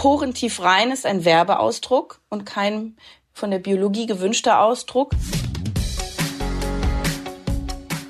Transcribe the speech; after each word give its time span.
porentief 0.00 0.62
rein 0.62 0.92
ist 0.92 1.04
ein 1.04 1.26
Werbeausdruck 1.26 2.22
und 2.30 2.46
kein 2.46 2.96
von 3.34 3.50
der 3.50 3.58
Biologie 3.58 4.06
gewünschter 4.06 4.62
Ausdruck. 4.62 5.10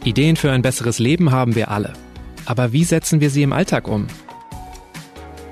Ideen 0.04 0.36
für 0.36 0.52
ein 0.52 0.62
besseres 0.62 1.00
Leben 1.00 1.32
haben 1.32 1.56
wir 1.56 1.68
alle. 1.68 1.94
Aber 2.46 2.72
wie 2.72 2.84
setzen 2.84 3.20
wir 3.20 3.28
sie 3.28 3.42
im 3.42 3.52
Alltag 3.52 3.88
um? 3.88 4.06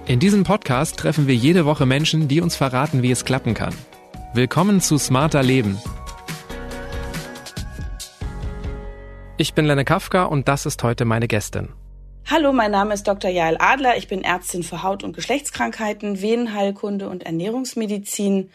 In 0.07 0.21
diesem 0.21 0.45
Podcast 0.45 0.97
treffen 0.97 1.27
wir 1.27 1.35
jede 1.35 1.67
Woche 1.67 1.87
Menschen, 1.87 2.29
die 2.29 2.41
uns 2.41 2.55
verraten, 2.55 3.03
wie 3.03 3.11
es 3.11 3.25
klappen 3.25 3.55
kann. 3.55 3.75
Willkommen 4.33 4.81
zu 4.81 4.97
Smarter 4.97 5.43
Leben. 5.43 5.77
Ich 9.39 9.55
bin 9.55 9.65
Lenne 9.65 9.85
Kafka 9.85 10.23
und 10.23 10.47
das 10.47 10.67
ist 10.67 10.85
heute 10.85 11.05
meine 11.05 11.27
Gästin. 11.27 11.71
Hallo, 12.31 12.53
mein 12.53 12.73
Name 12.73 12.93
ist 12.93 13.09
Dr. 13.09 13.31
Jael 13.31 13.57
Adler. 13.59 13.97
Ich 13.97 14.07
bin 14.07 14.23
Ärztin 14.23 14.63
für 14.63 14.83
Haut- 14.83 15.03
und 15.03 15.15
Geschlechtskrankheiten, 15.15 16.21
Venenheilkunde 16.21 17.09
und 17.09 17.23
Ernährungsmedizin. 17.23 18.51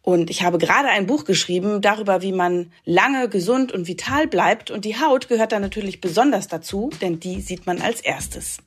Und 0.00 0.30
ich 0.30 0.44
habe 0.44 0.58
gerade 0.58 0.90
ein 0.90 1.06
Buch 1.06 1.24
geschrieben 1.24 1.80
darüber, 1.80 2.22
wie 2.22 2.30
man 2.30 2.70
lange 2.84 3.28
gesund 3.28 3.72
und 3.72 3.88
vital 3.88 4.28
bleibt. 4.28 4.70
Und 4.70 4.84
die 4.84 5.00
Haut 5.00 5.26
gehört 5.26 5.50
da 5.50 5.58
natürlich 5.58 6.00
besonders 6.00 6.46
dazu, 6.46 6.90
denn 7.00 7.18
die 7.18 7.40
sieht 7.40 7.66
man 7.66 7.82
als 7.82 8.00
erstes. 8.00 8.58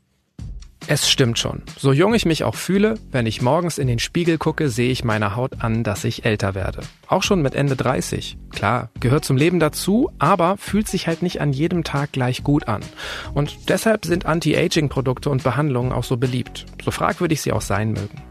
Es 0.91 1.07
stimmt 1.07 1.37
schon. 1.37 1.61
So 1.77 1.93
jung 1.93 2.15
ich 2.15 2.25
mich 2.25 2.43
auch 2.43 2.55
fühle, 2.55 2.95
wenn 3.11 3.27
ich 3.27 3.43
morgens 3.43 3.77
in 3.77 3.85
den 3.85 3.99
Spiegel 3.99 4.39
gucke, 4.39 4.69
sehe 4.69 4.89
ich 4.89 5.03
meiner 5.03 5.35
Haut 5.35 5.61
an, 5.61 5.83
dass 5.83 6.03
ich 6.03 6.25
älter 6.25 6.55
werde. 6.55 6.81
Auch 7.05 7.21
schon 7.21 7.43
mit 7.43 7.53
Ende 7.53 7.75
30. 7.75 8.39
Klar, 8.49 8.89
gehört 8.99 9.23
zum 9.23 9.37
Leben 9.37 9.59
dazu, 9.59 10.09
aber 10.17 10.57
fühlt 10.57 10.87
sich 10.87 11.05
halt 11.05 11.21
nicht 11.21 11.41
an 11.41 11.53
jedem 11.53 11.83
Tag 11.83 12.11
gleich 12.11 12.43
gut 12.43 12.67
an. 12.67 12.81
Und 13.35 13.69
deshalb 13.69 14.03
sind 14.03 14.25
Anti-Aging-Produkte 14.25 15.29
und 15.29 15.43
Behandlungen 15.43 15.91
auch 15.91 16.03
so 16.03 16.17
beliebt, 16.17 16.65
so 16.83 16.89
fragwürdig 16.89 17.39
sie 17.39 17.51
auch 17.51 17.61
sein 17.61 17.91
mögen. 17.91 18.23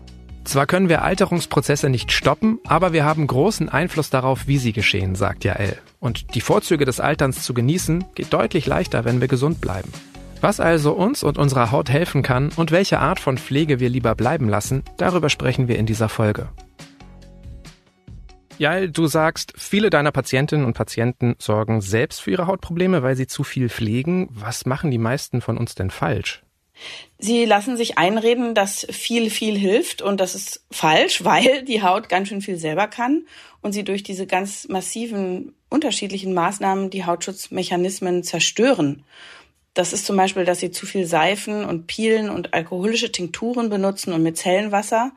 Zwar 0.42 0.66
können 0.66 0.88
wir 0.88 1.02
Alterungsprozesse 1.02 1.88
nicht 1.88 2.10
stoppen, 2.10 2.59
aber 2.66 2.93
wir 2.93 3.04
haben 3.04 3.28
großen 3.28 3.68
Einfluss 3.68 4.10
darauf, 4.10 4.48
wie 4.48 4.59
sie 4.59 4.72
geschehen, 4.72 5.15
sagt 5.15 5.45
Jael. 5.45 5.78
Und 6.00 6.34
die 6.34 6.40
Vorzüge 6.40 6.84
des 6.84 6.98
Alterns 6.98 7.45
zu 7.45 7.54
genießen, 7.54 8.04
geht 8.16 8.32
deutlich 8.32 8.66
leichter, 8.66 9.04
wenn 9.04 9.20
wir 9.20 9.28
gesund 9.28 9.60
bleiben. 9.60 9.93
Was 10.40 10.60
also 10.60 10.92
uns 10.92 11.24
und 11.24 11.36
unserer 11.36 11.72
Haut 11.72 11.90
helfen 11.90 12.22
kann 12.22 12.50
und 12.54 12.70
welche 12.70 13.00
Art 13.00 13.18
von 13.18 13.38
Pflege 13.38 13.80
wir 13.80 13.88
lieber 13.88 14.14
bleiben 14.14 14.48
lassen, 14.48 14.84
darüber 14.96 15.30
sprechen 15.30 15.66
wir 15.66 15.78
in 15.78 15.86
dieser 15.86 16.08
Folge. 16.08 16.48
Jael, 18.56 18.90
du 18.90 19.06
sagst, 19.06 19.52
viele 19.56 19.90
deiner 19.90 20.12
Patientinnen 20.12 20.64
und 20.64 20.74
Patienten 20.74 21.34
sorgen 21.38 21.80
selbst 21.80 22.20
für 22.20 22.30
ihre 22.30 22.46
Hautprobleme, 22.46 23.02
weil 23.02 23.16
sie 23.16 23.26
zu 23.26 23.42
viel 23.42 23.68
pflegen. 23.68 24.28
Was 24.30 24.66
machen 24.66 24.90
die 24.90 24.98
meisten 24.98 25.40
von 25.40 25.59
uns 25.59 25.74
denn 25.74 25.90
falsch? 25.90 26.42
Sie 27.18 27.44
lassen 27.44 27.76
sich 27.76 27.98
einreden, 27.98 28.54
dass 28.54 28.86
viel, 28.90 29.30
viel 29.30 29.59
hilft 29.59 30.02
und 30.02 30.20
das 30.20 30.36
ist 30.36 30.64
falsch, 30.70 31.24
weil 31.24 31.64
die 31.64 31.82
Haut 31.82 32.09
ganz 32.09 32.28
schön 32.28 32.42
viel 32.42 32.56
selber 32.56 32.86
kann 32.86 33.26
und 33.60 33.72
sie 33.72 33.82
durch 33.82 34.04
diese 34.04 34.26
ganz 34.26 34.68
massiven 34.68 35.54
unterschiedlichen 35.68 36.32
Maßnahmen 36.32 36.90
die 36.90 37.04
Hautschutzmechanismen 37.04 38.22
zerstören. 38.22 39.04
Das 39.79 39.93
ist 39.93 40.07
zum 40.07 40.16
Beispiel, 40.16 40.45
dass 40.45 40.59
sie 40.59 40.73
zu 40.73 40.87
viel 40.87 41.07
Seifen 41.07 41.65
und 41.65 41.87
Pielen 41.87 42.30
und 42.30 42.52
alkoholische 42.52 43.12
Tinkturen 43.12 43.71
benutzen 43.71 44.12
und 44.12 44.24
Micellenwasser. 44.24 45.12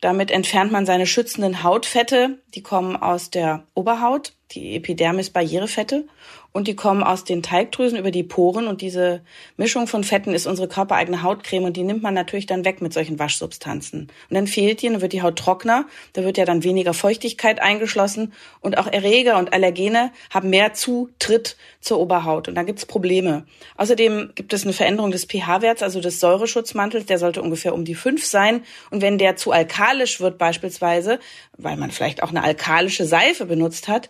Damit 0.00 0.30
entfernt 0.30 0.72
man 0.72 0.86
seine 0.86 1.06
schützenden 1.06 1.62
Hautfette, 1.62 2.38
die 2.54 2.62
kommen 2.62 2.96
aus 2.96 3.28
der 3.28 3.64
Oberhaut, 3.74 4.32
die 4.52 4.76
Epidermis-Barrierefette 4.76 6.08
und 6.56 6.68
die 6.68 6.76
kommen 6.76 7.02
aus 7.02 7.24
den 7.24 7.42
Teigdrüsen 7.42 7.98
über 7.98 8.12
die 8.12 8.22
Poren. 8.22 8.68
Und 8.68 8.80
diese 8.80 9.22
Mischung 9.56 9.88
von 9.88 10.04
Fetten 10.04 10.32
ist 10.32 10.46
unsere 10.46 10.68
körpereigene 10.68 11.24
Hautcreme. 11.24 11.64
Und 11.64 11.76
die 11.76 11.82
nimmt 11.82 12.04
man 12.04 12.14
natürlich 12.14 12.46
dann 12.46 12.64
weg 12.64 12.80
mit 12.80 12.92
solchen 12.92 13.18
Waschsubstanzen. 13.18 14.02
Und 14.02 14.34
dann 14.34 14.46
fehlt 14.46 14.80
die, 14.80 14.88
dann 14.88 15.00
wird 15.00 15.12
die 15.12 15.22
Haut 15.22 15.36
trockener, 15.36 15.84
da 16.12 16.22
wird 16.22 16.38
ja 16.38 16.44
dann 16.44 16.62
weniger 16.62 16.94
Feuchtigkeit 16.94 17.60
eingeschlossen. 17.60 18.32
Und 18.60 18.78
auch 18.78 18.86
Erreger 18.86 19.36
und 19.38 19.52
Allergene 19.52 20.12
haben 20.30 20.48
mehr 20.48 20.74
Zutritt 20.74 21.56
zur 21.80 21.98
Oberhaut. 21.98 22.46
Und 22.46 22.54
dann 22.54 22.66
gibt's 22.66 22.86
Probleme. 22.86 23.46
Außerdem 23.76 24.30
gibt 24.36 24.52
es 24.52 24.62
eine 24.62 24.72
Veränderung 24.72 25.10
des 25.10 25.24
pH-Werts, 25.24 25.82
also 25.82 26.00
des 26.00 26.20
Säureschutzmantels, 26.20 27.06
der 27.06 27.18
sollte 27.18 27.42
ungefähr 27.42 27.74
um 27.74 27.84
die 27.84 27.96
fünf 27.96 28.24
sein. 28.24 28.62
Und 28.92 29.02
wenn 29.02 29.18
der 29.18 29.34
zu 29.34 29.50
alkalisch 29.50 30.20
wird 30.20 30.38
beispielsweise, 30.38 31.18
weil 31.58 31.76
man 31.76 31.90
vielleicht 31.90 32.22
auch 32.22 32.30
eine 32.30 32.44
alkalische 32.44 33.06
Seife 33.06 33.44
benutzt 33.44 33.88
hat, 33.88 34.08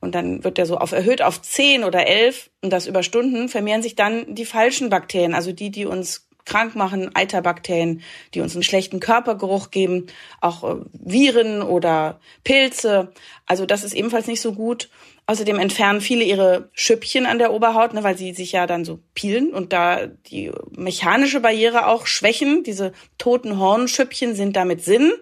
und 0.00 0.14
dann 0.14 0.44
wird 0.44 0.58
der 0.58 0.66
so 0.66 0.78
auf 0.78 0.92
erhöht 0.92 1.22
auf 1.22 1.42
zehn 1.42 1.84
oder 1.84 2.06
elf 2.06 2.50
und 2.62 2.72
das 2.72 2.86
über 2.86 3.02
Stunden 3.02 3.48
vermehren 3.48 3.82
sich 3.82 3.96
dann 3.96 4.34
die 4.34 4.44
falschen 4.44 4.90
Bakterien, 4.90 5.34
also 5.34 5.52
die, 5.52 5.70
die 5.70 5.86
uns 5.86 6.26
krank 6.46 6.74
machen, 6.74 7.10
Eiterbakterien, 7.14 8.02
die 8.34 8.40
uns 8.40 8.54
einen 8.54 8.62
schlechten 8.62 8.98
Körpergeruch 8.98 9.70
geben, 9.70 10.06
auch 10.40 10.64
äh, 10.64 10.76
Viren 10.92 11.62
oder 11.62 12.18
Pilze. 12.44 13.12
Also 13.46 13.66
das 13.66 13.84
ist 13.84 13.94
ebenfalls 13.94 14.26
nicht 14.26 14.40
so 14.40 14.52
gut. 14.52 14.88
Außerdem 15.26 15.60
entfernen 15.60 16.00
viele 16.00 16.24
ihre 16.24 16.70
Schüppchen 16.72 17.24
an 17.26 17.38
der 17.38 17.52
Oberhaut, 17.52 17.94
ne, 17.94 18.02
weil 18.02 18.18
sie 18.18 18.32
sich 18.32 18.50
ja 18.52 18.66
dann 18.66 18.84
so 18.84 18.98
pielen 19.14 19.52
und 19.52 19.72
da 19.72 20.06
die 20.06 20.50
mechanische 20.76 21.38
Barriere 21.38 21.86
auch 21.86 22.06
schwächen. 22.06 22.64
Diese 22.64 22.92
toten 23.16 23.58
Hornschüppchen 23.58 24.34
sind 24.34 24.56
damit 24.56 24.82
Sinn. 24.82 25.12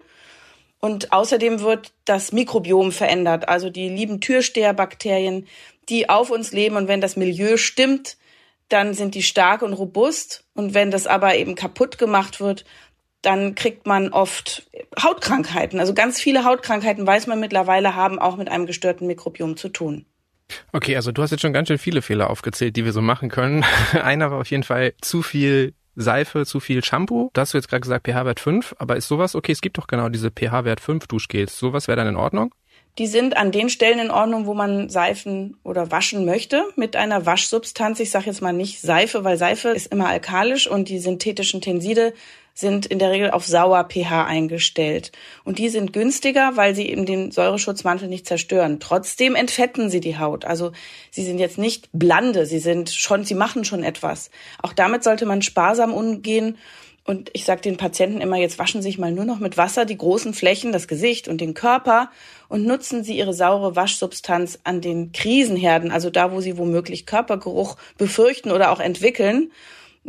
Und 0.80 1.12
außerdem 1.12 1.60
wird 1.60 1.92
das 2.04 2.32
Mikrobiom 2.32 2.92
verändert, 2.92 3.48
also 3.48 3.68
die 3.68 3.88
lieben 3.88 4.20
Türsteherbakterien, 4.20 5.46
die 5.88 6.08
auf 6.08 6.30
uns 6.30 6.52
leben. 6.52 6.76
Und 6.76 6.88
wenn 6.88 7.00
das 7.00 7.16
Milieu 7.16 7.56
stimmt, 7.56 8.16
dann 8.68 8.94
sind 8.94 9.14
die 9.14 9.22
stark 9.22 9.62
und 9.62 9.72
robust. 9.72 10.44
Und 10.54 10.74
wenn 10.74 10.90
das 10.90 11.06
aber 11.06 11.36
eben 11.36 11.54
kaputt 11.54 11.98
gemacht 11.98 12.40
wird, 12.40 12.64
dann 13.22 13.54
kriegt 13.54 13.86
man 13.86 14.10
oft 14.10 14.70
Hautkrankheiten. 15.02 15.80
Also 15.80 15.94
ganz 15.94 16.20
viele 16.20 16.44
Hautkrankheiten, 16.44 17.06
weiß 17.06 17.26
man 17.26 17.40
mittlerweile, 17.40 17.96
haben 17.96 18.18
auch 18.18 18.36
mit 18.36 18.48
einem 18.48 18.66
gestörten 18.66 19.06
Mikrobiom 19.06 19.56
zu 19.56 19.70
tun. 19.70 20.06
Okay, 20.72 20.96
also 20.96 21.12
du 21.12 21.22
hast 21.22 21.30
jetzt 21.30 21.40
schon 21.40 21.52
ganz 21.52 21.68
schön 21.68 21.78
viele 21.78 22.00
Fehler 22.00 22.30
aufgezählt, 22.30 22.76
die 22.76 22.84
wir 22.84 22.92
so 22.92 23.02
machen 23.02 23.28
können. 23.28 23.64
Einer 23.92 24.30
war 24.30 24.40
auf 24.40 24.50
jeden 24.50 24.62
Fall 24.62 24.94
zu 25.00 25.22
viel 25.22 25.74
Seife, 26.00 26.46
zu 26.46 26.60
viel 26.60 26.84
Shampoo. 26.84 27.30
Da 27.32 27.42
hast 27.42 27.54
du 27.54 27.58
jetzt 27.58 27.68
gerade 27.68 27.80
gesagt 27.80 28.06
pH-Wert 28.06 28.40
5, 28.40 28.76
aber 28.78 28.96
ist 28.96 29.08
sowas, 29.08 29.34
okay, 29.34 29.52
es 29.52 29.60
gibt 29.60 29.78
doch 29.78 29.86
genau 29.86 30.08
diese 30.08 30.30
pH-Wert 30.30 30.80
5 30.80 31.06
Duschgels. 31.06 31.58
Sowas 31.58 31.88
wäre 31.88 31.96
dann 31.96 32.08
in 32.08 32.16
Ordnung? 32.16 32.54
Die 32.98 33.06
sind 33.06 33.36
an 33.36 33.52
den 33.52 33.68
Stellen 33.68 34.00
in 34.00 34.10
Ordnung, 34.10 34.46
wo 34.46 34.54
man 34.54 34.88
Seifen 34.88 35.56
oder 35.62 35.92
waschen 35.92 36.24
möchte 36.24 36.64
mit 36.74 36.96
einer 36.96 37.26
Waschsubstanz. 37.26 38.00
Ich 38.00 38.10
sage 38.10 38.26
jetzt 38.26 38.42
mal 38.42 38.52
nicht 38.52 38.80
Seife, 38.80 39.22
weil 39.22 39.36
Seife 39.36 39.68
ist 39.68 39.92
immer 39.92 40.08
alkalisch 40.08 40.68
und 40.68 40.88
die 40.88 40.98
synthetischen 40.98 41.60
Tenside 41.60 42.12
sind 42.58 42.86
in 42.86 42.98
der 42.98 43.12
Regel 43.12 43.30
auf 43.30 43.46
sauer 43.46 43.84
pH 43.84 44.24
eingestellt. 44.24 45.12
Und 45.44 45.58
die 45.58 45.68
sind 45.68 45.92
günstiger, 45.92 46.56
weil 46.56 46.74
sie 46.74 46.88
eben 46.88 47.06
den 47.06 47.30
Säureschutzmantel 47.30 48.08
nicht 48.08 48.26
zerstören. 48.26 48.80
Trotzdem 48.80 49.36
entfetten 49.36 49.90
sie 49.90 50.00
die 50.00 50.18
Haut. 50.18 50.44
Also 50.44 50.72
sie 51.12 51.22
sind 51.22 51.38
jetzt 51.38 51.56
nicht 51.56 51.88
blande, 51.92 52.46
sie 52.46 52.58
sind 52.58 52.90
schon, 52.90 53.24
sie 53.24 53.36
machen 53.36 53.64
schon 53.64 53.84
etwas. 53.84 54.30
Auch 54.60 54.72
damit 54.72 55.04
sollte 55.04 55.24
man 55.24 55.40
sparsam 55.40 55.94
umgehen. 55.94 56.58
Und 57.04 57.30
ich 57.32 57.44
sage 57.44 57.60
den 57.60 57.76
Patienten 57.76 58.20
immer, 58.20 58.36
jetzt 58.38 58.58
waschen 58.58 58.82
Sie 58.82 58.88
sich 58.88 58.98
mal 58.98 59.12
nur 59.12 59.24
noch 59.24 59.38
mit 59.38 59.56
Wasser 59.56 59.84
die 59.84 59.96
großen 59.96 60.34
Flächen, 60.34 60.72
das 60.72 60.88
Gesicht 60.88 61.28
und 61.28 61.40
den 61.40 61.54
Körper 61.54 62.10
und 62.48 62.66
nutzen 62.66 63.04
Sie 63.04 63.16
Ihre 63.16 63.34
saure 63.34 63.76
Waschsubstanz 63.76 64.58
an 64.64 64.80
den 64.80 65.12
Krisenherden, 65.12 65.92
also 65.92 66.10
da, 66.10 66.32
wo 66.32 66.40
Sie 66.40 66.58
womöglich 66.58 67.06
Körpergeruch 67.06 67.76
befürchten 67.96 68.50
oder 68.50 68.72
auch 68.72 68.80
entwickeln. 68.80 69.52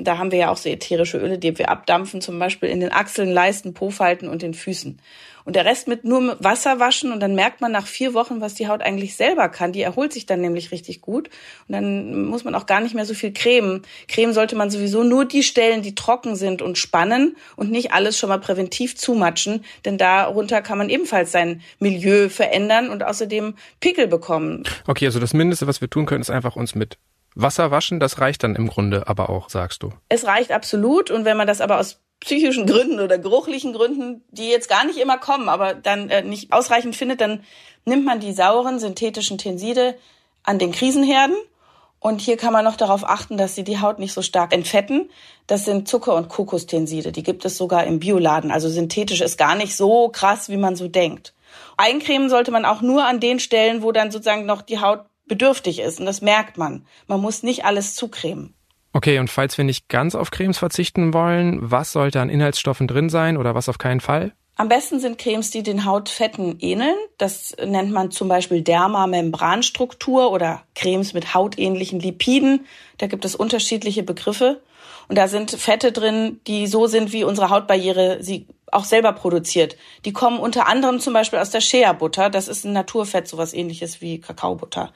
Da 0.04 0.18
haben 0.18 0.32
wir 0.32 0.40
ja 0.40 0.52
auch 0.52 0.58
so 0.58 0.70
ätherische 0.70 1.18
Öle, 1.18 1.38
die 1.38 1.58
wir 1.58 1.70
abdampfen, 1.70 2.22
zum 2.22 2.40
Beispiel 2.40 2.70
in 2.70 2.80
den 2.80 2.92
Achseln, 2.92 3.32
Leisten, 3.32 3.74
Po-Falten 3.74 4.28
und 4.28 4.42
den 4.42 4.54
Füßen. 4.54 5.00
Und 5.46 5.56
der 5.56 5.66
Rest 5.66 5.88
mit 5.88 6.04
nur 6.04 6.38
Wasser 6.44 6.80
waschen 6.80 7.12
und 7.12 7.22
dann 7.22 7.34
merkt 7.34 7.60
man 7.60 7.72
nach 7.72 7.88
vier 7.88 8.14
Wochen, 8.14 8.40
was 8.40 8.54
die 8.54 8.68
Haut 8.68 8.82
eigentlich 8.82 9.16
selber 9.16 9.50
kann. 9.50 9.72
Die 9.72 9.82
erholt 9.82 10.14
sich 10.14 10.28
dann 10.28 10.42
nämlich 10.42 10.72
richtig 10.72 11.02
gut 11.02 11.30
und 11.68 11.74
dann 11.74 12.26
muss 12.26 12.44
man 12.44 12.54
auch 12.54 12.68
gar 12.68 12.82
nicht 12.82 12.94
mehr 12.94 13.06
so 13.06 13.16
viel 13.16 13.34
cremen. 13.34 13.82
Creme 14.08 14.34
sollte 14.34 14.56
man 14.56 14.70
sowieso 14.70 15.04
nur 15.04 15.26
die 15.26 15.42
Stellen, 15.42 15.82
die 15.82 15.96
trocken 15.96 16.36
sind 16.36 16.62
und 16.62 16.78
spannen 16.78 17.36
und 17.56 17.72
nicht 17.72 17.94
alles 17.94 18.18
schon 18.18 18.30
mal 18.30 18.40
präventiv 18.40 18.96
zumatschen, 18.96 19.66
denn 19.86 19.98
darunter 19.98 20.62
kann 20.62 20.78
man 20.78 20.90
ebenfalls 20.90 21.32
sein 21.32 21.62
Milieu 21.80 22.30
verändern 22.30 22.90
und 22.90 23.04
außerdem 23.04 23.56
Pickel 23.80 24.08
bekommen. 24.08 24.66
Okay, 24.86 25.06
also 25.08 25.20
das 25.20 25.34
Mindeste, 25.34 25.66
was 25.66 25.82
wir 25.82 25.90
tun 25.90 26.06
können, 26.06 26.22
ist 26.22 26.30
einfach 26.30 26.56
uns 26.56 26.76
mit 26.76 27.00
Wasser 27.36 27.72
waschen, 27.72 28.00
das 28.00 28.20
reicht 28.20 28.44
dann 28.44 28.56
im 28.56 28.68
Grunde 28.68 29.08
aber 29.08 29.30
auch, 29.30 29.50
sagst 29.50 29.84
du. 29.84 29.92
Es 30.10 30.26
reicht 30.26 30.52
absolut. 30.52 31.12
Und 31.12 31.26
wenn 31.26 31.38
man 31.38 31.48
das 31.48 31.62
aber 31.62 31.80
aus 31.80 32.00
psychischen 32.20 32.66
Gründen 32.66 33.00
oder 33.00 33.18
geruchlichen 33.18 33.74
Gründen, 33.74 34.24
die 34.32 34.50
jetzt 34.50 34.70
gar 34.70 34.86
nicht 34.86 35.00
immer 35.00 35.18
kommen, 35.18 35.48
aber 35.48 35.74
dann 35.74 36.10
äh, 36.10 36.22
nicht 36.22 36.52
ausreichend 36.52 36.96
findet, 36.96 37.22
dann 37.22 37.44
nimmt 37.86 38.06
man 38.06 38.20
die 38.20 38.34
sauren 38.34 38.80
synthetischen 38.80 39.38
Tenside 39.38 39.96
an 40.44 40.60
den 40.60 40.72
Krisenherden. 40.72 41.36
Und 42.02 42.22
hier 42.22 42.38
kann 42.38 42.54
man 42.54 42.64
noch 42.64 42.78
darauf 42.78 43.04
achten, 43.04 43.38
dass 43.38 43.56
sie 43.56 43.66
die 43.66 43.82
Haut 43.82 44.00
nicht 44.00 44.14
so 44.14 44.22
stark 44.22 44.54
entfetten. 44.54 45.10
Das 45.48 45.66
sind 45.66 45.88
Zucker- 45.88 46.16
und 46.16 46.30
Kokostenside. 46.30 47.12
Die 47.12 47.24
gibt 47.24 47.44
es 47.44 47.58
sogar 47.58 47.86
im 47.86 48.00
Bioladen. 48.00 48.52
Also 48.52 48.70
synthetisch 48.70 49.20
ist 49.20 49.38
gar 49.38 49.56
nicht 49.56 49.76
so 49.76 50.08
krass, 50.08 50.48
wie 50.48 50.58
man 50.58 50.78
so 50.78 50.88
denkt. 50.88 51.34
Eincremen 51.76 52.30
sollte 52.30 52.52
man 52.52 52.64
auch 52.64 52.82
nur 52.82 53.06
an 53.06 53.20
den 53.20 53.40
Stellen, 53.40 53.84
wo 53.84 53.92
dann 53.92 54.12
sozusagen 54.12 54.46
noch 54.46 54.62
die 54.62 54.80
Haut 54.80 55.06
bedürftig 55.30 55.80
ist. 55.80 56.02
Und 56.02 56.06
das 56.06 56.22
merkt 56.22 56.58
man. 56.58 56.86
Man 57.08 57.22
muss 57.22 57.42
nicht 57.44 57.64
alles 57.64 57.96
zucremen. 57.96 58.54
Okay, 58.92 59.20
und 59.20 59.30
falls 59.30 59.58
wir 59.58 59.66
nicht 59.66 59.88
ganz 59.88 60.16
auf 60.16 60.32
Cremes 60.32 60.58
verzichten 60.58 61.14
wollen, 61.14 61.60
was 61.62 61.92
sollte 61.92 62.20
an 62.20 62.30
Inhaltsstoffen 62.30 62.88
drin 62.88 63.10
sein 63.10 63.38
oder 63.38 63.56
was 63.56 63.70
auf 63.70 63.78
keinen 63.78 64.02
Fall? 64.02 64.34
Am 64.60 64.68
besten 64.68 65.00
sind 65.00 65.18
Cremes, 65.18 65.52
die 65.52 65.64
den 65.64 65.86
Hautfetten 65.86 66.60
ähneln. 66.60 66.98
Das 67.18 67.56
nennt 67.66 67.92
man 67.92 68.12
zum 68.12 68.28
Beispiel 68.28 68.62
Dermamembranstruktur 68.62 70.32
oder 70.32 70.64
Cremes 70.76 71.14
mit 71.14 71.34
hautähnlichen 71.34 72.02
Lipiden. 72.02 72.66
Da 72.98 73.08
gibt 73.08 73.24
es 73.24 73.36
unterschiedliche 73.36 74.04
Begriffe. 74.04 74.62
Und 75.08 75.18
da 75.18 75.30
sind 75.30 75.52
Fette 75.52 75.94
drin, 75.94 76.42
die 76.46 76.68
so 76.68 76.88
sind, 76.88 77.14
wie 77.14 77.24
unsere 77.24 77.50
Hautbarriere 77.50 78.18
sie 78.22 78.48
auch 78.72 78.86
selber 78.86 79.14
produziert. 79.14 79.76
Die 80.06 80.14
kommen 80.14 80.40
unter 80.40 80.68
anderem 80.68 81.00
zum 81.00 81.14
Beispiel 81.14 81.40
aus 81.40 81.50
der 81.50 81.62
Shea-Butter. 81.62 82.30
Das 82.30 82.48
ist 82.48 82.66
ein 82.66 82.74
Naturfett, 82.74 83.28
sowas 83.28 83.54
ähnliches 83.54 84.02
wie 84.02 84.20
Kakaobutter. 84.20 84.92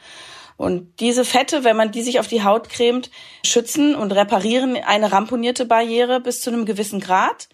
Und 0.58 1.00
diese 1.00 1.26
Fette, 1.26 1.64
wenn 1.64 1.76
man 1.76 1.92
die 1.92 2.04
sich 2.04 2.20
auf 2.20 2.28
die 2.28 2.44
Haut 2.44 2.70
cremt, 2.70 3.10
schützen 3.46 3.96
und 3.96 4.12
reparieren 4.12 4.78
eine 4.78 5.12
ramponierte 5.12 5.66
Barriere 5.66 6.20
bis 6.20 6.42
zu 6.42 6.52
einem 6.52 6.66
gewissen 6.66 7.00
Grad 7.00 7.50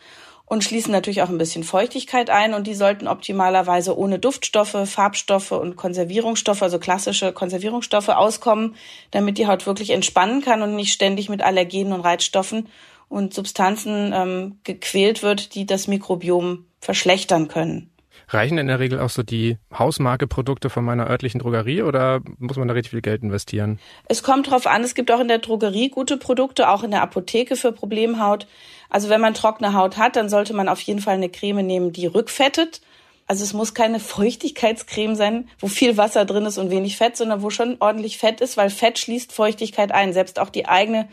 und 0.49 0.63
schließen 0.63 0.91
natürlich 0.91 1.21
auch 1.21 1.29
ein 1.29 1.37
bisschen 1.37 1.63
Feuchtigkeit 1.63 2.29
ein 2.29 2.53
und 2.53 2.65
die 2.65 2.73
sollten 2.73 3.07
optimalerweise 3.07 3.97
ohne 3.97 4.19
Duftstoffe, 4.19 4.75
Farbstoffe 4.85 5.51
und 5.51 5.75
Konservierungsstoffe, 5.75 6.63
also 6.63 6.79
klassische 6.79 7.31
Konservierungsstoffe 7.31 8.09
auskommen, 8.09 8.75
damit 9.11 9.37
die 9.37 9.47
Haut 9.47 9.67
wirklich 9.67 9.91
entspannen 9.91 10.41
kann 10.41 10.63
und 10.63 10.75
nicht 10.75 10.91
ständig 10.91 11.29
mit 11.29 11.43
Allergenen 11.43 11.93
und 11.93 12.01
Reizstoffen 12.01 12.67
und 13.09 13.33
Substanzen 13.33 14.13
ähm, 14.13 14.59
gequält 14.63 15.23
wird, 15.23 15.55
die 15.55 15.65
das 15.65 15.87
Mikrobiom 15.87 16.65
verschlechtern 16.79 17.47
können. 17.47 17.89
Reichen 18.29 18.59
in 18.59 18.67
der 18.67 18.79
Regel 18.79 18.99
auch 18.99 19.09
so 19.09 19.23
die 19.23 19.57
Hausmarke-Produkte 19.77 20.69
von 20.69 20.85
meiner 20.85 21.09
örtlichen 21.09 21.39
Drogerie 21.39 21.81
oder 21.81 22.21
muss 22.37 22.57
man 22.57 22.67
da 22.67 22.75
richtig 22.75 22.91
viel 22.91 23.01
Geld 23.01 23.23
investieren? 23.23 23.79
Es 24.05 24.21
kommt 24.21 24.49
drauf 24.51 24.67
an, 24.67 24.83
es 24.83 24.93
gibt 24.93 25.11
auch 25.11 25.19
in 25.19 25.27
der 25.27 25.39
Drogerie 25.39 25.89
gute 25.89 26.17
Produkte, 26.17 26.69
auch 26.69 26.83
in 26.83 26.91
der 26.91 27.01
Apotheke 27.01 27.55
für 27.55 27.71
Problemhaut. 27.71 28.45
Also 28.89 29.09
wenn 29.09 29.21
man 29.21 29.33
trockene 29.33 29.73
Haut 29.73 29.97
hat, 29.97 30.15
dann 30.15 30.29
sollte 30.29 30.53
man 30.53 30.69
auf 30.69 30.79
jeden 30.81 31.01
Fall 31.01 31.15
eine 31.15 31.29
Creme 31.29 31.65
nehmen, 31.65 31.91
die 31.91 32.05
rückfettet. 32.05 32.81
Also 33.25 33.43
es 33.43 33.53
muss 33.53 33.73
keine 33.73 33.99
Feuchtigkeitscreme 33.99 35.15
sein, 35.15 35.49
wo 35.59 35.67
viel 35.67 35.97
Wasser 35.97 36.25
drin 36.25 36.45
ist 36.45 36.59
und 36.59 36.69
wenig 36.69 36.97
Fett, 36.97 37.17
sondern 37.17 37.41
wo 37.41 37.49
schon 37.49 37.77
ordentlich 37.79 38.19
Fett 38.19 38.41
ist, 38.41 38.57
weil 38.57 38.69
Fett 38.69 38.99
schließt 38.99 39.31
Feuchtigkeit 39.31 39.91
ein, 39.91 40.13
selbst 40.13 40.39
auch 40.39 40.49
die 40.49 40.67
eigene 40.67 41.09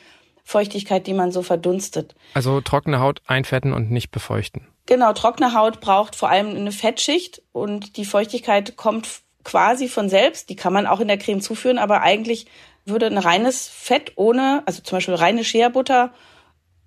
Feuchtigkeit, 0.47 1.09
die 1.09 1.13
man 1.13 1.33
so 1.33 1.43
verdunstet. 1.43 2.15
Also 2.33 2.61
trockene 2.61 3.01
Haut 3.01 3.21
einfetten 3.27 3.73
und 3.73 3.91
nicht 3.91 4.13
befeuchten. 4.13 4.69
Genau, 4.87 5.13
trockene 5.13 5.55
Haut 5.55 5.81
braucht 5.81 6.15
vor 6.15 6.29
allem 6.29 6.51
eine 6.51 6.71
Fettschicht 6.71 7.43
und 7.51 7.97
die 7.97 8.05
Feuchtigkeit 8.05 8.77
kommt 8.77 9.09
quasi 9.43 9.89
von 9.89 10.09
selbst. 10.09 10.49
Die 10.49 10.55
kann 10.55 10.73
man 10.73 10.87
auch 10.87 11.01
in 11.01 11.09
der 11.09 11.19
Creme 11.19 11.41
zuführen, 11.41 11.79
aber 11.79 12.03
eigentlich 12.03 12.47
würde 12.85 13.07
ein 13.07 13.19
reines 13.19 13.67
Fett 13.67 14.13
ohne, 14.15 14.63
also 14.67 14.83
zum 14.83 14.99
Beispiel 14.99 15.15
reine 15.15 15.43
Shea-Butter 15.43 16.13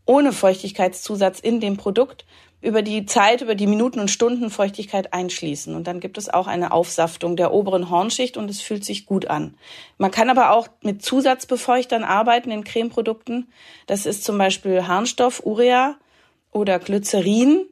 ohne 0.06 0.32
Feuchtigkeitszusatz 0.32 1.42
in 1.42 1.60
dem 1.60 1.76
Produkt 1.76 2.26
über 2.62 2.82
die 2.82 3.06
Zeit, 3.06 3.42
über 3.42 3.56
die 3.56 3.68
Minuten 3.68 4.00
und 4.00 4.12
Stunden 4.12 4.50
Feuchtigkeit 4.50 5.14
einschließen. 5.14 5.76
Und 5.76 5.88
dann 5.88 6.00
gibt 6.00 6.18
es 6.18 6.30
auch 6.30 6.48
eine 6.48 6.72
Aufsaftung 6.72 7.36
der 7.36 7.54
oberen 7.54 7.90
Hornschicht 7.90 8.36
und 8.36 8.50
es 8.50 8.62
fühlt 8.62 8.84
sich 8.84 9.06
gut 9.06 9.28
an. 9.28 9.56
Man 9.98 10.12
kann 10.12 10.30
aber 10.30 10.52
auch 10.52 10.68
mit 10.82 11.02
Zusatzbefeuchtern 11.02 12.04
arbeiten 12.04 12.52
in 12.52 12.64
Cremeprodukten. 12.64 13.52
Das 13.88 14.06
ist 14.06 14.24
zum 14.24 14.38
Beispiel 14.38 14.88
Harnstoff, 14.88 15.46
Urea 15.46 15.96
oder 16.52 16.80
Glycerin 16.80 17.66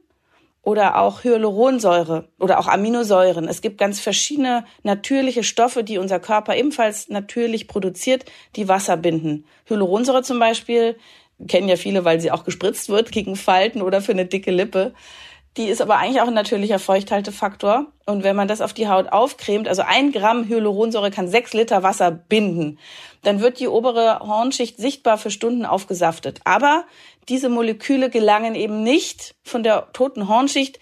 oder 0.62 0.98
auch 0.98 1.24
Hyaluronsäure 1.24 2.28
oder 2.38 2.58
auch 2.58 2.66
Aminosäuren. 2.66 3.46
Es 3.46 3.60
gibt 3.60 3.78
ganz 3.78 4.00
verschiedene 4.00 4.64
natürliche 4.82 5.42
Stoffe, 5.42 5.84
die 5.84 5.98
unser 5.98 6.20
Körper 6.20 6.56
ebenfalls 6.56 7.08
natürlich 7.08 7.68
produziert, 7.68 8.24
die 8.56 8.68
Wasser 8.68 8.96
binden. 8.96 9.44
Hyaluronsäure 9.66 10.22
zum 10.22 10.38
Beispiel 10.38 10.96
kennen 11.46 11.68
ja 11.68 11.76
viele, 11.76 12.04
weil 12.04 12.20
sie 12.20 12.30
auch 12.30 12.44
gespritzt 12.44 12.88
wird 12.88 13.12
gegen 13.12 13.36
Falten 13.36 13.82
oder 13.82 14.00
für 14.00 14.12
eine 14.12 14.26
dicke 14.26 14.50
Lippe. 14.50 14.94
Die 15.56 15.68
ist 15.68 15.80
aber 15.80 15.96
eigentlich 15.96 16.20
auch 16.20 16.28
ein 16.28 16.34
natürlicher 16.34 16.78
Feuchthaltefaktor. 16.78 17.86
Und 18.06 18.22
wenn 18.22 18.36
man 18.36 18.48
das 18.48 18.60
auf 18.60 18.72
die 18.72 18.88
Haut 18.88 19.08
aufcremt, 19.08 19.66
also 19.66 19.82
ein 19.82 20.12
Gramm 20.12 20.48
Hyaluronsäure 20.48 21.10
kann 21.10 21.28
sechs 21.28 21.52
Liter 21.52 21.82
Wasser 21.82 22.10
binden, 22.10 22.78
dann 23.22 23.40
wird 23.40 23.58
die 23.58 23.68
obere 23.68 24.20
Hornschicht 24.20 24.76
sichtbar 24.76 25.18
für 25.18 25.30
Stunden 25.30 25.64
aufgesaftet. 25.64 26.40
Aber 26.44 26.84
diese 27.28 27.48
Moleküle 27.48 28.10
gelangen 28.10 28.54
eben 28.54 28.82
nicht 28.82 29.34
von 29.42 29.62
der 29.62 29.88
toten 29.92 30.28
Hornschicht 30.28 30.78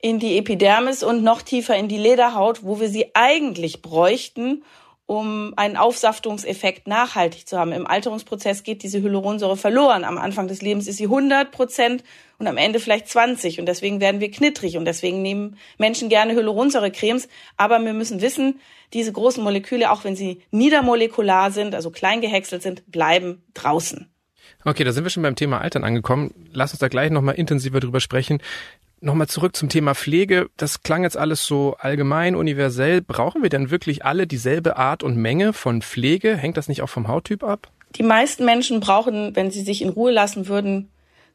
in 0.00 0.18
die 0.18 0.36
Epidermis 0.36 1.02
und 1.02 1.24
noch 1.24 1.42
tiefer 1.42 1.76
in 1.76 1.88
die 1.88 1.98
Lederhaut, 1.98 2.62
wo 2.62 2.80
wir 2.80 2.88
sie 2.88 3.06
eigentlich 3.14 3.82
bräuchten, 3.82 4.62
um 5.08 5.54
einen 5.56 5.78
Aufsaftungseffekt 5.78 6.86
nachhaltig 6.86 7.48
zu 7.48 7.58
haben. 7.58 7.72
Im 7.72 7.86
Alterungsprozess 7.86 8.62
geht 8.62 8.82
diese 8.82 9.00
Hyaluronsäure 9.00 9.56
verloren. 9.56 10.04
Am 10.04 10.18
Anfang 10.18 10.48
des 10.48 10.60
Lebens 10.60 10.86
ist 10.86 10.98
sie 10.98 11.04
100 11.04 11.50
Prozent 11.50 12.04
und 12.38 12.46
am 12.46 12.58
Ende 12.58 12.78
vielleicht 12.78 13.08
20. 13.08 13.58
Und 13.58 13.64
deswegen 13.64 14.02
werden 14.02 14.20
wir 14.20 14.30
knittrig 14.30 14.76
und 14.76 14.84
deswegen 14.84 15.22
nehmen 15.22 15.56
Menschen 15.78 16.10
gerne 16.10 16.34
Hyaluronsäurecremes. 16.34 17.26
Aber 17.56 17.82
wir 17.82 17.94
müssen 17.94 18.20
wissen, 18.20 18.60
diese 18.92 19.10
großen 19.10 19.42
Moleküle, 19.42 19.90
auch 19.90 20.04
wenn 20.04 20.14
sie 20.14 20.42
niedermolekular 20.50 21.52
sind, 21.52 21.74
also 21.74 21.90
klein 21.90 22.20
gehäckselt 22.20 22.62
sind, 22.62 22.84
bleiben 22.92 23.42
draußen. 23.54 24.10
Okay, 24.66 24.84
da 24.84 24.92
sind 24.92 25.04
wir 25.04 25.10
schon 25.10 25.22
beim 25.22 25.36
Thema 25.36 25.62
Altern 25.62 25.84
angekommen. 25.84 26.34
Lass 26.52 26.72
uns 26.72 26.80
da 26.80 26.88
gleich 26.88 27.10
nochmal 27.10 27.36
intensiver 27.36 27.80
drüber 27.80 28.00
sprechen. 28.00 28.42
Nochmal 29.00 29.28
zurück 29.28 29.54
zum 29.54 29.68
Thema 29.68 29.94
Pflege. 29.94 30.48
Das 30.56 30.82
klang 30.82 31.04
jetzt 31.04 31.16
alles 31.16 31.46
so 31.46 31.76
allgemein, 31.78 32.34
universell. 32.34 33.00
Brauchen 33.00 33.42
wir 33.42 33.50
denn 33.50 33.70
wirklich 33.70 34.04
alle 34.04 34.26
dieselbe 34.26 34.76
Art 34.76 35.04
und 35.04 35.16
Menge 35.16 35.52
von 35.52 35.82
Pflege? 35.82 36.36
Hängt 36.36 36.56
das 36.56 36.68
nicht 36.68 36.82
auch 36.82 36.88
vom 36.88 37.06
Hauttyp 37.06 37.44
ab? 37.44 37.70
Die 37.94 38.02
meisten 38.02 38.44
Menschen 38.44 38.80
brauchen, 38.80 39.36
wenn 39.36 39.50
sie 39.50 39.62
sich 39.62 39.82
in 39.82 39.88
Ruhe 39.88 40.10
lassen 40.10 40.48
würden, 40.48 40.90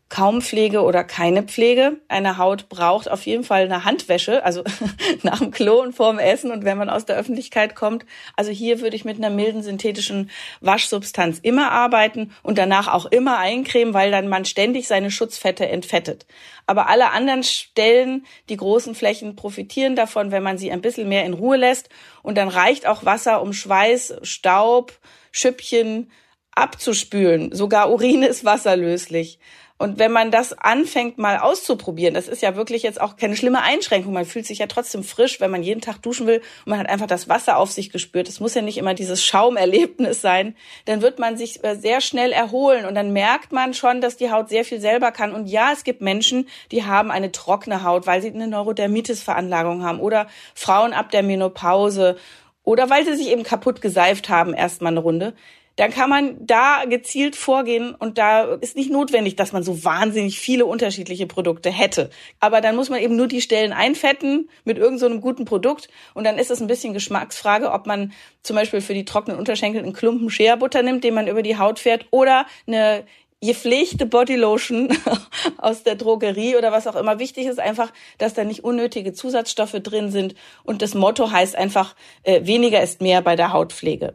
kaum 0.09 0.41
Pflege 0.41 0.83
oder 0.83 1.03
keine 1.03 1.43
Pflege. 1.43 1.97
Eine 2.07 2.37
Haut 2.37 2.69
braucht 2.69 3.09
auf 3.09 3.25
jeden 3.25 3.43
Fall 3.43 3.63
eine 3.63 3.83
Handwäsche, 3.83 4.45
also 4.45 4.63
nach 5.23 5.39
dem 5.39 5.51
Klo 5.51 5.81
und 5.81 5.93
vorm 5.93 6.19
Essen 6.19 6.51
und 6.51 6.65
wenn 6.65 6.77
man 6.77 6.89
aus 6.89 7.05
der 7.05 7.17
Öffentlichkeit 7.17 7.75
kommt. 7.75 8.05
Also 8.35 8.51
hier 8.51 8.81
würde 8.81 8.95
ich 8.95 9.05
mit 9.05 9.17
einer 9.17 9.31
milden 9.31 9.63
synthetischen 9.63 10.29
Waschsubstanz 10.61 11.39
immer 11.39 11.71
arbeiten 11.71 12.31
und 12.43 12.57
danach 12.57 12.87
auch 12.87 13.07
immer 13.07 13.39
eincremen, 13.39 13.93
weil 13.93 14.11
dann 14.11 14.27
man 14.27 14.45
ständig 14.45 14.87
seine 14.87 15.09
Schutzfette 15.09 15.67
entfettet. 15.67 16.27
Aber 16.67 16.89
alle 16.89 17.11
anderen 17.11 17.43
Stellen, 17.43 18.25
die 18.49 18.57
großen 18.57 18.95
Flächen 18.95 19.35
profitieren 19.35 19.95
davon, 19.95 20.31
wenn 20.31 20.43
man 20.43 20.57
sie 20.57 20.71
ein 20.71 20.81
bisschen 20.81 21.09
mehr 21.09 21.25
in 21.25 21.33
Ruhe 21.33 21.57
lässt 21.57 21.89
und 22.21 22.37
dann 22.37 22.49
reicht 22.49 22.85
auch 22.85 23.03
Wasser, 23.03 23.41
um 23.41 23.51
Schweiß, 23.51 24.15
Staub, 24.21 24.93
Schüppchen 25.31 26.11
abzuspülen. 26.55 27.53
Sogar 27.53 27.91
Urin 27.91 28.23
ist 28.23 28.45
wasserlöslich. 28.45 29.39
Und 29.79 29.99
wenn 29.99 30.11
man 30.11 30.31
das 30.31 30.53
anfängt 30.53 31.17
mal 31.17 31.39
auszuprobieren, 31.39 32.13
das 32.13 32.27
ist 32.27 32.41
ja 32.41 32.55
wirklich 32.55 32.83
jetzt 32.83 33.01
auch 33.01 33.17
keine 33.17 33.35
schlimme 33.35 33.63
Einschränkung. 33.63 34.13
Man 34.13 34.23
fühlt 34.23 34.45
sich 34.45 34.59
ja 34.59 34.67
trotzdem 34.67 35.03
frisch, 35.03 35.41
wenn 35.41 35.51
man 35.51 35.63
jeden 35.63 35.81
Tag 35.81 36.01
duschen 36.01 36.25
will 36.25 36.37
und 36.37 36.69
man 36.69 36.79
hat 36.79 36.87
einfach 36.87 37.07
das 37.07 37.27
Wasser 37.27 37.57
auf 37.57 37.71
sich 37.71 37.91
gespürt. 37.91 38.29
Es 38.29 38.39
muss 38.39 38.53
ja 38.53 38.61
nicht 38.61 38.77
immer 38.77 38.93
dieses 38.93 39.21
Schaumerlebnis 39.25 40.21
sein. 40.21 40.55
Dann 40.85 41.01
wird 41.01 41.19
man 41.19 41.37
sich 41.37 41.63
äh, 41.65 41.75
sehr 41.75 42.01
schnell 42.01 42.31
erholen 42.31 42.85
und 42.85 42.95
dann 42.95 43.11
merkt 43.11 43.51
man 43.51 43.73
schon, 43.73 43.99
dass 43.99 44.15
die 44.15 44.31
Haut 44.31 44.47
sehr 44.47 44.63
viel 44.63 44.79
selber 44.79 45.11
kann. 45.11 45.33
Und 45.33 45.47
ja, 45.47 45.71
es 45.73 45.83
gibt 45.83 46.01
Menschen, 46.01 46.47
die 46.71 46.85
haben 46.85 47.11
eine 47.11 47.31
trockene 47.31 47.83
Haut, 47.83 48.07
weil 48.07 48.21
sie 48.21 48.29
eine 48.29 48.47
Neurodermitis-Veranlagung 48.47 49.83
haben 49.83 49.99
oder 49.99 50.27
Frauen 50.53 50.93
ab 50.93 51.09
der 51.11 51.23
Menopause 51.23 52.15
oder 52.63 52.89
weil 52.89 53.03
sie 53.03 53.15
sich 53.15 53.29
eben 53.29 53.43
kaputt 53.43 53.81
geseift 53.81 54.29
haben, 54.29 54.53
erstmal 54.53 54.93
eine 54.93 55.01
Runde 55.01 55.33
dann 55.75 55.91
kann 55.91 56.09
man 56.09 56.35
da 56.45 56.85
gezielt 56.85 57.35
vorgehen 57.35 57.95
und 57.95 58.17
da 58.17 58.43
ist 58.55 58.75
nicht 58.75 58.91
notwendig, 58.91 59.35
dass 59.35 59.53
man 59.53 59.63
so 59.63 59.83
wahnsinnig 59.83 60.39
viele 60.39 60.65
unterschiedliche 60.65 61.25
Produkte 61.25 61.71
hätte. 61.71 62.11
Aber 62.39 62.61
dann 62.61 62.75
muss 62.75 62.89
man 62.89 63.01
eben 63.01 63.15
nur 63.15 63.27
die 63.27 63.41
Stellen 63.41 63.73
einfetten 63.73 64.49
mit 64.65 64.77
irgendeinem 64.77 65.13
so 65.13 65.19
guten 65.19 65.45
Produkt 65.45 65.89
und 66.13 66.25
dann 66.25 66.37
ist 66.37 66.51
es 66.51 66.61
ein 66.61 66.67
bisschen 66.67 66.93
Geschmacksfrage, 66.93 67.71
ob 67.71 67.87
man 67.87 68.13
zum 68.43 68.55
Beispiel 68.55 68.81
für 68.81 68.93
die 68.93 69.05
trockenen 69.05 69.39
Unterschenkel 69.39 69.81
einen 69.81 69.93
Klumpen 69.93 70.29
Shea-Butter 70.29 70.83
nimmt, 70.83 71.03
den 71.03 71.15
man 71.15 71.27
über 71.27 71.41
die 71.41 71.57
Haut 71.57 71.79
fährt 71.79 72.05
oder 72.11 72.45
eine 72.67 73.05
gepflegte 73.41 74.05
Bodylotion 74.05 74.89
aus 75.57 75.83
der 75.83 75.95
Drogerie 75.95 76.55
oder 76.55 76.71
was 76.71 76.87
auch 76.87 76.95
immer. 76.95 77.19
Wichtig 77.19 77.47
ist 77.47 77.59
einfach, 77.59 77.91
dass 78.17 78.33
da 78.33 78.43
nicht 78.43 78.63
unnötige 78.63 79.13
Zusatzstoffe 79.13 79.79
drin 79.83 80.11
sind 80.11 80.35
und 80.63 80.81
das 80.81 80.93
Motto 80.93 81.31
heißt 81.31 81.55
einfach, 81.55 81.95
äh, 82.23 82.45
weniger 82.45 82.81
ist 82.81 83.01
mehr 83.01 83.21
bei 83.21 83.35
der 83.35 83.51
Hautpflege. 83.51 84.13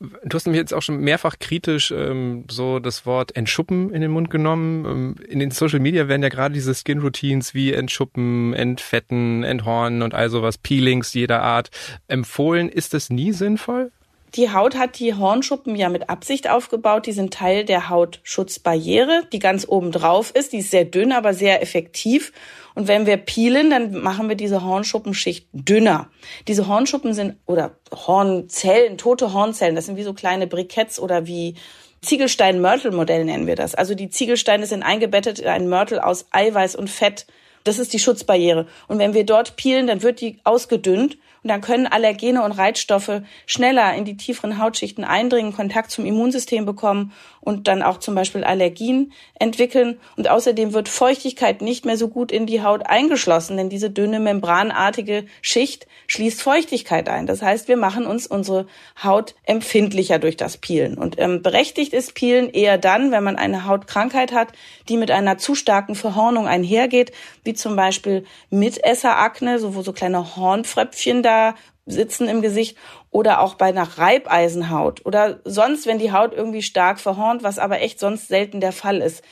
Du 0.00 0.34
hast 0.34 0.46
mir 0.46 0.56
jetzt 0.56 0.74
auch 0.74 0.82
schon 0.82 0.98
mehrfach 0.98 1.38
kritisch 1.38 1.90
ähm, 1.90 2.44
so 2.50 2.78
das 2.78 3.06
Wort 3.06 3.36
Entschuppen 3.36 3.92
in 3.92 4.00
den 4.02 4.10
Mund 4.10 4.28
genommen. 4.28 4.84
Ähm, 4.84 5.16
in 5.28 5.38
den 5.38 5.50
Social 5.50 5.78
Media 5.78 6.08
werden 6.08 6.22
ja 6.22 6.28
gerade 6.28 6.52
diese 6.52 6.74
Skin 6.74 6.98
Routines 6.98 7.54
wie 7.54 7.72
Entschuppen, 7.72 8.54
Entfetten, 8.54 9.44
Enthornen 9.44 10.02
und 10.02 10.14
all 10.14 10.30
sowas, 10.30 10.58
Peelings 10.58 11.14
jeder 11.14 11.42
Art 11.42 11.70
empfohlen. 12.08 12.68
Ist 12.68 12.92
das 12.92 13.08
nie 13.08 13.32
sinnvoll? 13.32 13.92
Die 14.34 14.52
Haut 14.52 14.76
hat 14.76 14.98
die 14.98 15.14
Hornschuppen 15.14 15.76
ja 15.76 15.88
mit 15.88 16.10
Absicht 16.10 16.50
aufgebaut. 16.50 17.06
Die 17.06 17.12
sind 17.12 17.32
Teil 17.32 17.64
der 17.64 17.88
Hautschutzbarriere, 17.88 19.22
die 19.32 19.38
ganz 19.38 19.66
oben 19.68 19.92
drauf 19.92 20.32
ist. 20.32 20.52
Die 20.52 20.58
ist 20.58 20.72
sehr 20.72 20.84
dünn, 20.84 21.12
aber 21.12 21.34
sehr 21.34 21.62
effektiv. 21.62 22.32
Und 22.74 22.88
wenn 22.88 23.06
wir 23.06 23.16
peelen, 23.16 23.70
dann 23.70 24.00
machen 24.00 24.28
wir 24.28 24.34
diese 24.34 24.64
Hornschuppenschicht 24.64 25.46
dünner. 25.52 26.10
Diese 26.48 26.66
Hornschuppen 26.66 27.14
sind, 27.14 27.36
oder 27.46 27.76
Hornzellen, 27.92 28.98
tote 28.98 29.32
Hornzellen, 29.32 29.76
das 29.76 29.86
sind 29.86 29.96
wie 29.96 30.02
so 30.02 30.14
kleine 30.14 30.48
Briketts 30.48 30.98
oder 30.98 31.26
wie 31.26 31.54
Ziegelstein-Mörtel-Modell 32.02 33.24
nennen 33.24 33.46
wir 33.46 33.56
das. 33.56 33.76
Also 33.76 33.94
die 33.94 34.10
Ziegelsteine 34.10 34.66
sind 34.66 34.82
eingebettet 34.82 35.38
in 35.38 35.48
einen 35.48 35.68
Mörtel 35.68 36.00
aus 36.00 36.26
Eiweiß 36.32 36.74
und 36.74 36.90
Fett. 36.90 37.26
Das 37.62 37.78
ist 37.78 37.92
die 37.92 37.98
Schutzbarriere. 38.00 38.66
Und 38.88 38.98
wenn 38.98 39.14
wir 39.14 39.24
dort 39.24 39.56
peelen, 39.56 39.86
dann 39.86 40.02
wird 40.02 40.20
die 40.20 40.38
ausgedünnt 40.44 41.16
und 41.44 41.48
dann 41.48 41.60
können 41.60 41.86
Allergene 41.86 42.42
und 42.42 42.52
Reizstoffe 42.52 43.20
schneller 43.44 43.94
in 43.94 44.06
die 44.06 44.16
tieferen 44.16 44.58
Hautschichten 44.58 45.04
eindringen, 45.04 45.52
Kontakt 45.52 45.90
zum 45.90 46.06
Immunsystem 46.06 46.64
bekommen 46.64 47.12
und 47.44 47.68
dann 47.68 47.82
auch 47.82 47.98
zum 47.98 48.14
Beispiel 48.14 48.42
Allergien 48.42 49.12
entwickeln. 49.38 50.00
Und 50.16 50.28
außerdem 50.28 50.72
wird 50.72 50.88
Feuchtigkeit 50.88 51.60
nicht 51.60 51.84
mehr 51.84 51.96
so 51.96 52.08
gut 52.08 52.32
in 52.32 52.46
die 52.46 52.62
Haut 52.62 52.86
eingeschlossen, 52.86 53.56
denn 53.56 53.68
diese 53.68 53.90
dünne 53.90 54.18
membranartige 54.18 55.26
Schicht 55.42 55.86
schließt 56.06 56.42
Feuchtigkeit 56.42 57.08
ein. 57.08 57.26
Das 57.26 57.42
heißt, 57.42 57.68
wir 57.68 57.76
machen 57.76 58.06
uns 58.06 58.26
unsere 58.26 58.66
Haut 59.02 59.34
empfindlicher 59.44 60.18
durch 60.18 60.36
das 60.36 60.56
Peelen. 60.56 60.96
Und 60.96 61.18
ähm, 61.18 61.42
berechtigt 61.42 61.92
ist 61.92 62.14
Peelen 62.14 62.50
eher 62.50 62.78
dann, 62.78 63.12
wenn 63.12 63.24
man 63.24 63.36
eine 63.36 63.66
Hautkrankheit 63.66 64.32
hat, 64.32 64.48
die 64.88 64.96
mit 64.96 65.10
einer 65.10 65.38
zu 65.38 65.54
starken 65.54 65.94
Verhornung 65.94 66.46
einhergeht, 66.46 67.12
wie 67.44 67.54
zum 67.54 67.76
Beispiel 67.76 68.24
Mitesserakne, 68.50 69.58
so 69.58 69.74
wo 69.74 69.82
so 69.82 69.92
kleine 69.92 70.36
Hornfröpfchen 70.36 71.22
da 71.22 71.54
sitzen 71.86 72.28
im 72.28 72.42
Gesicht 72.42 72.76
oder 73.10 73.40
auch 73.40 73.54
bei 73.54 73.66
einer 73.66 73.98
Reibeisenhaut 73.98 75.04
oder 75.04 75.40
sonst, 75.44 75.86
wenn 75.86 75.98
die 75.98 76.12
Haut 76.12 76.32
irgendwie 76.32 76.62
stark 76.62 76.98
verhornt, 76.98 77.42
was 77.42 77.58
aber 77.58 77.80
echt 77.80 78.00
sonst 78.00 78.28
selten 78.28 78.60
der 78.60 78.72
Fall 78.72 78.98
ist. 78.98 79.22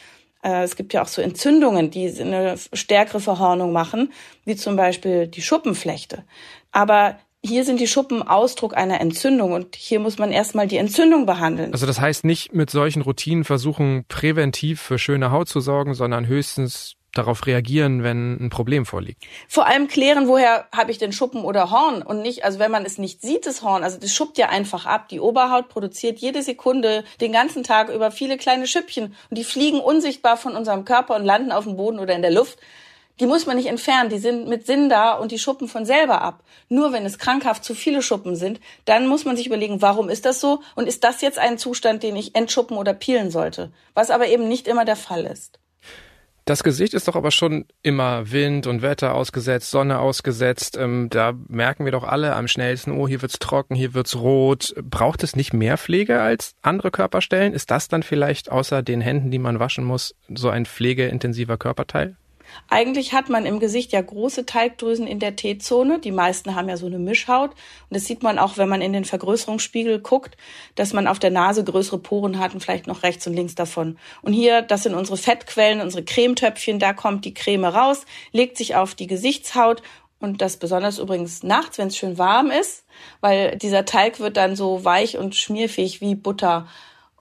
Äh, 0.43 0.63
es 0.63 0.77
gibt 0.77 0.93
ja 0.93 1.03
auch 1.03 1.09
so 1.09 1.23
Entzündungen, 1.23 1.91
die 1.91 2.09
eine 2.21 2.57
stärkere 2.73 3.21
Verhornung 3.21 3.73
machen, 3.73 4.13
wie 4.45 4.57
zum 4.57 4.77
Beispiel 4.77 5.27
die 5.27 5.43
Schuppenflechte. 5.43 6.25
Aber 6.73 7.17
hier 7.45 7.65
sind 7.65 7.81
die 7.81 7.89
Schuppen 7.89 8.23
Ausdruck 8.23 8.77
einer 8.77 9.01
Entzündung 9.01 9.53
und 9.53 9.75
hier 9.75 9.99
muss 9.99 10.19
man 10.19 10.31
erstmal 10.31 10.69
die 10.69 10.77
Entzündung 10.77 11.27
behandeln. 11.27 11.73
Also 11.73 11.87
das 11.87 12.01
heißt 12.01 12.25
nicht 12.25 12.55
mit 12.55 12.71
solchen 12.71 13.03
Routinen 13.03 13.45
versuchen, 13.45 14.05
präventiv 14.07 14.81
für 14.81 14.99
schöne 14.99 15.33
Haut 15.33 15.49
zu 15.49 15.61
sorgen, 15.61 15.95
sondern 15.95 16.27
höchstens 16.27 16.95
darauf 17.13 17.47
reagieren, 17.47 18.03
wenn 18.03 18.37
ein 18.41 18.51
Problem 18.51 18.87
vorliegt. 18.87 19.25
Vor 19.47 19.67
allem 19.67 19.87
klären, 19.87 20.29
woher 20.29 20.67
habe 20.75 20.91
ich 20.91 20.99
den 20.99 21.13
Schuppen 21.13 21.45
oder 21.45 21.71
Horn 21.71 22.03
und 22.03 22.23
nicht, 22.23 22.45
also 22.45 22.59
wenn 22.59 22.71
man 22.71 22.85
es 22.85 22.99
nicht 22.99 23.21
sieht, 23.21 23.47
das 23.47 23.63
Horn, 23.63 23.85
also 23.85 23.99
das 23.99 24.15
schuppt 24.15 24.39
ja 24.39 24.49
einfach 24.49 24.87
ab. 24.87 25.09
Die 25.09 25.21
Oberhaut 25.21 25.69
produziert 25.69 26.19
jede 26.19 26.43
Sekunde 26.43 27.05
den 27.21 27.33
ganzen 27.33 27.63
Tag 27.63 27.91
über 27.91 28.11
viele 28.11 28.39
kleine 28.39 28.67
Schüppchen 28.67 29.15
und 29.31 29.39
die 29.39 29.45
fliegen 29.45 29.81
unsichtbar 29.81 30.37
von 30.37 30.57
unserem 30.57 30.85
Körper 30.85 31.15
und 31.15 31.25
landen 31.25 31.53
auf 31.53 31.65
dem 31.65 31.77
Boden 31.77 31.99
oder 31.99 32.15
in 32.15 32.23
der 32.23 32.31
Luft. 32.31 32.59
Die 33.21 33.27
muss 33.27 33.45
man 33.45 33.57
nicht 33.57 33.69
entfernen, 33.69 34.09
die 34.09 34.19
sind 34.19 34.49
mit 34.49 34.67
Sinn 34.67 34.89
da 34.89 35.13
und 35.13 35.33
die 35.33 35.39
schuppen 35.39 35.69
von 35.69 35.85
selber 35.85 36.23
ab. 36.23 36.43
Nur 36.71 36.93
wenn 36.93 37.05
es 37.05 37.19
krankhaft 37.19 37.63
zu 37.63 37.75
viele 37.75 38.03
Schuppen 38.03 38.37
sind, 38.37 38.59
dann 38.87 39.07
muss 39.07 39.27
man 39.27 39.37
sich 39.37 39.47
überlegen, 39.47 39.83
warum 39.83 40.09
ist 40.09 40.25
das 40.25 40.41
so 40.41 40.63
und 40.77 40.89
ist 40.89 41.05
das 41.05 41.21
jetzt 41.21 41.39
ein 41.39 41.59
Zustand, 41.59 42.03
den 42.03 42.17
ich 42.17 42.35
entschuppen 42.35 42.79
oder 42.79 42.95
peelen 42.95 43.31
sollte, 43.31 43.71
was 43.93 44.11
aber 44.11 44.29
eben 44.29 44.49
nicht 44.49 44.67
immer 44.67 44.87
der 44.87 44.97
Fall 44.97 45.27
ist. 45.27 45.62
Das 46.45 46.65
Gesicht 46.65 46.93
ist 46.93 47.07
doch 47.07 47.15
aber 47.15 47.31
schon 47.31 47.67
immer 47.83 48.33
Wind 48.33 48.67
und 48.67 48.83
Wetter 48.83 49.15
ausgesetzt, 49.15 49.71
Sonne 49.71 50.01
ausgesetzt. 50.01 50.77
Ähm, 50.77 51.09
da 51.09 51.35
merken 51.49 51.85
wir 51.85 51.93
doch 51.93 52.05
alle 52.05 52.35
am 52.35 52.49
schnellsten, 52.49 52.93
oh, 52.93 53.07
hier 53.07 53.23
wird's 53.23 53.39
trocken, 53.39 53.77
hier 53.77 53.95
wird's 53.95 54.17
rot. 54.17 54.75
Braucht 54.83 55.23
es 55.23 55.37
nicht 55.37 55.53
mehr 55.53 55.79
Pflege 55.79 56.21
als 56.21 56.55
andere 56.61 56.91
Körperstellen? 56.91 57.53
Ist 57.53 57.71
das 57.71 57.89
dann 57.89 58.03
vielleicht 58.03 58.51
außer 58.51 58.83
den 58.83 59.01
Händen, 59.01 59.31
die 59.31 59.39
man 59.39 59.61
waschen 59.61 59.85
muss, 59.85 60.17
so 60.35 60.51
ein 60.51 60.67
pflegeintensiver 60.67 61.59
Körperteil? 61.59 62.17
Eigentlich 62.69 63.13
hat 63.13 63.29
man 63.29 63.47
im 63.47 63.61
Gesicht 63.61 63.93
ja 63.93 64.01
große 64.01 64.47
Talgdrüsen 64.47 65.07
in 65.07 65.19
der 65.19 65.37
T-Zone. 65.37 65.99
Die 65.99 66.13
meisten 66.13 66.55
haben 66.55 66.69
ja 66.69 66.77
so 66.77 66.87
eine 66.87 66.99
Mischhaut. 66.99 67.51
Und 67.51 67.57
das 67.91 68.05
sieht 68.05 68.23
man 68.23 68.39
auch, 68.39 68.57
wenn 68.57 68.69
man 68.69 68.81
in 68.83 68.93
den 68.93 69.05
Vergrößerungsspiegel 69.05 70.01
guckt, 70.01 70.37
dass 70.75 70.93
man 70.93 71.07
auf 71.07 71.19
der 71.19 71.31
Nase 71.31 71.65
größere 71.65 71.99
Poren 71.99 72.39
hat 72.39 72.55
und 72.55 72.61
vielleicht 72.61 72.87
noch 72.87 73.03
rechts 73.03 73.27
und 73.27 73.35
links 73.35 73.55
davon. 73.55 73.99
Und 74.23 74.33
hier, 74.33 74.63
das 74.63 74.85
sind 74.85 74.95
unsere 74.95 75.17
Fettquellen, 75.17 75.81
unsere 75.81 76.05
Cremetöpfchen. 76.05 76.79
Da 76.79 76.93
kommt 76.93 77.25
die 77.25 77.35
Creme 77.35 77.65
raus, 77.65 78.05
legt 78.33 78.57
sich 78.57 78.75
auf 78.75 78.95
die 78.95 79.07
Gesichtshaut 79.07 79.83
und 80.23 80.41
das 80.41 80.57
besonders 80.57 80.99
übrigens 80.99 81.43
nachts, 81.43 81.79
wenn 81.79 81.89
es 81.89 81.97
schön 81.97 82.17
warm 82.17 82.51
ist, 82.51 82.85
weil 83.21 83.57
dieser 83.59 83.85
Talg 83.85 84.21
wird 84.21 84.37
dann 84.37 84.55
so 84.55 84.85
weich 84.85 85.19
und 85.19 85.35
schmierfähig 85.35 86.01
wie 86.01 86.15
Butter. 86.15 86.69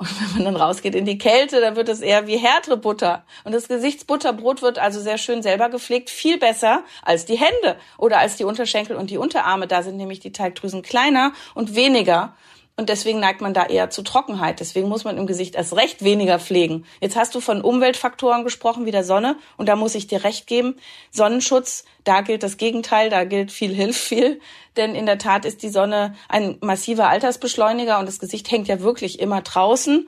Und 0.01 0.19
wenn 0.19 0.43
man 0.43 0.53
dann 0.53 0.61
rausgeht 0.63 0.95
in 0.95 1.05
die 1.05 1.19
Kälte, 1.19 1.61
dann 1.61 1.75
wird 1.75 1.87
es 1.87 2.01
eher 2.01 2.25
wie 2.25 2.37
härtere 2.37 2.75
Butter. 2.75 3.23
Und 3.43 3.53
das 3.53 3.67
Gesichtsbutterbrot 3.67 4.63
wird 4.63 4.79
also 4.79 4.99
sehr 4.99 5.19
schön 5.19 5.43
selber 5.43 5.69
gepflegt, 5.69 6.09
viel 6.09 6.39
besser 6.39 6.83
als 7.03 7.25
die 7.25 7.37
Hände 7.37 7.77
oder 7.99 8.17
als 8.17 8.35
die 8.35 8.43
Unterschenkel 8.43 8.95
und 8.95 9.11
die 9.11 9.19
Unterarme. 9.19 9.67
Da 9.67 9.83
sind 9.83 9.97
nämlich 9.97 10.19
die 10.19 10.31
Teigdrüsen 10.31 10.81
kleiner 10.81 11.33
und 11.53 11.75
weniger. 11.75 12.33
Und 12.77 12.89
deswegen 12.89 13.19
neigt 13.19 13.41
man 13.41 13.53
da 13.53 13.65
eher 13.65 13.89
zu 13.89 14.01
Trockenheit. 14.01 14.59
Deswegen 14.59 14.87
muss 14.87 15.03
man 15.03 15.17
im 15.17 15.27
Gesicht 15.27 15.55
erst 15.55 15.75
recht 15.75 16.03
weniger 16.03 16.39
pflegen. 16.39 16.85
Jetzt 16.99 17.15
hast 17.15 17.35
du 17.35 17.39
von 17.39 17.61
Umweltfaktoren 17.61 18.43
gesprochen, 18.43 18.85
wie 18.85 18.91
der 18.91 19.03
Sonne. 19.03 19.35
Und 19.57 19.69
da 19.69 19.75
muss 19.75 19.93
ich 19.93 20.07
dir 20.07 20.23
recht 20.23 20.47
geben. 20.47 20.75
Sonnenschutz, 21.11 21.83
da 22.03 22.21
gilt 22.21 22.43
das 22.43 22.57
Gegenteil. 22.57 23.09
Da 23.09 23.25
gilt 23.25 23.51
viel 23.51 23.73
hilft 23.73 23.99
viel. 23.99 24.39
Denn 24.77 24.95
in 24.95 25.05
der 25.05 25.17
Tat 25.17 25.45
ist 25.45 25.63
die 25.63 25.69
Sonne 25.69 26.15
ein 26.29 26.57
massiver 26.61 27.09
Altersbeschleuniger 27.09 27.99
und 27.99 28.07
das 28.07 28.19
Gesicht 28.19 28.49
hängt 28.49 28.67
ja 28.67 28.79
wirklich 28.79 29.19
immer 29.19 29.41
draußen. 29.41 30.07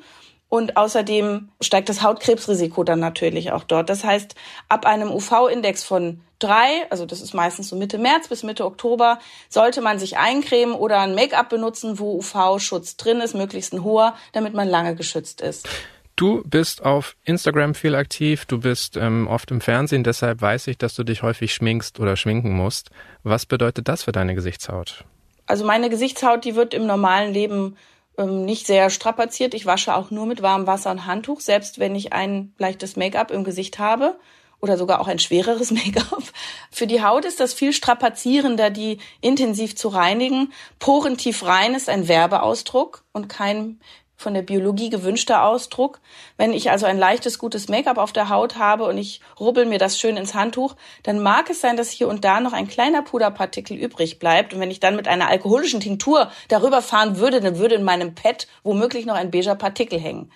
Und 0.54 0.78
außerdem 0.78 1.50
steigt 1.62 1.90
das 1.90 2.04
Hautkrebsrisiko 2.04 2.84
dann 2.84 3.00
natürlich 3.00 3.52
auch 3.52 3.64
dort. 3.64 3.90
Das 3.90 4.04
heißt, 4.04 4.36
ab 4.70 4.86
einem 4.86 5.10
UV-Index 5.10 5.84
von 5.84 6.22
drei, 6.38 6.86
also 6.92 7.08
das 7.08 7.22
ist 7.22 7.34
meistens 7.34 7.70
so 7.70 7.76
Mitte 7.76 7.98
März 7.98 8.28
bis 8.28 8.44
Mitte 8.44 8.64
Oktober, 8.64 9.18
sollte 9.50 9.82
man 9.82 9.98
sich 9.98 10.20
eincremen 10.20 10.76
oder 10.76 11.00
ein 11.00 11.16
Make-up 11.16 11.50
benutzen, 11.50 11.98
wo 11.98 12.20
UV-Schutz 12.20 12.98
drin 12.98 13.20
ist, 13.20 13.34
möglichst 13.34 13.74
ein 13.74 13.84
hoher, 13.84 14.16
damit 14.32 14.54
man 14.54 14.68
lange 14.68 14.94
geschützt 14.94 15.42
ist. 15.42 15.68
Du 16.16 16.44
bist 16.46 16.86
auf 16.86 17.16
Instagram 17.26 17.74
viel 17.74 17.96
aktiv, 17.96 18.46
du 18.46 18.60
bist 18.60 18.96
ähm, 18.96 19.26
oft 19.28 19.50
im 19.50 19.60
Fernsehen, 19.60 20.04
deshalb 20.04 20.40
weiß 20.40 20.68
ich, 20.68 20.78
dass 20.78 20.94
du 20.94 21.04
dich 21.04 21.24
häufig 21.24 21.52
schminkst 21.52 22.00
oder 22.00 22.16
schminken 22.16 22.54
musst. 22.56 22.92
Was 23.24 23.48
bedeutet 23.48 23.88
das 23.88 24.04
für 24.04 24.12
deine 24.12 24.36
Gesichtshaut? 24.36 25.04
Also 25.48 25.66
meine 25.66 25.90
Gesichtshaut, 25.90 26.46
die 26.46 26.56
wird 26.56 26.76
im 26.76 26.86
normalen 26.86 27.34
Leben 27.34 27.76
ähm, 28.18 28.46
nicht 28.46 28.68
sehr 28.68 28.90
strapaziert. 28.90 29.54
Ich 29.54 29.66
wasche 29.66 29.96
auch 29.96 30.12
nur 30.12 30.26
mit 30.26 30.42
warmem 30.42 30.68
Wasser 30.68 30.92
und 30.92 31.06
Handtuch, 31.06 31.42
selbst 31.42 31.80
wenn 31.80 31.96
ich 31.96 32.14
ein 32.14 32.54
leichtes 32.58 32.96
Make-up 32.96 33.32
im 33.32 33.44
Gesicht 33.44 33.80
habe 33.80 34.18
oder 34.60 34.78
sogar 34.78 35.02
auch 35.02 35.08
ein 35.08 35.20
schwereres 35.20 35.72
Make-up. 35.72 36.24
Für 36.72 36.88
die 36.88 37.04
Haut 37.04 37.26
ist 37.26 37.40
das 37.40 37.54
viel 37.54 37.74
strapazierender, 37.74 38.70
die 38.70 39.00
intensiv 39.22 39.76
zu 39.76 39.90
reinigen. 39.90 40.54
Porentief 40.80 41.44
rein 41.46 41.76
ist 41.76 41.90
ein 41.90 42.08
Werbeausdruck 42.08 43.04
und 43.12 43.28
kein 43.30 43.80
von 44.16 44.34
der 44.34 44.42
Biologie 44.42 44.90
gewünschter 44.90 45.44
Ausdruck. 45.44 46.00
Wenn 46.38 46.54
ich 46.54 46.72
also 46.72 46.86
ein 46.86 46.98
leichtes, 46.98 47.40
gutes 47.40 47.68
Make-up 47.68 47.98
auf 47.98 48.14
der 48.14 48.30
Haut 48.30 48.58
habe 48.58 48.86
und 48.86 48.98
ich 48.98 49.22
rubbel 49.40 49.66
mir 49.66 49.80
das 49.80 50.00
schön 50.00 50.18
ins 50.18 50.34
Handtuch, 50.34 50.76
dann 51.04 51.20
mag 51.20 51.50
es 51.50 51.62
sein, 51.62 51.78
dass 51.78 51.90
hier 51.90 52.08
und 52.08 52.24
da 52.24 52.40
noch 52.40 52.54
ein 52.54 52.68
kleiner 52.68 53.02
Puderpartikel 53.02 53.78
übrig 53.78 54.20
bleibt. 54.20 54.54
Und 54.54 54.60
wenn 54.60 54.72
ich 54.72 54.80
dann 54.80 54.96
mit 54.96 55.08
einer 55.08 55.30
alkoholischen 55.30 55.80
Tinktur 55.80 56.32
darüber 56.48 56.82
fahren 56.82 57.18
würde, 57.18 57.42
dann 57.42 57.58
würde 57.58 57.76
in 57.76 57.84
meinem 57.84 58.16
Pad 58.16 58.48
womöglich 58.64 59.06
noch 59.06 59.16
ein 59.16 59.32
beiger 59.32 59.56
Partikel 59.56 60.00
hängen. 60.00 60.32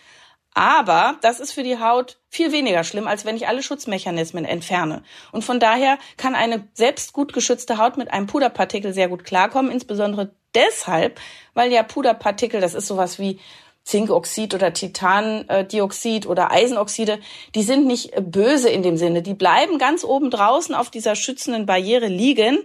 Aber 0.57 1.17
das 1.21 1.39
ist 1.39 1.51
für 1.51 1.61
die 1.61 1.79
Haut 1.79 2.17
viel 2.29 2.51
weniger 2.51 2.83
schlimm, 2.83 3.07
als 3.07 3.25
wenn 3.25 3.35
ich 3.35 3.47
alle 3.47 3.61
Schutzmechanismen 3.61 4.43
entferne. 4.43 5.03
Und 5.31 5.43
von 5.43 5.59
daher 5.59 5.99
kann 6.17 6.33
eine 6.33 6.67
selbst 6.73 7.13
gut 7.13 7.31
geschützte 7.31 7.77
Haut 7.77 7.95
mit 7.95 8.11
einem 8.11 8.25
Puderpartikel 8.25 8.91
sehr 8.91 9.07
gut 9.07 9.23
klarkommen, 9.23 9.71
insbesondere 9.71 10.31
deshalb, 10.55 11.19
weil 11.53 11.71
ja 11.71 11.83
Puderpartikel, 11.83 12.59
das 12.59 12.73
ist 12.73 12.87
sowas 12.87 13.19
wie 13.19 13.39
Zinkoxid 13.87 14.53
oder 14.53 14.73
Titandioxid 14.73 16.25
oder 16.27 16.51
Eisenoxide, 16.51 17.19
die 17.55 17.63
sind 17.63 17.87
nicht 17.87 18.11
böse 18.19 18.69
in 18.69 18.83
dem 18.83 18.97
Sinne. 18.97 19.21
Die 19.21 19.33
bleiben 19.33 19.77
ganz 19.77 20.03
oben 20.03 20.29
draußen 20.29 20.75
auf 20.75 20.89
dieser 20.89 21.15
schützenden 21.15 21.65
Barriere 21.65 22.07
liegen. 22.07 22.59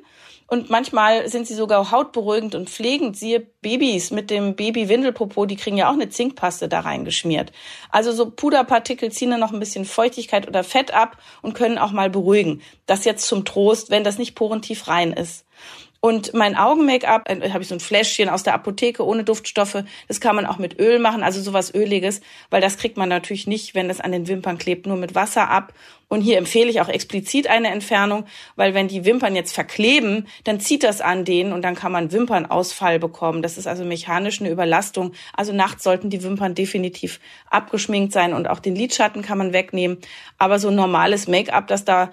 Und 0.49 0.69
manchmal 0.69 1.29
sind 1.29 1.47
sie 1.47 1.55
sogar 1.55 1.93
hautberuhigend 1.93 2.57
und 2.57 2.69
pflegend. 2.69 3.17
Siehe 3.17 3.39
Babys 3.39 4.11
mit 4.11 4.31
dem 4.31 4.57
Baby-Windelpopo, 4.57 5.47
die 5.47 5.57
kriegen 5.57 5.79
ja 5.79 5.89
auch 5.89 5.95
eine 5.95 6.09
Zinkpaste 6.09 6.69
da 6.69 6.81
reingeschmiert. 6.81 7.53
Also 7.91 8.13
so 8.13 8.29
Puderpartikel 8.29 9.13
ziehen 9.13 9.31
dann 9.31 9.41
noch 9.41 9.53
ein 9.53 9.61
bisschen 9.61 9.85
Feuchtigkeit 9.85 10.49
oder 10.49 10.65
Fett 10.65 10.93
ab 10.93 11.19
und 11.41 11.55
können 11.55 11.79
auch 11.79 11.93
mal 11.93 12.11
beruhigen. 12.11 12.63
Das 12.87 13.05
jetzt 13.05 13.29
zum 13.29 13.45
Trost, 13.45 13.91
wenn 13.91 14.03
das 14.03 14.19
nicht 14.19 14.35
porentief 14.35 14.89
rein 14.89 15.13
ist. 15.13 15.47
Und 16.05 16.35
mein 16.35 16.57
Augen-Make-up, 16.57 17.31
äh, 17.31 17.51
habe 17.51 17.63
ich 17.63 17.69
so 17.69 17.77
ein 17.77 17.81
Fläschchen 17.81 18.29
aus 18.29 18.43
der 18.43 18.55
Apotheke 18.55 19.07
ohne 19.07 19.23
Duftstoffe. 19.23 19.85
Das 20.09 20.21
kann 20.21 20.35
man 20.35 20.47
auch 20.47 20.59
mit 20.59 20.81
Öl 20.81 20.99
machen, 20.99 21.23
also 21.23 21.41
sowas 21.41 21.73
Öliges, 21.73 22.21
weil 22.51 22.61
das 22.61 22.77
kriegt 22.77 22.97
man 22.97 23.09
natürlich 23.09 23.47
nicht, 23.47 23.77
wenn 23.77 23.89
es 23.89 24.01
an 24.01 24.11
den 24.11 24.27
Wimpern 24.27 24.59
klebt, 24.59 24.89
nur 24.89 24.97
mit 24.97 25.15
Wasser 25.15 25.49
ab. 25.49 25.73
Und 26.09 26.21
hier 26.21 26.39
empfehle 26.39 26.69
ich 26.71 26.81
auch 26.81 26.89
explizit 26.89 27.47
eine 27.47 27.69
Entfernung, 27.69 28.25
weil 28.57 28.75
wenn 28.75 28.89
die 28.89 29.05
Wimpern 29.05 29.37
jetzt 29.37 29.55
verkleben, 29.55 30.27
dann 30.43 30.59
zieht 30.59 30.83
das 30.83 31.01
an 31.01 31.25
denen 31.25 31.53
und 31.53 31.63
dann 31.63 31.77
kann 31.77 31.93
man 31.93 32.11
Wimpernausfall 32.11 32.99
bekommen. 32.99 33.41
Das 33.41 33.57
ist 33.57 33.69
also 33.69 33.85
mechanisch 33.85 34.41
eine 34.41 34.51
Überlastung. 34.51 35.13
Also 35.35 35.53
nachts 35.53 35.85
sollten 35.85 36.11
die 36.11 36.25
Wimpern 36.25 36.57
definitiv 36.57 37.21
abgeschminkt 37.49 38.13
sein 38.13 38.35
und 38.35 38.49
auch 38.49 38.59
den 38.59 38.75
Lidschatten 38.75 39.23
kann 39.23 39.39
man 39.39 39.53
wegnehmen. 39.53 39.99
Aber 40.37 40.59
so 40.59 40.73
normales 40.73 41.29
Make-up, 41.29 41.69
das 41.69 41.85
da 41.85 42.11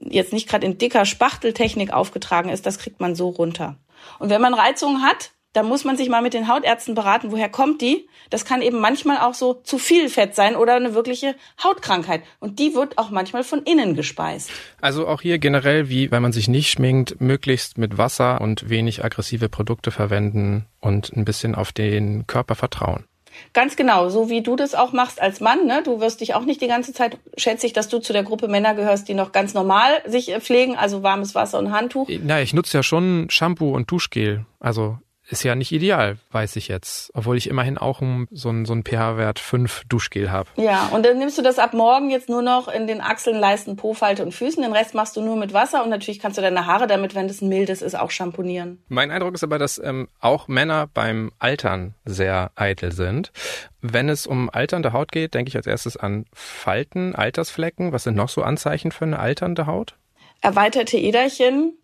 jetzt 0.00 0.32
nicht 0.32 0.48
gerade 0.48 0.66
in 0.66 0.78
dicker 0.78 1.04
Spachteltechnik 1.04 1.92
aufgetragen 1.92 2.48
ist, 2.48 2.66
das 2.66 2.78
kriegt 2.78 3.00
man 3.00 3.14
so 3.14 3.28
runter. 3.28 3.76
Und 4.18 4.30
wenn 4.30 4.42
man 4.42 4.54
Reizungen 4.54 5.02
hat, 5.02 5.32
da 5.56 5.62
muss 5.62 5.84
man 5.84 5.96
sich 5.96 6.10
mal 6.10 6.20
mit 6.20 6.34
den 6.34 6.48
Hautärzten 6.48 6.94
beraten, 6.94 7.32
woher 7.32 7.48
kommt 7.48 7.80
die? 7.80 8.06
Das 8.28 8.44
kann 8.44 8.60
eben 8.60 8.78
manchmal 8.78 9.16
auch 9.16 9.32
so 9.32 9.54
zu 9.54 9.78
viel 9.78 10.10
Fett 10.10 10.34
sein 10.34 10.54
oder 10.54 10.74
eine 10.74 10.92
wirkliche 10.92 11.34
Hautkrankheit. 11.64 12.22
Und 12.40 12.58
die 12.58 12.74
wird 12.74 12.98
auch 12.98 13.08
manchmal 13.08 13.42
von 13.42 13.62
innen 13.62 13.96
gespeist. 13.96 14.50
Also 14.82 15.08
auch 15.08 15.22
hier 15.22 15.38
generell, 15.38 15.88
wie 15.88 16.10
wenn 16.10 16.20
man 16.20 16.32
sich 16.32 16.48
nicht 16.48 16.70
schminkt, 16.70 17.22
möglichst 17.22 17.78
mit 17.78 17.96
Wasser 17.96 18.42
und 18.42 18.68
wenig 18.68 19.02
aggressive 19.02 19.48
Produkte 19.48 19.90
verwenden 19.90 20.66
und 20.80 21.16
ein 21.16 21.24
bisschen 21.24 21.54
auf 21.54 21.72
den 21.72 22.26
Körper 22.26 22.54
vertrauen. 22.54 23.06
Ganz 23.52 23.76
genau, 23.76 24.08
so 24.08 24.28
wie 24.28 24.42
du 24.42 24.56
das 24.56 24.74
auch 24.74 24.92
machst 24.92 25.20
als 25.20 25.40
Mann. 25.40 25.66
Ne? 25.66 25.82
Du 25.84 26.00
wirst 26.00 26.20
dich 26.20 26.34
auch 26.34 26.44
nicht 26.44 26.60
die 26.60 26.68
ganze 26.68 26.92
Zeit, 26.92 27.18
schätze 27.36 27.66
ich, 27.66 27.72
dass 27.72 27.88
du 27.88 27.98
zu 27.98 28.12
der 28.12 28.22
Gruppe 28.22 28.48
Männer 28.48 28.74
gehörst, 28.74 29.08
die 29.08 29.14
noch 29.14 29.32
ganz 29.32 29.54
normal 29.54 29.90
sich 30.06 30.34
pflegen, 30.40 30.76
also 30.76 31.02
warmes 31.02 31.34
Wasser 31.34 31.58
und 31.58 31.72
Handtuch. 31.72 32.08
Na, 32.22 32.40
ich 32.40 32.54
nutze 32.54 32.78
ja 32.78 32.82
schon 32.82 33.26
Shampoo 33.30 33.74
und 33.74 33.90
Duschgel. 33.90 34.46
Also 34.60 34.98
ist 35.28 35.42
ja 35.42 35.54
nicht 35.54 35.72
ideal, 35.72 36.18
weiß 36.30 36.56
ich 36.56 36.68
jetzt. 36.68 37.10
Obwohl 37.14 37.36
ich 37.36 37.48
immerhin 37.48 37.78
auch 37.78 38.00
so 38.30 38.50
ein, 38.50 38.64
so 38.64 38.72
ein 38.74 38.84
pH-Wert 38.84 39.38
5 39.38 39.82
Duschgel 39.88 40.30
habe. 40.30 40.48
Ja, 40.56 40.86
und 40.92 41.04
dann 41.04 41.18
nimmst 41.18 41.36
du 41.36 41.42
das 41.42 41.58
ab 41.58 41.74
morgen 41.74 42.10
jetzt 42.10 42.28
nur 42.28 42.42
noch 42.42 42.68
in 42.68 42.86
den 42.86 43.00
Achseln, 43.00 43.38
Leisten, 43.38 43.76
Po-Falte 43.76 44.22
und 44.22 44.32
Füßen. 44.32 44.62
Den 44.62 44.72
Rest 44.72 44.94
machst 44.94 45.16
du 45.16 45.20
nur 45.20 45.36
mit 45.36 45.52
Wasser 45.52 45.82
und 45.82 45.90
natürlich 45.90 46.20
kannst 46.20 46.38
du 46.38 46.42
deine 46.42 46.66
Haare 46.66 46.86
damit, 46.86 47.14
wenn 47.14 47.28
das 47.28 47.40
ein 47.40 47.48
mildes 47.48 47.82
ist, 47.82 47.98
auch 47.98 48.10
schamponieren. 48.10 48.82
Mein 48.88 49.10
Eindruck 49.10 49.34
ist 49.34 49.44
aber, 49.44 49.58
dass 49.58 49.78
ähm, 49.78 50.08
auch 50.20 50.46
Männer 50.48 50.88
beim 50.92 51.32
Altern 51.38 51.94
sehr 52.04 52.52
eitel 52.54 52.92
sind. 52.92 53.32
Wenn 53.80 54.08
es 54.08 54.26
um 54.26 54.48
alternde 54.50 54.92
Haut 54.92 55.10
geht, 55.12 55.34
denke 55.34 55.48
ich 55.48 55.56
als 55.56 55.66
erstes 55.66 55.96
an 55.96 56.26
Falten, 56.32 57.14
Altersflecken. 57.14 57.92
Was 57.92 58.04
sind 58.04 58.16
noch 58.16 58.28
so 58.28 58.42
Anzeichen 58.42 58.92
für 58.92 59.04
eine 59.04 59.18
alternde 59.18 59.66
Haut? 59.66 59.96
Erweiterte 60.40 60.98
Äderchen, 60.98 61.76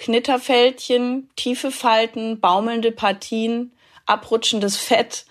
Knitterfältchen, 0.00 1.28
tiefe 1.36 1.70
Falten, 1.70 2.40
baumelnde 2.40 2.90
Partien, 2.90 3.72
abrutschendes 4.06 4.78
Fett, 4.78 5.26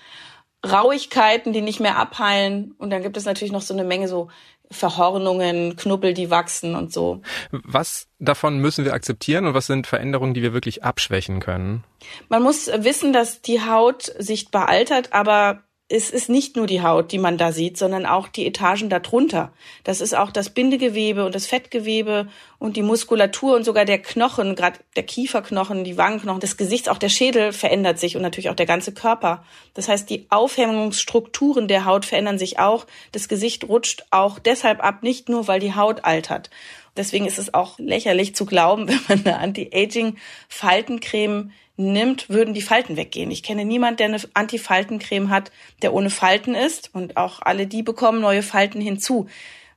Rauigkeiten, 0.64 1.54
die 1.54 1.62
nicht 1.62 1.80
mehr 1.80 1.98
abheilen. 1.98 2.76
Und 2.78 2.92
dann 2.92 3.02
gibt 3.02 3.18
es 3.18 3.26
natürlich 3.26 3.52
noch 3.52 3.64
so 3.64 3.74
eine 3.74 3.84
Menge 3.84 4.08
so 4.08 4.30
Verhornungen, 4.70 5.76
Knubbel, 5.76 6.14
die 6.14 6.30
wachsen 6.30 6.76
und 6.76 6.94
so. 6.94 7.24
Was 7.50 8.08
davon 8.20 8.60
müssen 8.60 8.86
wir 8.86 8.94
akzeptieren 8.94 9.48
und 9.48 9.56
was 9.56 9.66
sind 9.66 9.88
Veränderungen, 9.88 10.36
die 10.36 10.44
wir 10.44 10.54
wirklich 10.54 10.84
abschwächen 10.84 11.40
können? 11.40 11.84
Man 12.28 12.44
muss 12.44 12.68
wissen, 12.68 13.12
dass 13.12 13.42
die 13.42 13.62
Haut 13.62 14.14
sichtbar 14.20 14.70
altert, 14.70 15.14
aber 15.14 15.64
es 15.92 16.12
ist 16.12 16.30
nicht 16.30 16.56
nur 16.56 16.68
die 16.68 16.84
Haut, 16.84 17.12
die 17.12 17.18
man 17.18 17.40
da 17.40 17.52
sieht, 17.52 17.76
sondern 17.76 18.06
auch 18.06 18.28
die 18.28 18.46
Etagen 18.46 18.90
darunter. 18.90 19.52
Das 19.84 20.02
ist 20.02 20.16
auch 20.16 20.32
das 20.32 20.52
Bindegewebe 20.52 21.26
und 21.26 21.34
das 21.34 21.48
Fettgewebe 21.48 22.28
und 22.60 22.78
die 22.78 22.84
Muskulatur 22.84 23.56
und 23.56 23.64
sogar 23.64 23.86
der 23.86 23.98
Knochen, 23.98 24.54
gerade 24.54 24.78
der 24.96 25.02
Kieferknochen, 25.02 25.84
die 25.84 25.98
Wangenknochen, 25.98 26.42
des 26.42 26.58
Gesichts, 26.58 26.90
auch 26.90 27.00
der 27.00 27.10
Schädel 27.10 27.54
verändert 27.54 27.98
sich 27.98 28.16
und 28.16 28.22
natürlich 28.22 28.52
auch 28.52 28.56
der 28.56 28.68
ganze 28.68 28.94
Körper. 28.94 29.44
Das 29.74 29.90
heißt, 29.90 30.08
die 30.12 30.28
Aufhängungsstrukturen 30.30 31.68
der 31.68 31.86
Haut 31.86 32.06
verändern 32.06 32.38
sich 32.38 32.60
auch. 32.60 32.86
Das 33.12 33.28
Gesicht 33.28 33.68
rutscht 33.68 34.06
auch 34.12 34.38
deshalb 34.38 34.84
ab, 34.84 35.02
nicht 35.02 35.28
nur, 35.28 35.48
weil 35.48 35.60
die 35.60 35.74
Haut 35.74 36.06
altert. 36.06 36.52
Deswegen 36.98 37.26
ist 37.26 37.40
es 37.40 37.56
auch 37.56 37.80
lächerlich 37.80 38.36
zu 38.36 38.46
glauben, 38.46 38.88
wenn 38.90 39.00
man 39.08 39.26
eine 39.26 39.40
Anti-Aging-Faltencreme 39.40 41.50
nimmt, 41.80 42.30
würden 42.30 42.54
die 42.54 42.62
Falten 42.62 42.98
weggehen. 42.98 43.32
Ich 43.32 43.42
kenne 43.42 43.66
niemanden, 43.66 43.98
der 43.98 44.08
eine 44.08 44.20
Anti-Faltencreme 44.34 45.30
hat, 45.30 45.52
der 45.82 45.94
ohne 45.94 46.10
Falten 46.10 46.54
ist. 46.54 46.94
Und 46.94 47.18
auch 47.18 47.42
alle 47.42 47.66
die 47.66 47.84
bekommen 47.84 48.22
neue 48.22 48.44
Falten 48.44 48.82
hinzu. 48.82 49.28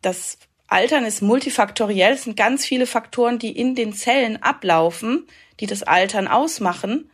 Das 0.02 0.38
Altern 0.66 1.04
ist 1.04 1.22
multifaktoriell. 1.22 2.14
Es 2.14 2.24
sind 2.24 2.36
ganz 2.36 2.66
viele 2.66 2.86
Faktoren, 2.86 3.38
die 3.38 3.52
in 3.52 3.74
den 3.74 3.92
Zellen 3.92 4.42
ablaufen, 4.42 5.26
die 5.60 5.66
das 5.66 5.82
Altern 5.82 6.28
ausmachen. 6.28 7.10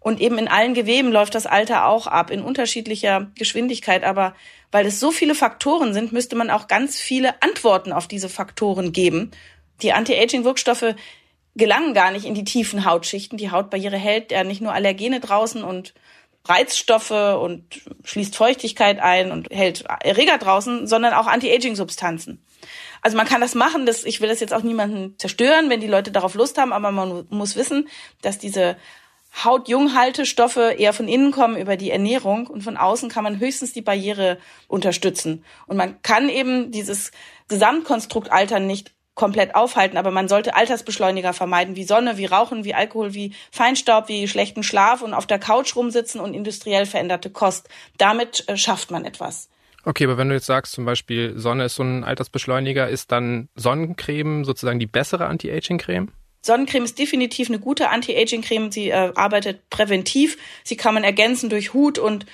Und 0.00 0.20
eben 0.20 0.38
in 0.38 0.48
allen 0.48 0.74
Geweben 0.74 1.10
läuft 1.10 1.34
das 1.34 1.46
Alter 1.46 1.86
auch 1.86 2.06
ab, 2.06 2.30
in 2.30 2.42
unterschiedlicher 2.42 3.30
Geschwindigkeit. 3.36 4.04
Aber 4.04 4.34
weil 4.70 4.86
es 4.86 5.00
so 5.00 5.10
viele 5.10 5.34
Faktoren 5.34 5.94
sind, 5.94 6.12
müsste 6.12 6.36
man 6.36 6.50
auch 6.50 6.68
ganz 6.68 7.00
viele 7.00 7.42
Antworten 7.42 7.92
auf 7.92 8.06
diese 8.06 8.28
Faktoren 8.28 8.92
geben. 8.92 9.30
Die 9.82 9.92
Anti-Aging-Wirkstoffe 9.92 10.94
gelangen 11.56 11.94
gar 11.94 12.10
nicht 12.10 12.24
in 12.24 12.34
die 12.34 12.44
tiefen 12.44 12.84
Hautschichten. 12.84 13.38
Die 13.38 13.50
Hautbarriere 13.50 13.96
hält 13.96 14.30
ja 14.30 14.44
nicht 14.44 14.60
nur 14.60 14.72
Allergene 14.72 15.20
draußen 15.20 15.64
und 15.64 15.94
Reizstoffe 16.44 17.10
und 17.10 17.64
schließt 18.04 18.36
Feuchtigkeit 18.36 19.00
ein 19.00 19.32
und 19.32 19.48
hält 19.50 19.84
Erreger 20.02 20.38
draußen, 20.38 20.86
sondern 20.86 21.12
auch 21.14 21.26
Anti-Aging-Substanzen. 21.26 22.42
Also 23.02 23.16
man 23.16 23.26
kann 23.26 23.40
das 23.40 23.54
machen, 23.54 23.86
das, 23.86 24.04
ich 24.04 24.20
will 24.20 24.28
das 24.28 24.40
jetzt 24.40 24.54
auch 24.54 24.62
niemanden 24.62 25.18
zerstören, 25.18 25.70
wenn 25.70 25.80
die 25.80 25.86
Leute 25.86 26.12
darauf 26.12 26.34
Lust 26.34 26.58
haben, 26.58 26.72
aber 26.72 26.90
man 26.92 27.26
muss 27.30 27.56
wissen, 27.56 27.88
dass 28.22 28.38
diese 28.38 28.76
Hautjunghaltestoffe 29.44 30.74
eher 30.78 30.92
von 30.92 31.08
innen 31.08 31.30
kommen 31.30 31.56
über 31.56 31.76
die 31.76 31.90
Ernährung 31.90 32.46
und 32.46 32.62
von 32.62 32.76
außen 32.76 33.10
kann 33.10 33.24
man 33.24 33.38
höchstens 33.38 33.72
die 33.72 33.82
Barriere 33.82 34.38
unterstützen. 34.66 35.44
Und 35.66 35.76
man 35.76 36.00
kann 36.02 36.28
eben 36.28 36.70
dieses 36.70 37.10
Gesamtkonstrukt 37.48 38.32
Altern 38.32 38.66
nicht 38.66 38.95
komplett 39.16 39.56
aufhalten, 39.56 39.96
aber 39.96 40.12
man 40.12 40.28
sollte 40.28 40.54
Altersbeschleuniger 40.54 41.32
vermeiden, 41.32 41.74
wie 41.74 41.82
Sonne, 41.82 42.18
wie 42.18 42.26
Rauchen, 42.26 42.64
wie 42.64 42.74
Alkohol, 42.74 43.14
wie 43.14 43.32
Feinstaub, 43.50 44.08
wie 44.08 44.28
schlechten 44.28 44.62
Schlaf 44.62 45.02
und 45.02 45.14
auf 45.14 45.26
der 45.26 45.40
Couch 45.40 45.74
rumsitzen 45.74 46.20
und 46.20 46.34
industriell 46.34 46.86
veränderte 46.86 47.30
Kost. 47.30 47.68
Damit 47.98 48.44
äh, 48.46 48.56
schafft 48.56 48.92
man 48.92 49.04
etwas. 49.04 49.48
Okay, 49.84 50.04
aber 50.04 50.18
wenn 50.18 50.28
du 50.28 50.34
jetzt 50.34 50.46
sagst, 50.46 50.72
zum 50.72 50.84
Beispiel 50.84 51.34
Sonne 51.36 51.64
ist 51.64 51.76
so 51.76 51.82
ein 51.82 52.04
Altersbeschleuniger, 52.04 52.88
ist 52.88 53.10
dann 53.10 53.48
Sonnencreme 53.56 54.44
sozusagen 54.44 54.78
die 54.78 54.86
bessere 54.86 55.26
Anti-Aging-Creme? 55.26 56.08
Sonnencreme 56.42 56.84
ist 56.84 56.98
definitiv 56.98 57.48
eine 57.48 57.58
gute 57.58 57.88
Anti-Aging-Creme. 57.88 58.70
Sie 58.70 58.90
äh, 58.90 59.12
arbeitet 59.14 59.70
präventiv. 59.70 60.36
Sie 60.62 60.76
kann 60.76 60.94
man 60.94 61.04
ergänzen 61.04 61.50
durch 61.50 61.72
Hut 61.72 61.98
und 61.98 62.26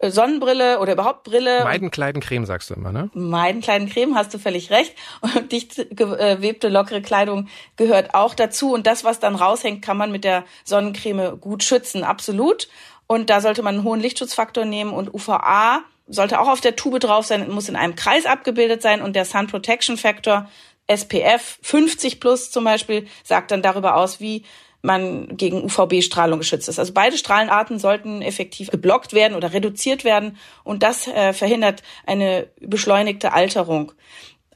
Sonnenbrille 0.00 0.78
oder 0.78 0.92
überhaupt 0.92 1.24
Brille. 1.24 1.64
Meiden, 1.64 1.90
Kleiden, 1.90 2.22
Creme 2.22 2.46
sagst 2.46 2.70
du 2.70 2.74
immer, 2.74 2.92
ne? 2.92 3.10
Meiden, 3.14 3.60
Kleiden, 3.60 3.88
Creme, 3.88 4.14
hast 4.14 4.32
du 4.32 4.38
völlig 4.38 4.70
recht. 4.70 4.94
Und 5.20 5.50
dicht 5.50 5.76
gewebte, 5.90 6.68
lockere 6.68 7.02
Kleidung 7.02 7.48
gehört 7.76 8.14
auch 8.14 8.34
dazu. 8.34 8.72
Und 8.72 8.86
das, 8.86 9.04
was 9.04 9.18
dann 9.18 9.34
raushängt, 9.34 9.82
kann 9.82 9.96
man 9.96 10.12
mit 10.12 10.24
der 10.24 10.44
Sonnencreme 10.64 11.40
gut 11.40 11.64
schützen, 11.64 12.04
absolut. 12.04 12.68
Und 13.06 13.30
da 13.30 13.40
sollte 13.40 13.62
man 13.62 13.76
einen 13.76 13.84
hohen 13.84 14.00
Lichtschutzfaktor 14.00 14.64
nehmen 14.64 14.92
und 14.92 15.12
UVA 15.12 15.82
sollte 16.06 16.40
auch 16.40 16.48
auf 16.48 16.60
der 16.60 16.76
Tube 16.76 17.00
drauf 17.00 17.26
sein, 17.26 17.50
muss 17.50 17.68
in 17.68 17.76
einem 17.76 17.94
Kreis 17.94 18.26
abgebildet 18.26 18.82
sein 18.82 19.02
und 19.02 19.16
der 19.16 19.24
Sun 19.24 19.46
Protection 19.46 19.96
Factor 19.96 20.48
SPF 20.86 21.58
50 21.62 22.18
plus 22.18 22.50
zum 22.50 22.64
Beispiel 22.64 23.06
sagt 23.22 23.50
dann 23.50 23.62
darüber 23.62 23.96
aus, 23.96 24.20
wie 24.20 24.44
man 24.82 25.36
gegen 25.36 25.64
UVB-Strahlung 25.64 26.38
geschützt 26.38 26.68
ist. 26.68 26.78
Also 26.78 26.92
beide 26.92 27.18
Strahlenarten 27.18 27.78
sollten 27.78 28.22
effektiv 28.22 28.70
geblockt 28.70 29.12
werden 29.12 29.36
oder 29.36 29.52
reduziert 29.52 30.04
werden 30.04 30.36
und 30.64 30.82
das 30.82 31.08
äh, 31.08 31.32
verhindert 31.32 31.82
eine 32.06 32.46
beschleunigte 32.60 33.32
Alterung. 33.32 33.92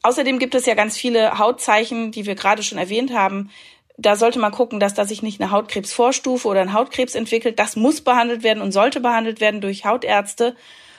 Außerdem 0.03 0.39
gibt 0.39 0.55
es 0.55 0.67
ja 0.67 0.75
ganz 0.75 0.97
viele 0.97 1.39
Hautzeichen, 1.39 2.13
die 2.13 2.27
wir 2.27 2.35
gerade 2.35 2.63
schon 2.63 2.79
erwähnt 2.79 3.13
haben. 3.13 3.51
Da 3.97 4.17
sollte 4.17 4.39
man 4.39 4.53
gucken, 4.53 4.81
dass 4.81 4.95
da 4.95 5.05
sich 5.05 5.23
nicht 5.23 5.41
eine 5.41 5.51
Hautkrebsvorstufe 5.51 6.49
oder 6.49 6.61
ein 6.61 6.73
Hautkrebs 6.73 7.15
entwickelt. 7.15 7.59
Das 7.59 7.77
muss 7.77 8.01
behandelt 8.01 8.43
werden 8.43 8.63
und 8.63 8.73
sollte 8.73 9.01
behandelt 9.01 9.41
werden 9.41 9.61
durch 9.61 9.85
Hautärzte. 9.85 10.57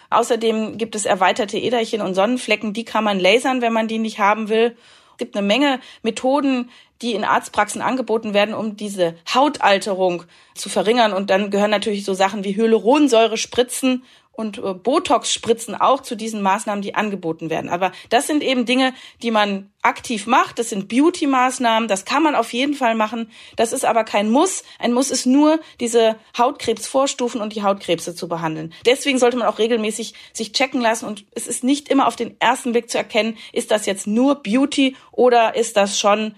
Außerdem 0.09 0.77
gibt 0.77 0.95
es 0.95 1.05
erweiterte 1.05 1.57
Äderchen 1.57 2.01
und 2.01 2.13
Sonnenflecken, 2.13 2.73
die 2.73 2.85
kann 2.85 3.03
man 3.03 3.19
lasern, 3.19 3.61
wenn 3.61 3.73
man 3.73 3.87
die 3.87 3.99
nicht 3.99 4.19
haben 4.19 4.47
will. 4.47 4.77
Es 5.11 5.17
gibt 5.17 5.35
eine 5.35 5.45
Menge 5.45 5.79
Methoden, 6.01 6.69
die 7.03 7.13
in 7.13 7.23
Arztpraxen 7.23 7.81
angeboten 7.81 8.33
werden, 8.33 8.55
um 8.55 8.75
diese 8.77 9.15
Hautalterung 9.31 10.23
zu 10.55 10.69
verringern. 10.69 11.13
Und 11.13 11.29
dann 11.29 11.51
gehören 11.51 11.71
natürlich 11.71 12.05
so 12.05 12.13
Sachen 12.13 12.43
wie 12.43 12.55
Hyaluronsäure 12.55 13.37
spritzen 13.37 14.03
und 14.33 14.57
äh, 14.57 14.73
Botox-Spritzen 14.73 15.75
auch 15.75 16.01
zu 16.01 16.15
diesen 16.15 16.41
Maßnahmen, 16.41 16.81
die 16.81 16.95
angeboten 16.95 17.49
werden. 17.49 17.69
Aber 17.69 17.91
das 18.09 18.27
sind 18.27 18.43
eben 18.43 18.65
Dinge, 18.65 18.93
die 19.21 19.31
man 19.31 19.71
aktiv 19.83 20.25
macht. 20.25 20.57
Das 20.57 20.69
sind 20.69 20.87
Beauty-Maßnahmen. 20.87 21.87
Das 21.87 22.03
kann 22.05 22.23
man 22.23 22.35
auf 22.35 22.51
jeden 22.51 22.73
Fall 22.73 22.95
machen. 22.95 23.29
Das 23.55 23.73
ist 23.73 23.85
aber 23.85 24.03
kein 24.03 24.31
Muss. 24.31 24.63
Ein 24.79 24.93
Muss 24.93 25.11
ist 25.11 25.27
nur, 25.27 25.59
diese 25.79 26.15
Hautkrebsvorstufen 26.37 27.41
und 27.41 27.53
die 27.53 27.63
Hautkrebse 27.63 28.15
zu 28.15 28.27
behandeln. 28.27 28.73
Deswegen 28.85 29.19
sollte 29.19 29.37
man 29.37 29.47
auch 29.47 29.59
regelmäßig 29.59 30.15
sich 30.33 30.51
checken 30.51 30.81
lassen. 30.81 31.05
Und 31.05 31.25
es 31.35 31.47
ist 31.47 31.63
nicht 31.63 31.89
immer 31.89 32.07
auf 32.07 32.15
den 32.15 32.35
ersten 32.39 32.71
Blick 32.71 32.89
zu 32.89 32.97
erkennen, 32.97 33.37
ist 33.51 33.69
das 33.69 33.85
jetzt 33.85 34.07
nur 34.07 34.41
Beauty 34.41 34.95
oder 35.11 35.55
ist 35.55 35.77
das 35.77 35.99
schon 35.99 36.35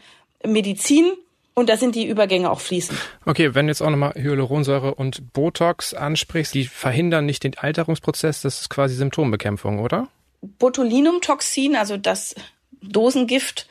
Medizin 0.47 1.13
und 1.53 1.69
da 1.69 1.77
sind 1.77 1.95
die 1.95 2.05
Übergänge 2.05 2.51
auch 2.51 2.59
fließend. 2.59 2.99
Okay, 3.25 3.55
wenn 3.55 3.67
du 3.67 3.71
jetzt 3.71 3.81
auch 3.81 3.89
nochmal 3.89 4.13
Hyaluronsäure 4.15 4.93
und 4.95 5.33
Botox 5.33 5.93
ansprichst, 5.93 6.53
die 6.53 6.65
verhindern 6.65 7.25
nicht 7.25 7.43
den 7.43 7.57
Alterungsprozess, 7.57 8.41
das 8.41 8.61
ist 8.61 8.69
quasi 8.69 8.95
Symptombekämpfung, 8.95 9.79
oder? 9.79 10.09
Botulinumtoxin, 10.41 11.75
also 11.75 11.97
das 11.97 12.35
Dosengift, 12.81 13.67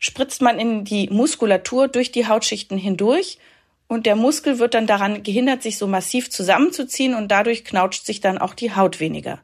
spritzt 0.00 0.42
man 0.42 0.58
in 0.58 0.84
die 0.84 1.08
Muskulatur 1.10 1.88
durch 1.88 2.12
die 2.12 2.26
Hautschichten 2.26 2.76
hindurch 2.76 3.38
und 3.86 4.04
der 4.06 4.16
Muskel 4.16 4.58
wird 4.58 4.74
dann 4.74 4.86
daran 4.86 5.22
gehindert, 5.22 5.62
sich 5.62 5.78
so 5.78 5.86
massiv 5.86 6.30
zusammenzuziehen 6.30 7.14
und 7.14 7.28
dadurch 7.28 7.64
knautscht 7.64 8.04
sich 8.04 8.20
dann 8.20 8.38
auch 8.38 8.54
die 8.54 8.74
Haut 8.74 9.00
weniger. 9.00 9.40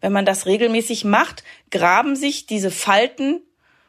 Wenn 0.00 0.12
man 0.12 0.26
das 0.26 0.46
regelmäßig 0.46 1.04
macht, 1.04 1.44
graben 1.70 2.16
sich 2.16 2.46
diese 2.46 2.70
Falten, 2.70 3.40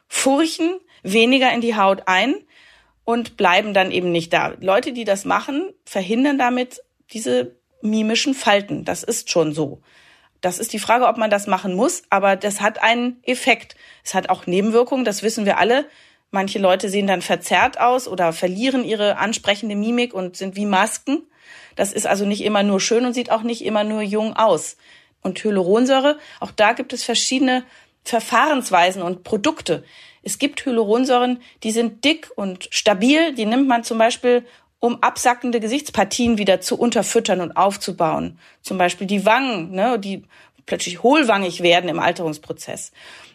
Furchen 0.08 0.78
weniger 1.12 1.52
in 1.52 1.60
die 1.60 1.76
Haut 1.76 2.02
ein 2.06 2.34
und 3.04 3.36
bleiben 3.36 3.72
dann 3.72 3.90
eben 3.90 4.12
nicht 4.12 4.32
da. 4.32 4.54
Leute, 4.60 4.92
die 4.92 5.04
das 5.04 5.24
machen, 5.24 5.72
verhindern 5.84 6.38
damit 6.38 6.82
diese 7.12 7.56
mimischen 7.82 8.34
Falten. 8.34 8.84
Das 8.84 9.02
ist 9.02 9.30
schon 9.30 9.52
so. 9.52 9.80
Das 10.40 10.58
ist 10.58 10.72
die 10.72 10.78
Frage, 10.78 11.06
ob 11.06 11.16
man 11.16 11.30
das 11.30 11.46
machen 11.46 11.74
muss, 11.74 12.02
aber 12.10 12.36
das 12.36 12.60
hat 12.60 12.82
einen 12.82 13.22
Effekt. 13.22 13.76
Es 14.04 14.14
hat 14.14 14.28
auch 14.28 14.46
Nebenwirkungen, 14.46 15.04
das 15.04 15.22
wissen 15.22 15.46
wir 15.46 15.58
alle. 15.58 15.86
Manche 16.30 16.58
Leute 16.58 16.88
sehen 16.88 17.06
dann 17.06 17.22
verzerrt 17.22 17.80
aus 17.80 18.08
oder 18.08 18.32
verlieren 18.32 18.84
ihre 18.84 19.16
ansprechende 19.16 19.76
Mimik 19.76 20.12
und 20.12 20.36
sind 20.36 20.56
wie 20.56 20.66
Masken. 20.66 21.22
Das 21.76 21.92
ist 21.92 22.06
also 22.06 22.24
nicht 22.26 22.44
immer 22.44 22.62
nur 22.62 22.80
schön 22.80 23.04
und 23.06 23.14
sieht 23.14 23.30
auch 23.30 23.42
nicht 23.42 23.64
immer 23.64 23.84
nur 23.84 24.02
jung 24.02 24.36
aus. 24.36 24.76
Und 25.22 25.42
Hyaluronsäure, 25.42 26.18
auch 26.40 26.50
da 26.50 26.72
gibt 26.72 26.92
es 26.92 27.04
verschiedene 27.04 27.64
Verfahrensweisen 28.04 29.02
und 29.02 29.24
Produkte. 29.24 29.84
Es 30.26 30.40
gibt 30.40 30.66
Hyaluronsäuren, 30.66 31.40
die 31.62 31.70
sind 31.70 32.04
dick 32.04 32.32
und 32.34 32.66
stabil. 32.72 33.32
Die 33.32 33.46
nimmt 33.46 33.68
man 33.68 33.84
zum 33.84 33.96
Beispiel, 33.96 34.44
um 34.80 35.00
absackende 35.00 35.60
Gesichtspartien 35.60 36.36
wieder 36.36 36.60
zu 36.60 36.76
unterfüttern 36.76 37.40
und 37.40 37.56
aufzubauen. 37.56 38.36
Zum 38.60 38.76
Beispiel 38.76 39.06
die 39.06 39.24
Wangen, 39.24 39.70
ne, 39.70 40.00
die 40.00 40.24
plötzlich 40.66 41.04
hohlwangig 41.04 41.62
werden 41.62 41.88
im 41.88 42.00
Alterungsprozess. 42.00 42.90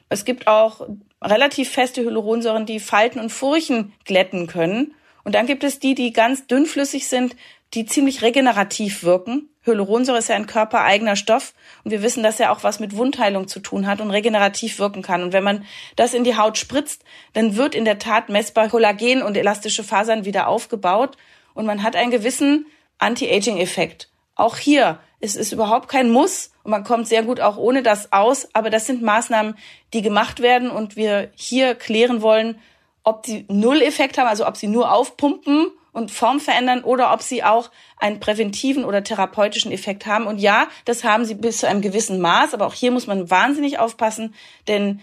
Es 0.10 0.26
gibt 0.26 0.48
auch 0.48 0.86
relativ 1.22 1.70
feste 1.70 2.02
Hyaluronsäuren, 2.02 2.66
die 2.66 2.82
Falten 2.82 3.22
und 3.22 3.30
Furchen 3.30 3.94
glätten 4.04 4.48
können. 4.48 4.94
Und 5.24 5.34
dann 5.34 5.48
gibt 5.48 5.64
es 5.64 5.80
die, 5.80 5.96
die 5.96 6.12
ganz 6.12 6.46
dünnflüssig 6.48 7.08
sind, 7.08 7.38
die 7.74 7.86
ziemlich 7.86 8.22
regenerativ 8.22 9.04
wirken. 9.04 9.48
Hyaluronsäure 9.64 10.18
ist 10.18 10.30
ja 10.30 10.36
ein 10.36 10.48
körpereigener 10.48 11.16
Stoff 11.16 11.54
und 11.84 11.92
wir 11.92 12.02
wissen, 12.02 12.24
dass 12.24 12.40
er 12.40 12.52
auch 12.52 12.64
was 12.64 12.80
mit 12.80 12.96
Wundheilung 12.98 13.48
zu 13.48 13.60
tun 13.60 13.86
hat 13.86 14.02
und 14.02 14.10
regenerativ 14.10 14.80
wirken 14.80 15.04
kann. 15.04 15.22
Und 15.22 15.34
wenn 15.34 15.44
man 15.44 15.66
das 15.96 16.14
in 16.14 16.24
die 16.24 16.36
Haut 16.36 16.58
spritzt, 16.58 17.04
dann 17.34 17.56
wird 17.56 17.76
in 17.76 17.86
der 17.86 18.00
Tat 18.00 18.30
messbar 18.30 18.70
Kollagen 18.70 19.22
und 19.22 19.38
elastische 19.38 19.84
Fasern 19.84 20.26
wieder 20.26 20.48
aufgebaut 20.48 21.16
und 21.54 21.66
man 21.66 21.84
hat 21.84 21.96
einen 21.96 22.12
gewissen 22.12 22.66
Anti-Aging-Effekt. 22.98 24.10
Auch 24.36 24.58
hier 24.58 25.00
ist 25.20 25.38
es 25.38 25.52
überhaupt 25.52 25.88
kein 25.90 26.10
Muss 26.10 26.52
und 26.64 26.72
man 26.72 26.84
kommt 26.84 27.08
sehr 27.08 27.22
gut 27.22 27.40
auch 27.40 27.58
ohne 27.58 27.84
das 27.84 28.12
aus, 28.12 28.50
aber 28.54 28.72
das 28.72 28.88
sind 28.88 29.04
Maßnahmen, 29.04 29.56
die 29.94 30.02
gemacht 30.02 30.42
werden 30.42 30.72
und 30.72 30.96
wir 30.96 31.32
hier 31.36 31.76
klären 31.76 32.24
wollen, 32.24 32.60
ob 33.04 33.26
sie 33.28 33.46
Null-Effekt 33.48 34.18
haben, 34.18 34.28
also 34.28 34.48
ob 34.48 34.58
sie 34.58 34.68
nur 34.68 34.92
aufpumpen 34.92 35.72
und 35.94 36.12
Form 36.12 36.40
verändern 36.40 36.84
oder 36.84 37.14
ob 37.14 37.22
sie 37.22 37.44
auch 37.44 37.70
einen 37.98 38.20
präventiven 38.20 38.86
oder 38.86 39.04
therapeutischen 39.04 39.72
Effekt 39.72 40.06
haben. 40.06 40.26
Und 40.26 40.40
ja, 40.40 40.68
das 40.86 41.04
haben 41.04 41.26
sie 41.26 41.36
bis 41.36 41.60
zu 41.60 41.68
einem 41.68 41.82
gewissen 41.82 42.22
Maß, 42.22 42.54
aber 42.54 42.66
auch 42.66 42.74
hier 42.74 42.92
muss 42.92 43.08
man 43.08 43.30
wahnsinnig 43.30 43.80
aufpassen, 43.80 44.34
denn 44.68 45.02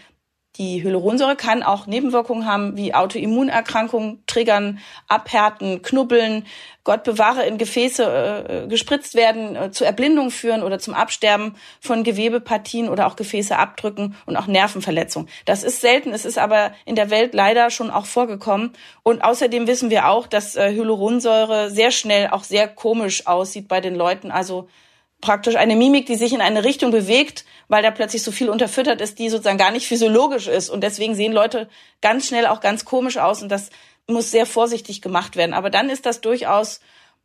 die 0.58 0.82
Hyaluronsäure 0.82 1.36
kann 1.36 1.62
auch 1.62 1.86
Nebenwirkungen 1.86 2.44
haben 2.44 2.76
wie 2.76 2.92
Autoimmunerkrankungen 2.92 4.24
triggern, 4.26 4.80
abhärten, 5.06 5.82
knubbeln, 5.82 6.44
Gott 6.82 7.04
bewahre 7.04 7.44
in 7.44 7.58
Gefäße 7.58 8.64
äh, 8.64 8.66
gespritzt 8.66 9.14
werden, 9.14 9.54
äh, 9.54 9.70
zu 9.70 9.84
Erblindung 9.84 10.30
führen 10.30 10.62
oder 10.62 10.78
zum 10.78 10.94
Absterben 10.94 11.54
von 11.80 12.02
Gewebepartien 12.02 12.88
oder 12.88 13.06
auch 13.06 13.14
Gefäße 13.14 13.56
abdrücken 13.56 14.16
und 14.26 14.36
auch 14.36 14.46
Nervenverletzungen. 14.46 15.28
Das 15.44 15.62
ist 15.62 15.80
selten, 15.80 16.12
es 16.12 16.24
ist 16.24 16.38
aber 16.38 16.72
in 16.86 16.96
der 16.96 17.10
Welt 17.10 17.34
leider 17.34 17.70
schon 17.70 17.90
auch 17.90 18.06
vorgekommen. 18.06 18.72
Und 19.02 19.22
außerdem 19.22 19.66
wissen 19.66 19.90
wir 19.90 20.08
auch, 20.08 20.26
dass 20.26 20.56
äh, 20.56 20.72
Hyaluronsäure 20.72 21.70
sehr 21.70 21.90
schnell 21.90 22.28
auch 22.30 22.42
sehr 22.42 22.66
komisch 22.66 23.26
aussieht 23.26 23.68
bei 23.68 23.80
den 23.80 23.94
Leuten. 23.94 24.30
Also 24.30 24.68
praktisch 25.20 25.56
eine 25.56 25.76
Mimik, 25.76 26.06
die 26.06 26.14
sich 26.14 26.32
in 26.32 26.40
eine 26.40 26.64
Richtung 26.64 26.90
bewegt, 26.90 27.44
weil 27.68 27.82
da 27.82 27.90
plötzlich 27.90 28.22
so 28.22 28.30
viel 28.30 28.48
unterfüttert 28.48 29.00
ist, 29.00 29.18
die 29.18 29.28
sozusagen 29.28 29.58
gar 29.58 29.72
nicht 29.72 29.86
physiologisch 29.86 30.46
ist. 30.46 30.70
Und 30.70 30.82
deswegen 30.82 31.14
sehen 31.14 31.32
Leute 31.32 31.68
ganz 32.00 32.28
schnell 32.28 32.46
auch 32.46 32.60
ganz 32.60 32.84
komisch 32.84 33.18
aus 33.18 33.42
und 33.42 33.48
das 33.48 33.70
muss 34.06 34.30
sehr 34.30 34.46
vorsichtig 34.46 35.02
gemacht 35.02 35.36
werden. 35.36 35.54
Aber 35.54 35.70
dann 35.70 35.90
ist 35.90 36.06
das 36.06 36.20
durchaus 36.20 36.80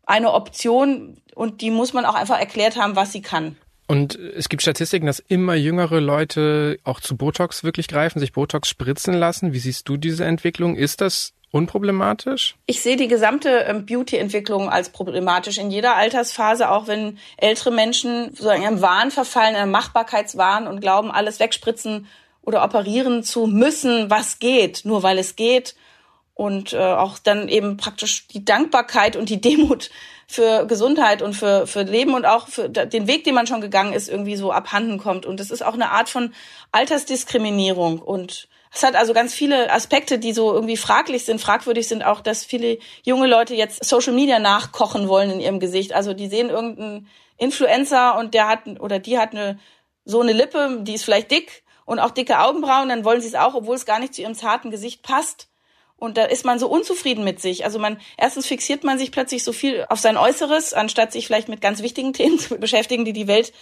eine 0.05 0.33
Option 0.33 1.21
und 1.35 1.61
die 1.61 1.71
muss 1.71 1.93
man 1.93 2.05
auch 2.05 2.15
einfach 2.15 2.39
erklärt 2.39 2.75
haben, 2.77 2.95
was 2.95 3.11
sie 3.11 3.21
kann. 3.21 3.55
Und 3.87 4.15
es 4.15 4.49
gibt 4.49 4.61
Statistiken, 4.61 5.05
dass 5.05 5.19
immer 5.19 5.55
jüngere 5.55 5.99
Leute 5.99 6.79
auch 6.83 6.99
zu 6.99 7.17
Botox 7.17 7.63
wirklich 7.63 7.87
greifen, 7.87 8.19
sich 8.19 8.31
Botox 8.31 8.69
spritzen 8.69 9.13
lassen. 9.13 9.53
Wie 9.53 9.59
siehst 9.59 9.87
du 9.87 9.97
diese 9.97 10.25
Entwicklung? 10.25 10.75
Ist 10.75 11.01
das 11.01 11.33
unproblematisch? 11.53 12.55
Ich 12.65 12.81
sehe 12.81 12.97
die 12.97 13.07
gesamte 13.07 13.49
ähm, 13.67 13.85
Beauty-Entwicklung 13.85 14.69
als 14.69 14.89
problematisch 14.89 15.59
in 15.59 15.69
jeder 15.69 15.95
Altersphase, 15.95 16.69
auch 16.69 16.87
wenn 16.87 17.19
ältere 17.37 17.71
Menschen 17.71 18.29
sozusagen 18.31 18.63
im 18.63 18.81
Wahn 18.81 19.11
verfallen, 19.11 19.55
im 19.55 19.71
Machbarkeitswahn 19.71 20.67
und 20.67 20.81
glauben, 20.81 21.11
alles 21.11 21.39
wegspritzen 21.39 22.07
oder 22.41 22.63
operieren 22.63 23.23
zu 23.23 23.45
müssen, 23.45 24.09
was 24.09 24.39
geht, 24.39 24.81
nur 24.83 25.03
weil 25.03 25.19
es 25.19 25.35
geht. 25.35 25.75
Und 26.33 26.73
äh, 26.73 26.79
auch 26.79 27.19
dann 27.19 27.47
eben 27.47 27.77
praktisch 27.77 28.27
die 28.27 28.43
Dankbarkeit 28.43 29.15
und 29.15 29.29
die 29.29 29.39
Demut 29.39 29.91
für 30.27 30.65
Gesundheit 30.65 31.21
und 31.21 31.35
für, 31.35 31.67
für 31.67 31.83
Leben 31.83 32.15
und 32.15 32.25
auch 32.25 32.47
für 32.47 32.67
den 32.67 33.05
Weg, 33.05 33.23
den 33.23 33.35
man 33.35 33.45
schon 33.45 33.61
gegangen 33.61 33.93
ist, 33.93 34.09
irgendwie 34.09 34.35
so 34.35 34.51
abhanden 34.51 34.97
kommt. 34.97 35.27
Und 35.27 35.39
es 35.39 35.51
ist 35.51 35.63
auch 35.63 35.75
eine 35.75 35.91
Art 35.91 36.09
von 36.09 36.33
Altersdiskriminierung 36.71 37.99
und 37.99 38.47
es 38.73 38.81
hat 38.81 38.95
also 38.95 39.13
ganz 39.13 39.35
viele 39.35 39.71
Aspekte, 39.71 40.17
die 40.17 40.33
so 40.33 40.51
irgendwie 40.51 40.77
fraglich 40.77 41.25
sind, 41.25 41.39
fragwürdig 41.39 41.87
sind 41.87 42.03
auch, 42.03 42.21
dass 42.21 42.43
viele 42.43 42.79
junge 43.03 43.27
Leute 43.27 43.53
jetzt 43.53 43.85
Social 43.85 44.13
Media 44.13 44.39
nachkochen 44.39 45.07
wollen 45.07 45.29
in 45.29 45.39
ihrem 45.39 45.59
Gesicht. 45.59 45.93
Also 45.93 46.13
die 46.13 46.27
sehen 46.27 46.49
irgendeinen 46.49 47.07
Influencer 47.37 48.17
und 48.17 48.33
der 48.33 48.47
hat 48.47 48.61
oder 48.79 48.97
die 48.97 49.19
hat 49.19 49.33
eine 49.33 49.59
so 50.05 50.21
eine 50.21 50.33
Lippe, 50.33 50.79
die 50.81 50.95
ist 50.95 51.05
vielleicht 51.05 51.29
dick 51.29 51.63
und 51.85 51.99
auch 51.99 52.11
dicke 52.11 52.39
Augenbrauen, 52.39 52.89
dann 52.89 53.05
wollen 53.05 53.21
sie 53.21 53.27
es 53.27 53.35
auch, 53.35 53.53
obwohl 53.53 53.75
es 53.75 53.85
gar 53.85 53.99
nicht 53.99 54.15
zu 54.15 54.21
ihrem 54.21 54.35
zarten 54.35 54.71
Gesicht 54.71 55.03
passt. 55.03 55.49
Und 55.95 56.17
da 56.17 56.25
ist 56.25 56.43
man 56.43 56.59
so 56.59 56.67
unzufrieden 56.67 57.23
mit 57.23 57.39
sich. 57.39 57.63
Also 57.63 57.79
man, 57.79 58.01
erstens 58.17 58.47
fixiert 58.47 58.83
man 58.83 58.97
sich 58.97 59.11
plötzlich 59.11 59.43
so 59.43 59.53
viel 59.53 59.85
auf 59.87 59.99
sein 59.99 60.17
Äußeres, 60.17 60.73
anstatt 60.73 61.13
sich 61.13 61.27
vielleicht 61.27 61.47
mit 61.47 61.61
ganz 61.61 61.81
wichtigen 61.81 62.11
Themen 62.13 62.39
zu 62.39 62.57
beschäftigen, 62.57 63.05
die 63.05 63.13
die 63.13 63.27
Welt 63.27 63.53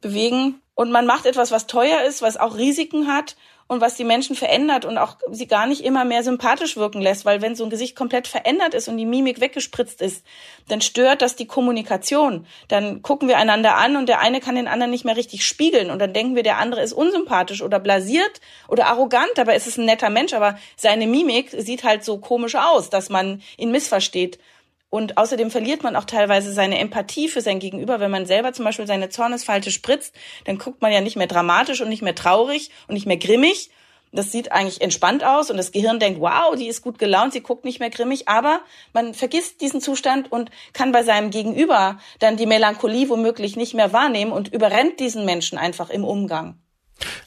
bewegen. 0.00 0.60
Und 0.74 0.92
man 0.92 1.06
macht 1.06 1.26
etwas, 1.26 1.50
was 1.50 1.66
teuer 1.66 2.02
ist, 2.02 2.22
was 2.22 2.36
auch 2.36 2.56
Risiken 2.56 3.08
hat 3.08 3.34
und 3.68 3.80
was 3.80 3.96
die 3.96 4.04
Menschen 4.04 4.36
verändert 4.36 4.84
und 4.84 4.98
auch 4.98 5.16
sie 5.30 5.46
gar 5.46 5.66
nicht 5.66 5.84
immer 5.84 6.04
mehr 6.04 6.22
sympathisch 6.22 6.76
wirken 6.76 7.00
lässt, 7.00 7.24
weil 7.24 7.42
wenn 7.42 7.54
so 7.54 7.64
ein 7.64 7.70
Gesicht 7.70 7.96
komplett 7.96 8.28
verändert 8.28 8.74
ist 8.74 8.88
und 8.88 8.96
die 8.96 9.06
Mimik 9.06 9.40
weggespritzt 9.40 10.02
ist, 10.02 10.24
dann 10.68 10.80
stört 10.80 11.22
das 11.22 11.36
die 11.36 11.46
Kommunikation. 11.46 12.46
Dann 12.68 13.02
gucken 13.02 13.28
wir 13.28 13.38
einander 13.38 13.76
an 13.76 13.96
und 13.96 14.08
der 14.08 14.20
eine 14.20 14.40
kann 14.40 14.54
den 14.54 14.68
anderen 14.68 14.90
nicht 14.90 15.04
mehr 15.04 15.16
richtig 15.16 15.46
spiegeln 15.46 15.90
und 15.90 15.98
dann 15.98 16.12
denken 16.12 16.36
wir, 16.36 16.42
der 16.42 16.58
andere 16.58 16.82
ist 16.82 16.92
unsympathisch 16.92 17.62
oder 17.62 17.78
blasiert 17.78 18.40
oder 18.68 18.86
arrogant, 18.86 19.38
ist 19.38 19.66
es 19.66 19.78
ein 19.78 19.86
netter 19.86 20.10
Mensch, 20.10 20.34
aber 20.34 20.58
seine 20.76 21.06
Mimik 21.06 21.50
sieht 21.50 21.84
halt 21.84 22.04
so 22.04 22.18
komisch 22.18 22.54
aus, 22.54 22.90
dass 22.90 23.08
man 23.08 23.42
ihn 23.56 23.70
missversteht. 23.70 24.38
Und 24.92 25.16
außerdem 25.16 25.50
verliert 25.50 25.82
man 25.82 25.96
auch 25.96 26.04
teilweise 26.04 26.52
seine 26.52 26.78
Empathie 26.78 27.26
für 27.28 27.40
sein 27.40 27.60
Gegenüber. 27.60 27.98
Wenn 27.98 28.10
man 28.10 28.26
selber 28.26 28.52
zum 28.52 28.66
Beispiel 28.66 28.86
seine 28.86 29.08
Zornesfalte 29.08 29.70
spritzt, 29.70 30.14
dann 30.44 30.58
guckt 30.58 30.82
man 30.82 30.92
ja 30.92 31.00
nicht 31.00 31.16
mehr 31.16 31.26
dramatisch 31.26 31.80
und 31.80 31.88
nicht 31.88 32.02
mehr 32.02 32.14
traurig 32.14 32.70
und 32.88 32.92
nicht 32.92 33.06
mehr 33.06 33.16
grimmig. 33.16 33.70
Das 34.12 34.30
sieht 34.30 34.52
eigentlich 34.52 34.82
entspannt 34.82 35.24
aus 35.24 35.50
und 35.50 35.56
das 35.56 35.72
Gehirn 35.72 35.98
denkt, 35.98 36.20
wow, 36.20 36.54
die 36.54 36.68
ist 36.68 36.82
gut 36.82 36.98
gelaunt, 36.98 37.32
sie 37.32 37.40
guckt 37.40 37.64
nicht 37.64 37.80
mehr 37.80 37.88
grimmig, 37.88 38.28
aber 38.28 38.60
man 38.92 39.14
vergisst 39.14 39.62
diesen 39.62 39.80
Zustand 39.80 40.30
und 40.30 40.50
kann 40.74 40.92
bei 40.92 41.02
seinem 41.02 41.30
Gegenüber 41.30 41.98
dann 42.18 42.36
die 42.36 42.44
Melancholie 42.44 43.08
womöglich 43.08 43.56
nicht 43.56 43.72
mehr 43.72 43.94
wahrnehmen 43.94 44.30
und 44.30 44.52
überrennt 44.52 45.00
diesen 45.00 45.24
Menschen 45.24 45.56
einfach 45.56 45.88
im 45.88 46.04
Umgang. 46.04 46.61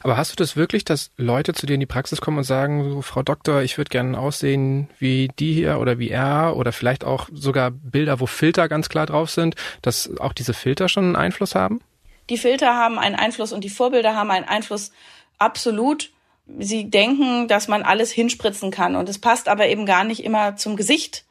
Aber 0.01 0.17
hast 0.17 0.31
du 0.31 0.35
das 0.35 0.55
wirklich, 0.55 0.85
dass 0.85 1.11
Leute 1.17 1.53
zu 1.53 1.65
dir 1.65 1.75
in 1.75 1.79
die 1.79 1.85
Praxis 1.85 2.21
kommen 2.21 2.37
und 2.37 2.43
sagen, 2.43 2.89
so, 2.89 3.01
Frau 3.01 3.23
Doktor, 3.23 3.61
ich 3.61 3.77
würde 3.77 3.89
gerne 3.89 4.17
aussehen 4.17 4.89
wie 4.99 5.29
die 5.39 5.53
hier 5.53 5.79
oder 5.79 5.99
wie 5.99 6.09
er 6.09 6.55
oder 6.55 6.71
vielleicht 6.71 7.03
auch 7.03 7.29
sogar 7.33 7.71
Bilder, 7.71 8.19
wo 8.19 8.25
Filter 8.25 8.67
ganz 8.69 8.89
klar 8.89 9.05
drauf 9.05 9.29
sind, 9.29 9.55
dass 9.81 10.09
auch 10.19 10.33
diese 10.33 10.53
Filter 10.53 10.89
schon 10.89 11.05
einen 11.05 11.15
Einfluss 11.15 11.55
haben? 11.55 11.81
Die 12.29 12.37
Filter 12.37 12.75
haben 12.75 12.97
einen 12.97 13.15
Einfluss 13.15 13.53
und 13.53 13.63
die 13.63 13.69
Vorbilder 13.69 14.15
haben 14.15 14.31
einen 14.31 14.45
Einfluss 14.45 14.91
absolut. 15.37 16.11
Sie 16.59 16.89
denken, 16.89 17.47
dass 17.47 17.67
man 17.67 17.83
alles 17.83 18.11
hinspritzen 18.11 18.71
kann 18.71 18.95
und 18.95 19.09
es 19.09 19.19
passt 19.19 19.47
aber 19.47 19.67
eben 19.67 19.85
gar 19.85 20.03
nicht 20.03 20.23
immer 20.23 20.55
zum 20.55 20.75
Gesicht. 20.75 21.25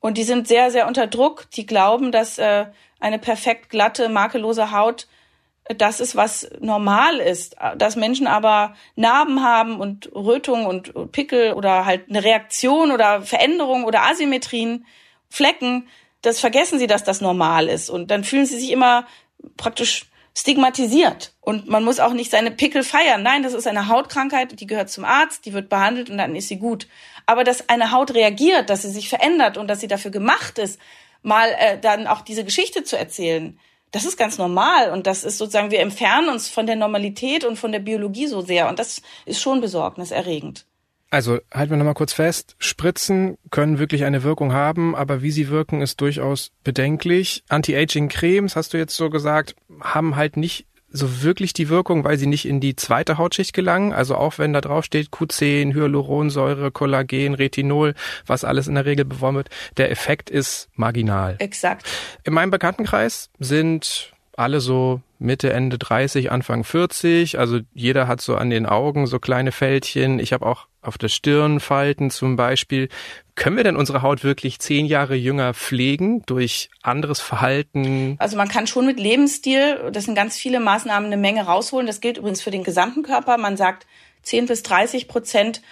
Und 0.00 0.18
die 0.18 0.24
sind 0.24 0.46
sehr, 0.46 0.70
sehr 0.70 0.86
unter 0.86 1.06
Druck. 1.06 1.50
Die 1.52 1.66
glauben, 1.66 2.12
dass 2.12 2.38
äh, 2.38 2.66
eine 3.00 3.18
perfekt 3.18 3.70
glatte, 3.70 4.08
makellose 4.08 4.70
Haut 4.70 5.06
das 5.76 6.00
ist, 6.00 6.16
was 6.16 6.48
normal 6.60 7.18
ist. 7.18 7.56
Dass 7.76 7.96
Menschen 7.96 8.26
aber 8.26 8.74
Narben 8.94 9.42
haben 9.42 9.80
und 9.80 10.14
Rötungen 10.14 10.66
und 10.66 11.12
Pickel 11.12 11.52
oder 11.54 11.84
halt 11.84 12.08
eine 12.08 12.22
Reaktion 12.22 12.90
oder 12.92 13.22
Veränderung 13.22 13.84
oder 13.84 14.02
Asymmetrien, 14.02 14.86
Flecken, 15.28 15.88
das 16.22 16.40
vergessen 16.40 16.78
sie, 16.78 16.86
dass 16.86 17.04
das 17.04 17.20
normal 17.20 17.68
ist. 17.68 17.90
Und 17.90 18.10
dann 18.10 18.24
fühlen 18.24 18.46
sie 18.46 18.58
sich 18.58 18.70
immer 18.70 19.06
praktisch 19.56 20.06
stigmatisiert. 20.36 21.32
Und 21.40 21.68
man 21.68 21.82
muss 21.82 21.98
auch 21.98 22.12
nicht 22.12 22.30
seine 22.30 22.50
Pickel 22.50 22.82
feiern. 22.82 23.22
Nein, 23.22 23.42
das 23.42 23.54
ist 23.54 23.66
eine 23.66 23.88
Hautkrankheit, 23.88 24.60
die 24.60 24.66
gehört 24.66 24.90
zum 24.90 25.04
Arzt, 25.04 25.46
die 25.46 25.52
wird 25.52 25.68
behandelt 25.68 26.10
und 26.10 26.18
dann 26.18 26.36
ist 26.36 26.48
sie 26.48 26.58
gut. 26.58 26.88
Aber 27.24 27.42
dass 27.42 27.68
eine 27.68 27.90
Haut 27.90 28.14
reagiert, 28.14 28.68
dass 28.68 28.82
sie 28.82 28.90
sich 28.90 29.08
verändert 29.08 29.56
und 29.56 29.68
dass 29.68 29.80
sie 29.80 29.88
dafür 29.88 30.10
gemacht 30.10 30.58
ist, 30.58 30.78
mal 31.22 31.48
äh, 31.58 31.78
dann 31.80 32.06
auch 32.06 32.20
diese 32.20 32.44
Geschichte 32.44 32.84
zu 32.84 32.98
erzählen, 32.98 33.58
das 33.96 34.04
ist 34.04 34.18
ganz 34.18 34.36
normal 34.36 34.90
und 34.90 35.06
das 35.06 35.24
ist 35.24 35.38
sozusagen, 35.38 35.70
wir 35.70 35.80
entfernen 35.80 36.28
uns 36.28 36.50
von 36.50 36.66
der 36.66 36.76
Normalität 36.76 37.46
und 37.46 37.56
von 37.56 37.72
der 37.72 37.78
Biologie 37.78 38.26
so 38.26 38.42
sehr 38.42 38.68
und 38.68 38.78
das 38.78 39.00
ist 39.24 39.40
schon 39.40 39.62
besorgniserregend. 39.62 40.66
Also 41.08 41.38
halten 41.50 41.70
wir 41.70 41.78
nochmal 41.78 41.94
kurz 41.94 42.12
fest, 42.12 42.56
Spritzen 42.58 43.38
können 43.50 43.78
wirklich 43.78 44.04
eine 44.04 44.22
Wirkung 44.22 44.52
haben, 44.52 44.94
aber 44.94 45.22
wie 45.22 45.30
sie 45.30 45.48
wirken, 45.48 45.80
ist 45.80 46.02
durchaus 46.02 46.50
bedenklich. 46.62 47.42
Anti-Aging-Cremes, 47.48 48.54
hast 48.54 48.74
du 48.74 48.76
jetzt 48.76 48.94
so 48.94 49.08
gesagt, 49.08 49.56
haben 49.80 50.16
halt 50.16 50.36
nicht 50.36 50.66
so 50.96 51.22
wirklich 51.22 51.52
die 51.52 51.68
Wirkung, 51.68 52.04
weil 52.04 52.18
sie 52.18 52.26
nicht 52.26 52.46
in 52.46 52.60
die 52.60 52.76
zweite 52.76 53.18
Hautschicht 53.18 53.52
gelangen. 53.52 53.92
Also 53.92 54.16
auch 54.16 54.38
wenn 54.38 54.52
da 54.52 54.60
drauf 54.60 54.84
steht 54.84 55.08
Q10, 55.10 55.74
Hyaluronsäure, 55.74 56.70
Kollagen, 56.70 57.34
Retinol, 57.34 57.94
was 58.26 58.44
alles 58.44 58.68
in 58.68 58.74
der 58.74 58.84
Regel 58.84 59.04
beworben 59.04 59.36
wird, 59.36 59.50
der 59.76 59.90
Effekt 59.90 60.30
ist 60.30 60.68
marginal. 60.74 61.36
Exakt. 61.38 61.86
In 62.24 62.34
meinem 62.34 62.50
Bekanntenkreis 62.50 63.30
sind 63.38 64.12
alle 64.36 64.60
so 64.60 65.00
Mitte, 65.18 65.52
Ende 65.52 65.78
30, 65.78 66.30
Anfang 66.30 66.62
40. 66.64 67.38
Also 67.38 67.60
jeder 67.74 68.06
hat 68.06 68.20
so 68.20 68.36
an 68.36 68.50
den 68.50 68.66
Augen 68.66 69.06
so 69.06 69.18
kleine 69.18 69.52
Fältchen. 69.52 70.18
Ich 70.18 70.32
habe 70.32 70.46
auch 70.46 70.66
auf 70.82 70.98
der 70.98 71.08
Stirn 71.08 71.58
Falten 71.58 72.10
zum 72.10 72.36
Beispiel. 72.36 72.88
Können 73.34 73.56
wir 73.56 73.64
denn 73.64 73.76
unsere 73.76 74.02
Haut 74.02 74.24
wirklich 74.24 74.58
zehn 74.58 74.86
Jahre 74.86 75.14
jünger 75.14 75.54
pflegen 75.54 76.22
durch 76.26 76.70
anderes 76.82 77.20
Verhalten? 77.20 78.16
Also 78.18 78.36
man 78.36 78.48
kann 78.48 78.66
schon 78.66 78.86
mit 78.86 79.00
Lebensstil, 79.00 79.90
das 79.92 80.04
sind 80.04 80.14
ganz 80.14 80.36
viele 80.36 80.60
Maßnahmen, 80.60 81.06
eine 81.06 81.20
Menge 81.20 81.44
rausholen. 81.44 81.86
Das 81.86 82.00
gilt 82.00 82.18
übrigens 82.18 82.42
für 82.42 82.50
den 82.50 82.64
gesamten 82.64 83.02
Körper. 83.02 83.38
Man 83.38 83.56
sagt, 83.56 83.86
10 84.22 84.46
bis 84.46 84.62
30 84.62 85.08
Prozent 85.08 85.62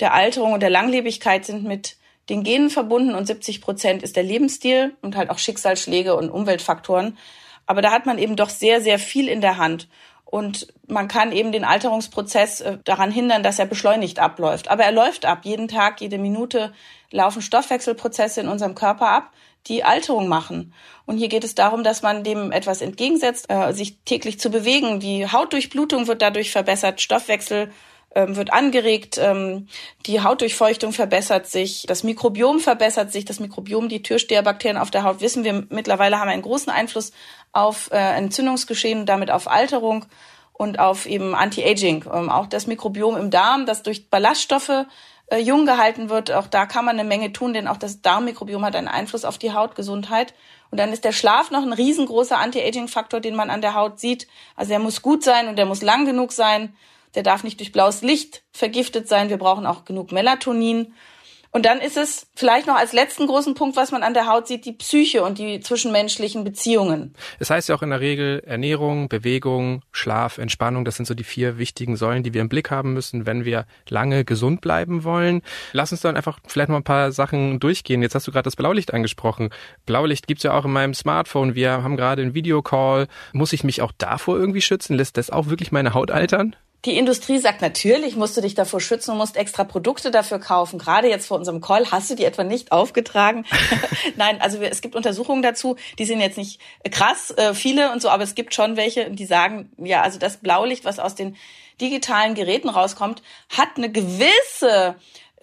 der 0.00 0.14
Alterung 0.14 0.52
und 0.52 0.60
der 0.60 0.70
Langlebigkeit 0.70 1.44
sind 1.44 1.64
mit 1.64 1.96
den 2.28 2.44
Genen 2.44 2.70
verbunden 2.70 3.14
und 3.14 3.26
70 3.26 3.60
Prozent 3.60 4.02
ist 4.02 4.16
der 4.16 4.22
Lebensstil 4.22 4.94
und 5.02 5.16
halt 5.16 5.30
auch 5.30 5.38
Schicksalsschläge 5.38 6.14
und 6.14 6.30
Umweltfaktoren. 6.30 7.18
Aber 7.66 7.82
da 7.82 7.90
hat 7.92 8.06
man 8.06 8.18
eben 8.18 8.36
doch 8.36 8.50
sehr, 8.50 8.80
sehr 8.80 8.98
viel 8.98 9.28
in 9.28 9.40
der 9.40 9.56
Hand. 9.56 9.88
Und 10.24 10.68
man 10.86 11.08
kann 11.08 11.30
eben 11.30 11.52
den 11.52 11.64
Alterungsprozess 11.64 12.62
äh, 12.62 12.78
daran 12.84 13.10
hindern, 13.10 13.42
dass 13.42 13.58
er 13.58 13.66
beschleunigt 13.66 14.18
abläuft. 14.18 14.70
Aber 14.70 14.82
er 14.82 14.92
läuft 14.92 15.26
ab. 15.26 15.40
Jeden 15.44 15.68
Tag, 15.68 16.00
jede 16.00 16.16
Minute 16.16 16.72
laufen 17.10 17.42
Stoffwechselprozesse 17.42 18.40
in 18.40 18.48
unserem 18.48 18.74
Körper 18.74 19.08
ab, 19.08 19.30
die 19.66 19.84
Alterung 19.84 20.28
machen. 20.28 20.72
Und 21.04 21.18
hier 21.18 21.28
geht 21.28 21.44
es 21.44 21.54
darum, 21.54 21.84
dass 21.84 22.00
man 22.00 22.24
dem 22.24 22.50
etwas 22.50 22.80
entgegensetzt, 22.80 23.50
äh, 23.50 23.72
sich 23.72 23.98
täglich 24.06 24.40
zu 24.40 24.48
bewegen. 24.48 25.00
Die 25.00 25.30
Hautdurchblutung 25.30 26.06
wird 26.06 26.22
dadurch 26.22 26.50
verbessert, 26.50 27.02
Stoffwechsel 27.02 27.70
ähm, 28.14 28.36
wird 28.36 28.52
angeregt, 28.52 29.18
ähm, 29.18 29.68
die 30.06 30.20
Hautdurchfeuchtung 30.20 30.92
verbessert 30.92 31.46
sich, 31.46 31.84
das 31.86 32.04
Mikrobiom 32.04 32.60
verbessert 32.60 33.10
sich, 33.10 33.24
das 33.24 33.40
Mikrobiom, 33.40 33.88
die 33.88 34.02
Türsteherbakterien 34.02 34.76
auf 34.76 34.90
der 34.90 35.04
Haut, 35.04 35.20
wissen 35.20 35.44
wir 35.44 35.66
mittlerweile 35.70 36.18
haben 36.18 36.28
einen 36.28 36.42
großen 36.42 36.70
Einfluss 36.70 37.12
auf 37.52 37.90
äh, 37.92 38.16
Entzündungsgeschehen 38.16 39.00
und 39.00 39.06
damit 39.06 39.30
auf 39.30 39.48
Alterung 39.48 40.06
und 40.52 40.78
auf 40.78 41.06
eben 41.06 41.34
Anti-Aging. 41.34 42.04
Ähm, 42.12 42.30
auch 42.30 42.46
das 42.46 42.66
Mikrobiom 42.66 43.16
im 43.16 43.30
Darm, 43.30 43.66
das 43.66 43.82
durch 43.82 44.08
Ballaststoffe 44.08 44.86
äh, 45.26 45.38
jung 45.38 45.66
gehalten 45.66 46.08
wird, 46.08 46.30
auch 46.32 46.46
da 46.46 46.66
kann 46.66 46.84
man 46.84 46.98
eine 46.98 47.08
Menge 47.08 47.32
tun, 47.32 47.52
denn 47.52 47.68
auch 47.68 47.76
das 47.76 48.02
Darmmikrobiom 48.02 48.64
hat 48.64 48.76
einen 48.76 48.88
Einfluss 48.88 49.24
auf 49.24 49.38
die 49.38 49.52
Hautgesundheit. 49.52 50.34
Und 50.70 50.78
dann 50.78 50.92
ist 50.92 51.04
der 51.04 51.12
Schlaf 51.12 51.50
noch 51.50 51.62
ein 51.62 51.72
riesengroßer 51.72 52.38
Anti-Aging-Faktor, 52.38 53.20
den 53.20 53.34
man 53.34 53.50
an 53.50 53.60
der 53.60 53.74
Haut 53.74 54.00
sieht. 54.00 54.26
Also 54.56 54.70
der 54.70 54.78
muss 54.78 55.02
gut 55.02 55.22
sein 55.22 55.48
und 55.48 55.56
der 55.56 55.66
muss 55.66 55.82
lang 55.82 56.06
genug 56.06 56.32
sein. 56.32 56.74
Der 57.14 57.22
darf 57.22 57.44
nicht 57.44 57.60
durch 57.60 57.72
blaues 57.72 58.00
Licht 58.00 58.42
vergiftet 58.52 59.06
sein. 59.06 59.28
Wir 59.28 59.36
brauchen 59.36 59.66
auch 59.66 59.84
genug 59.84 60.12
Melatonin. 60.12 60.94
Und 61.54 61.66
dann 61.66 61.80
ist 61.80 61.98
es 61.98 62.28
vielleicht 62.34 62.66
noch 62.66 62.76
als 62.76 62.94
letzten 62.94 63.26
großen 63.26 63.52
Punkt, 63.54 63.76
was 63.76 63.92
man 63.92 64.02
an 64.02 64.14
der 64.14 64.26
Haut 64.26 64.48
sieht, 64.48 64.64
die 64.64 64.72
Psyche 64.72 65.22
und 65.22 65.36
die 65.36 65.60
zwischenmenschlichen 65.60 66.44
Beziehungen. 66.44 67.14
Es 67.40 67.50
heißt 67.50 67.68
ja 67.68 67.74
auch 67.74 67.82
in 67.82 67.90
der 67.90 68.00
Regel 68.00 68.42
Ernährung, 68.46 69.10
Bewegung, 69.10 69.82
Schlaf, 69.92 70.38
Entspannung, 70.38 70.86
das 70.86 70.96
sind 70.96 71.04
so 71.04 71.12
die 71.12 71.24
vier 71.24 71.58
wichtigen 71.58 71.96
Säulen, 71.96 72.22
die 72.22 72.32
wir 72.32 72.40
im 72.40 72.48
Blick 72.48 72.70
haben 72.70 72.94
müssen, 72.94 73.26
wenn 73.26 73.44
wir 73.44 73.66
lange 73.90 74.24
gesund 74.24 74.62
bleiben 74.62 75.04
wollen. 75.04 75.42
Lass 75.72 75.92
uns 75.92 76.00
dann 76.00 76.16
einfach 76.16 76.38
vielleicht 76.46 76.70
noch 76.70 76.76
ein 76.76 76.84
paar 76.84 77.12
Sachen 77.12 77.60
durchgehen. 77.60 78.00
Jetzt 78.00 78.14
hast 78.14 78.26
du 78.26 78.32
gerade 78.32 78.44
das 78.44 78.56
Blaulicht 78.56 78.94
angesprochen. 78.94 79.50
Blaulicht 79.84 80.26
gibt's 80.26 80.44
ja 80.44 80.54
auch 80.54 80.64
in 80.64 80.72
meinem 80.72 80.94
Smartphone. 80.94 81.54
Wir 81.54 81.82
haben 81.82 81.98
gerade 81.98 82.22
einen 82.22 82.32
Videocall. 82.32 83.08
Muss 83.34 83.52
ich 83.52 83.62
mich 83.62 83.82
auch 83.82 83.92
davor 83.98 84.38
irgendwie 84.38 84.62
schützen? 84.62 84.96
Lässt 84.96 85.18
das 85.18 85.28
auch 85.28 85.48
wirklich 85.48 85.70
meine 85.70 85.92
Haut 85.92 86.10
altern? 86.10 86.56
Die 86.84 86.98
Industrie 86.98 87.38
sagt 87.38 87.62
natürlich, 87.62 88.16
musst 88.16 88.36
du 88.36 88.40
dich 88.40 88.56
davor 88.56 88.80
schützen 88.80 89.12
und 89.12 89.18
musst 89.18 89.36
extra 89.36 89.62
Produkte 89.62 90.10
dafür 90.10 90.40
kaufen. 90.40 90.80
Gerade 90.80 91.08
jetzt 91.08 91.26
vor 91.26 91.38
unserem 91.38 91.60
Call 91.60 91.88
hast 91.92 92.10
du 92.10 92.16
die 92.16 92.24
etwa 92.24 92.42
nicht 92.42 92.72
aufgetragen. 92.72 93.44
Nein, 94.16 94.40
also 94.40 94.60
es 94.60 94.80
gibt 94.80 94.96
Untersuchungen 94.96 95.42
dazu, 95.42 95.76
die 95.98 96.04
sind 96.04 96.20
jetzt 96.20 96.38
nicht 96.38 96.60
krass, 96.90 97.30
äh, 97.36 97.54
viele 97.54 97.92
und 97.92 98.02
so, 98.02 98.08
aber 98.08 98.24
es 98.24 98.34
gibt 98.34 98.52
schon 98.52 98.76
welche, 98.76 99.10
die 99.10 99.26
sagen, 99.26 99.70
ja, 99.78 100.02
also 100.02 100.18
das 100.18 100.38
Blaulicht, 100.38 100.84
was 100.84 100.98
aus 100.98 101.14
den 101.14 101.36
digitalen 101.80 102.34
Geräten 102.34 102.68
rauskommt, 102.68 103.22
hat 103.48 103.68
eine 103.76 103.90
gewisse 103.90 104.68
äh, 104.68 104.94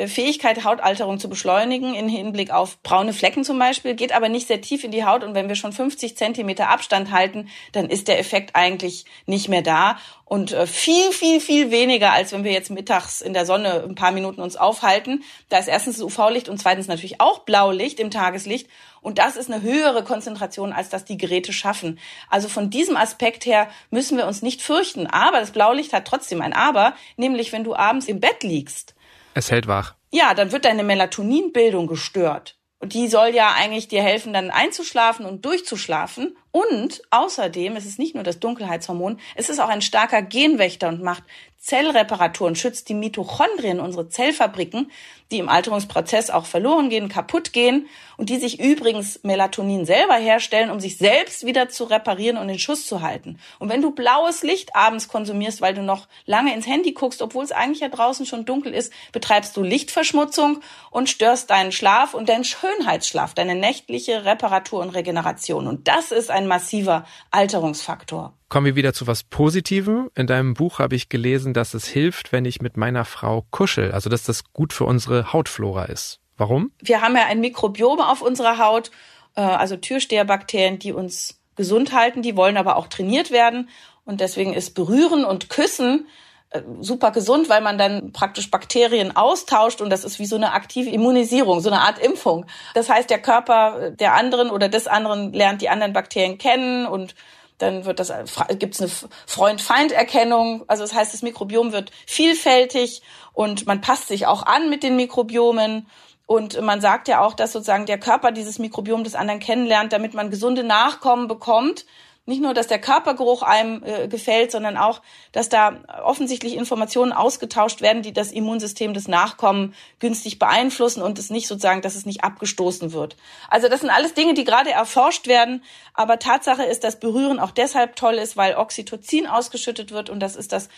Fähigkeit, 0.07 0.63
Hautalterung 0.63 1.19
zu 1.19 1.29
beschleunigen, 1.29 1.93
in 1.93 2.07
Hinblick 2.07 2.51
auf 2.51 2.81
braune 2.83 3.12
Flecken 3.12 3.43
zum 3.43 3.59
Beispiel, 3.59 3.95
geht 3.95 4.13
aber 4.13 4.29
nicht 4.29 4.47
sehr 4.47 4.62
tief 4.62 4.83
in 4.83 4.91
die 4.91 5.03
Haut. 5.03 5.23
Und 5.23 5.33
wenn 5.33 5.49
wir 5.49 5.55
schon 5.55 5.73
50 5.73 6.15
Zentimeter 6.15 6.69
Abstand 6.69 7.12
halten, 7.12 7.49
dann 7.73 7.89
ist 7.89 8.07
der 8.07 8.19
Effekt 8.19 8.55
eigentlich 8.55 9.05
nicht 9.25 9.49
mehr 9.49 9.62
da. 9.62 9.97
Und 10.23 10.53
äh, 10.53 10.67
viel, 10.67 11.12
viel, 11.12 11.41
viel 11.41 11.71
weniger, 11.71 12.13
als 12.13 12.31
wenn 12.31 12.43
wir 12.43 12.51
jetzt 12.51 12.69
mittags 12.69 13.19
in 13.19 13.33
der 13.33 13.45
Sonne 13.45 13.83
ein 13.83 13.95
paar 13.95 14.12
Minuten 14.12 14.41
uns 14.41 14.55
aufhalten. 14.55 15.23
Da 15.49 15.57
ist 15.57 15.67
erstens 15.67 15.97
das 15.97 16.03
UV-Licht 16.05 16.47
und 16.47 16.59
zweitens 16.59 16.88
natürlich 16.88 17.19
auch 17.19 17.39
Blaulicht 17.39 17.99
im 17.99 18.12
Tageslicht. 18.12 18.69
Und 19.01 19.17
das 19.17 19.35
ist 19.35 19.51
eine 19.51 19.62
höhere 19.62 20.03
Konzentration, 20.03 20.71
als 20.71 20.89
das 20.89 21.03
die 21.03 21.17
Geräte 21.17 21.51
schaffen. 21.51 21.99
Also 22.29 22.47
von 22.47 22.69
diesem 22.69 22.95
Aspekt 22.95 23.45
her 23.45 23.69
müssen 23.89 24.17
wir 24.17 24.27
uns 24.27 24.41
nicht 24.41 24.62
fürchten. 24.62 25.07
Aber 25.07 25.39
das 25.39 25.51
Blaulicht 25.51 25.91
hat 25.91 26.05
trotzdem 26.05 26.41
ein 26.41 26.53
Aber, 26.53 26.93
nämlich 27.17 27.51
wenn 27.51 27.63
du 27.63 27.75
abends 27.75 28.07
im 28.07 28.19
Bett 28.19 28.43
liegst 28.43 28.95
es 29.34 29.52
hält 29.52 29.68
wach. 29.68 29.96
Ja, 30.12 30.34
dann 30.34 30.52
wird 30.52 30.65
deine 30.65 30.84
Melatoninbildung 30.84 31.88
gestört. 31.88 32.56
Und 32.82 32.94
die 32.94 33.10
soll 33.10 33.36
ja 33.36 33.54
eigentlich 33.58 33.89
dir 33.89 34.02
helfen, 34.02 34.32
dann 34.32 34.52
einzuschlafen 34.52 35.26
und 35.26 35.44
durchzuschlafen. 35.44 36.38
Und 36.52 37.02
außerdem, 37.12 37.76
es 37.76 37.86
ist 37.86 38.00
nicht 38.00 38.15
nur 38.15 38.24
das 38.24 38.39
Dunkelheitshormon, 38.39 39.20
es 39.36 39.50
ist 39.50 39.60
auch 39.60 39.68
ein 39.68 39.82
starker 39.82 40.22
Genwächter 40.22 40.88
und 40.88 41.04
macht 41.04 41.24
Zellreparaturen, 41.58 42.56
schützt 42.56 42.88
die 42.88 42.94
Mitochondrien, 42.94 43.82
unsere 43.82 44.08
Zellfabriken, 44.08 44.89
die 45.32 45.39
im 45.39 45.50
Alterungsprozess 45.50 46.30
auch 46.30 46.46
verloren 46.46 46.89
gehen, 46.89 47.08
kaputt 47.08 47.54
gehen 47.54 47.88
und 48.18 48.30
die 48.30 48.38
sich 48.38 48.60
übrigens 48.60 49.20
Melatonin 49.24 49.86
selber 49.86 50.15
herstellen, 50.15 50.72
um 50.72 50.80
sich 50.80 50.98
selbst 50.98 51.46
wieder 51.46 51.70
zu 51.70 51.84
reparieren 51.84 52.38
und 52.38 52.50
in 52.50 52.60
Schuss 52.60 52.86
zu 52.86 53.02
halten. 53.02 53.39
Und 53.60 53.70
wenn 53.70 53.82
du 53.82 53.92
blaues 53.92 54.44
Licht 54.44 54.76
abends 54.76 55.08
konsumierst, 55.08 55.62
weil 55.62 55.74
du 55.74 55.84
noch 55.84 56.08
lange 56.26 56.54
ins 56.54 56.68
Handy 56.68 56.94
guckst, 56.94 57.22
obwohl 57.22 57.44
es 57.44 57.52
eigentlich 57.52 57.82
ja 57.82 57.89
draußen 57.89 58.26
schon 58.26 58.46
dunkel 58.46 58.74
ist, 58.74 58.92
betreibst 59.12 59.56
du 59.56 59.63
Lichtverschmutzung 59.63 60.62
und 60.92 61.10
störst 61.10 61.50
deinen 61.50 61.72
Schlaf 61.72 62.13
und 62.13 62.28
deinen 62.28 62.44
Schönheitsschlaf, 62.44 63.34
deine 63.34 63.56
nächtliche 63.56 64.26
Reparatur 64.26 64.82
und 64.82 64.89
Regeneration. 64.89 65.68
Und 65.68 65.88
das 65.88 66.12
ist 66.12 66.32
ein 66.32 66.48
massiver 66.48 67.06
Alterungsfaktor. 67.32 68.34
Kommen 68.50 68.65
wir 68.65 68.76
wieder 68.76 68.94
zu 68.94 69.06
was 69.06 69.22
Positivem. 69.22 70.10
In 70.15 70.26
deinem 70.26 70.56
Buch 70.56 70.80
habe 70.80 70.96
ich 70.96 71.08
gelesen, 71.08 71.54
dass 71.54 71.76
es 71.76 71.86
hilft, 71.86 72.32
wenn 72.32 72.46
ich 72.46 72.62
mit 72.62 72.78
meiner 72.78 73.06
Frau 73.06 73.46
kuschel. 73.52 73.92
Also, 73.92 74.10
dass 74.10 74.24
das 74.24 74.44
gut 74.54 74.74
für 74.74 74.86
unsere 74.86 75.18
Hautflora 75.23 75.86
ist. 75.86 76.19
Warum? 76.38 76.71
Wir 76.82 77.01
haben 77.01 77.15
ja 77.15 77.25
ein 77.25 77.41
Mikrobiom 77.41 77.99
auf 77.99 78.21
unserer 78.21 78.58
Haut, 78.58 78.91
äh, 79.36 79.41
also 79.41 79.75
Türsteherbakterien, 79.75 80.79
die 80.79 80.93
uns 80.93 81.39
gesund 81.55 81.93
halten, 81.93 82.21
die 82.21 82.38
wollen 82.38 82.58
aber 82.58 82.77
auch 82.77 82.88
trainiert 82.88 83.32
werden. 83.32 83.69
Und 84.05 84.21
deswegen 84.21 84.53
ist 84.53 84.73
Berühren 84.73 85.25
und 85.25 85.49
Küssen 85.49 86.08
äh, 86.51 86.62
super 86.79 87.12
gesund, 87.12 87.49
weil 87.49 87.62
man 87.62 87.77
dann 87.77 88.12
praktisch 88.12 88.49
Bakterien 88.49 89.15
austauscht 89.15 89.82
und 89.82 89.91
das 89.91 90.03
ist 90.03 90.17
wie 90.17 90.25
so 90.25 90.36
eine 90.36 90.53
aktive 90.53 90.89
Immunisierung, 90.89 91.60
so 91.60 91.69
eine 91.69 91.82
Art 91.82 91.99
Impfung. 91.99 92.45
Das 92.73 92.89
heißt, 92.89 93.10
der 93.10 93.21
Körper 93.21 93.91
der 93.91 94.15
anderen 94.15 94.49
oder 94.49 94.67
des 94.67 94.88
anderen 94.88 95.32
lernt 95.34 95.62
die 95.62 95.69
anderen 95.69 95.93
Bakterien 95.93 96.38
kennen 96.39 96.88
und 96.88 97.13
dann 97.60 97.86
wird 97.86 98.00
das, 98.00 98.12
gibt 98.58 98.76
es 98.76 98.82
eine 98.82 98.89
Freund-Feind-Erkennung. 99.28 100.63
Also 100.67 100.84
das 100.84 100.93
heißt, 100.93 101.13
das 101.13 101.22
Mikrobiom 101.22 101.72
wird 101.72 101.91
vielfältig 102.08 103.02
und 103.34 103.67
man 103.67 103.82
passt 103.82 104.08
sich 104.08 104.26
auch 104.26 104.43
an 104.43 104.69
mit 104.69 104.82
den 104.82 104.95
Mikrobiomen. 104.95 105.88
Und 106.26 106.62
man 106.62 106.82
sagt 106.82 107.08
ja 107.08 107.22
auch, 107.22 107.34
dass 107.34 107.52
sozusagen 107.52 107.86
der 107.86 108.00
Körper 108.00 108.32
dieses 108.32 108.60
Mikrobiom 108.60 109.04
des 109.04 109.15
anderen 109.15 109.39
kennenlernt, 109.39 109.93
damit 109.93 110.13
man 110.13 110.30
gesunde 110.30 110.63
Nachkommen 110.63 111.28
bekommt 111.28 111.86
nicht 112.25 112.41
nur, 112.41 112.53
dass 112.53 112.67
der 112.67 112.79
Körpergeruch 112.79 113.41
einem 113.41 113.84
äh, 113.84 114.08
gefällt, 114.08 114.51
sondern 114.51 114.77
auch, 114.77 115.01
dass 115.32 115.49
da 115.49 115.79
offensichtlich 116.03 116.55
Informationen 116.55 117.12
ausgetauscht 117.12 117.82
werden, 117.82 118.03
die 118.03 118.13
das 118.13 118.32
Immunsystem 118.32 118.93
des 118.93 119.08
Nachkommen 119.08 119.73
günstig 119.99 120.38
beeinflussen 120.38 121.01
und 121.01 121.17
es 121.17 121.32
nicht 121.32 121.47
sozusagen, 121.47 121.82
dass 121.82 121.95
es 121.95 122.05
nicht 122.05 122.23
abgestoßen 122.23 122.93
wird. 122.93 123.17
Also 123.49 123.67
das 123.67 123.82
sind 123.82 123.89
alles 123.89 124.13
Dinge, 124.13 124.36
die 124.36 124.43
gerade 124.43 124.71
erforscht 124.71 125.27
werden. 125.27 125.63
Aber 125.93 126.19
Tatsache 126.19 126.63
ist, 126.63 126.84
dass 126.84 126.99
Berühren 126.99 127.39
auch 127.39 127.51
deshalb 127.51 127.95
toll 127.95 128.15
ist, 128.15 128.38
weil 128.38 128.55
Oxytocin 128.55 129.25
ausgeschüttet 129.25 129.91
wird 129.91 130.10
und 130.10 130.19
das 130.19 130.36
ist 130.36 130.51
das 130.51 130.69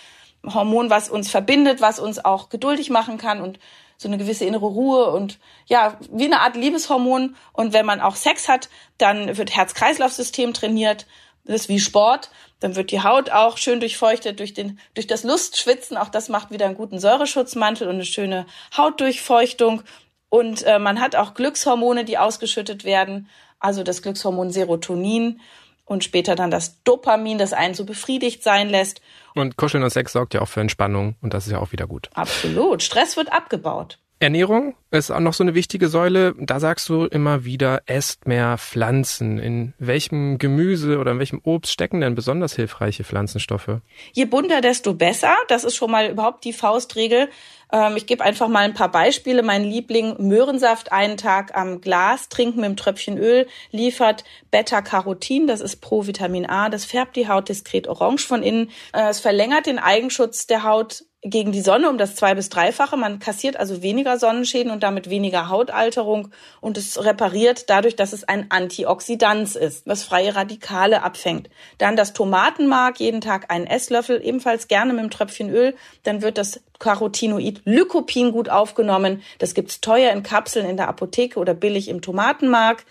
Hormon, 0.45 0.89
was 0.89 1.09
uns 1.09 1.29
verbindet, 1.29 1.81
was 1.81 1.99
uns 1.99 2.23
auch 2.23 2.49
geduldig 2.49 2.89
machen 2.89 3.17
kann 3.17 3.41
und 3.41 3.59
so 3.97 4.07
eine 4.07 4.17
gewisse 4.17 4.45
innere 4.45 4.65
Ruhe 4.65 5.11
und 5.11 5.37
ja, 5.67 5.99
wie 6.11 6.25
eine 6.25 6.39
Art 6.39 6.55
Liebeshormon. 6.55 7.35
Und 7.53 7.73
wenn 7.73 7.85
man 7.85 8.01
auch 8.01 8.15
Sex 8.15 8.49
hat, 8.49 8.69
dann 8.97 9.37
wird 9.37 9.55
Herz-Kreislauf-System 9.55 10.53
trainiert 10.53 11.05
Das 11.45 11.61
ist 11.61 11.69
wie 11.69 11.79
Sport. 11.79 12.29
Dann 12.59 12.75
wird 12.75 12.91
die 12.91 13.01
Haut 13.01 13.31
auch 13.31 13.57
schön 13.57 13.79
durchfeuchtet 13.79 14.39
durch 14.39 14.53
den, 14.53 14.79
durch 14.93 15.07
das 15.07 15.23
Lustschwitzen. 15.23 15.97
Auch 15.97 16.09
das 16.09 16.29
macht 16.29 16.51
wieder 16.51 16.65
einen 16.65 16.75
guten 16.75 16.99
Säureschutzmantel 16.99 17.87
und 17.87 17.95
eine 17.95 18.05
schöne 18.05 18.45
Hautdurchfeuchtung. 18.77 19.81
Und 20.29 20.63
äh, 20.63 20.79
man 20.79 21.01
hat 21.01 21.15
auch 21.15 21.33
Glückshormone, 21.33 22.05
die 22.05 22.17
ausgeschüttet 22.17 22.83
werden. 22.83 23.27
Also 23.59 23.83
das 23.83 24.01
Glückshormon 24.01 24.51
Serotonin 24.51 25.41
und 25.85 26.03
später 26.03 26.35
dann 26.35 26.51
das 26.51 26.81
Dopamin, 26.83 27.37
das 27.37 27.53
einen 27.53 27.73
so 27.73 27.85
befriedigt 27.85 28.43
sein 28.43 28.69
lässt. 28.69 29.01
Und 29.35 29.57
Kuscheln 29.57 29.83
und 29.83 29.89
Sex 29.89 30.13
sorgt 30.13 30.33
ja 30.33 30.41
auch 30.41 30.47
für 30.47 30.61
Entspannung 30.61 31.15
und 31.21 31.33
das 31.33 31.47
ist 31.47 31.51
ja 31.51 31.59
auch 31.59 31.71
wieder 31.71 31.87
gut. 31.87 32.09
Absolut. 32.13 32.81
Stress 32.81 33.17
wird 33.17 33.31
abgebaut. 33.33 33.99
Ernährung 34.21 34.75
ist 34.91 35.09
auch 35.09 35.19
noch 35.19 35.33
so 35.33 35.43
eine 35.43 35.55
wichtige 35.55 35.87
Säule. 35.87 36.35
Da 36.37 36.59
sagst 36.59 36.87
du 36.89 37.05
immer 37.05 37.43
wieder, 37.43 37.81
esst 37.87 38.27
mehr 38.27 38.59
Pflanzen. 38.59 39.39
In 39.39 39.73
welchem 39.79 40.37
Gemüse 40.37 40.99
oder 40.99 41.13
in 41.13 41.17
welchem 41.17 41.41
Obst 41.43 41.71
stecken 41.71 42.01
denn 42.01 42.13
besonders 42.13 42.55
hilfreiche 42.55 43.03
Pflanzenstoffe? 43.03 43.79
Je 44.13 44.25
bunter, 44.25 44.61
desto 44.61 44.93
besser. 44.93 45.35
Das 45.47 45.63
ist 45.63 45.75
schon 45.75 45.89
mal 45.89 46.07
überhaupt 46.07 46.45
die 46.45 46.53
Faustregel. 46.53 47.29
Ähm, 47.73 47.97
ich 47.97 48.05
gebe 48.05 48.23
einfach 48.23 48.47
mal 48.47 48.59
ein 48.59 48.75
paar 48.75 48.91
Beispiele. 48.91 49.41
Mein 49.41 49.63
Liebling 49.63 50.15
Möhrensaft 50.19 50.91
einen 50.91 51.17
Tag 51.17 51.57
am 51.57 51.81
Glas 51.81 52.29
trinken 52.29 52.57
mit 52.57 52.65
einem 52.65 52.77
Tröpfchen 52.77 53.17
Öl 53.17 53.47
liefert 53.71 54.23
Beta-Carotin, 54.51 55.47
das 55.47 55.61
ist 55.61 55.77
Pro-Vitamin 55.77 56.45
A, 56.45 56.69
das 56.69 56.85
färbt 56.85 57.15
die 57.15 57.27
Haut 57.27 57.49
diskret 57.49 57.87
orange 57.87 58.27
von 58.27 58.43
innen. 58.43 58.69
Äh, 58.93 59.09
es 59.09 59.19
verlängert 59.19 59.65
den 59.65 59.79
Eigenschutz 59.79 60.45
der 60.45 60.63
Haut 60.63 61.05
gegen 61.23 61.51
die 61.51 61.61
Sonne 61.61 61.89
um 61.89 61.97
das 61.99 62.15
zwei- 62.15 62.33
bis 62.33 62.49
dreifache. 62.49 62.97
Man 62.97 63.19
kassiert 63.19 63.57
also 63.57 63.83
weniger 63.83 64.17
Sonnenschäden 64.17 64.71
und 64.71 64.81
damit 64.81 65.09
weniger 65.09 65.49
Hautalterung 65.49 66.29
und 66.61 66.77
es 66.77 67.03
repariert 67.03 67.69
dadurch, 67.69 67.95
dass 67.95 68.11
es 68.11 68.23
ein 68.23 68.47
Antioxidant 68.49 69.55
ist, 69.55 69.85
was 69.85 70.03
freie 70.03 70.35
Radikale 70.35 71.03
abfängt. 71.03 71.49
Dann 71.77 71.95
das 71.95 72.13
Tomatenmark, 72.13 72.99
jeden 72.99 73.21
Tag 73.21 73.51
einen 73.51 73.67
Esslöffel, 73.67 74.19
ebenfalls 74.23 74.67
gerne 74.67 74.93
mit 74.93 74.99
einem 75.01 75.11
Tröpfchen 75.11 75.51
Öl. 75.51 75.75
Dann 76.03 76.23
wird 76.23 76.39
das 76.39 76.59
Carotinoid 76.79 77.61
Lycopin 77.65 78.31
gut 78.31 78.49
aufgenommen. 78.49 79.21
Das 79.37 79.53
gibt's 79.53 79.79
teuer 79.79 80.11
in 80.11 80.23
Kapseln 80.23 80.67
in 80.67 80.77
der 80.77 80.87
Apotheke 80.87 81.39
oder 81.39 81.53
billig 81.53 81.87
im 81.87 82.01
Tomatenmark. 82.01 82.83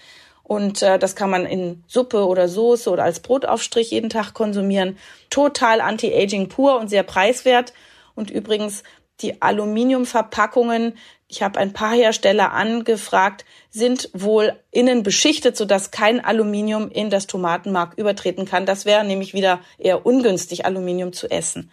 Und 0.44 0.82
äh, 0.82 0.98
das 0.98 1.16
kann 1.16 1.30
man 1.30 1.46
in 1.46 1.82
Suppe 1.88 2.26
oder 2.26 2.48
Soße 2.48 2.90
oder 2.90 3.04
als 3.04 3.20
Brotaufstrich 3.20 3.90
jeden 3.90 4.10
Tag 4.10 4.34
konsumieren. 4.34 4.98
Total 5.30 5.80
Anti-Aging 5.80 6.48
pur 6.48 6.78
und 6.78 6.88
sehr 6.88 7.02
preiswert. 7.04 7.72
Und 8.20 8.30
übrigens 8.30 8.82
die 9.22 9.40
Aluminiumverpackungen, 9.40 10.98
ich 11.26 11.42
habe 11.42 11.58
ein 11.58 11.72
paar 11.72 11.94
Hersteller 11.94 12.52
angefragt, 12.52 13.46
sind 13.70 14.10
wohl 14.12 14.52
innen 14.70 15.02
beschichtet, 15.02 15.56
sodass 15.56 15.90
kein 15.90 16.22
Aluminium 16.22 16.90
in 16.90 17.08
das 17.08 17.26
Tomatenmark 17.26 17.94
übertreten 17.96 18.44
kann. 18.44 18.66
Das 18.66 18.84
wäre 18.84 19.04
nämlich 19.04 19.32
wieder 19.32 19.60
eher 19.78 20.04
ungünstig, 20.04 20.66
Aluminium 20.66 21.14
zu 21.14 21.30
essen. 21.30 21.72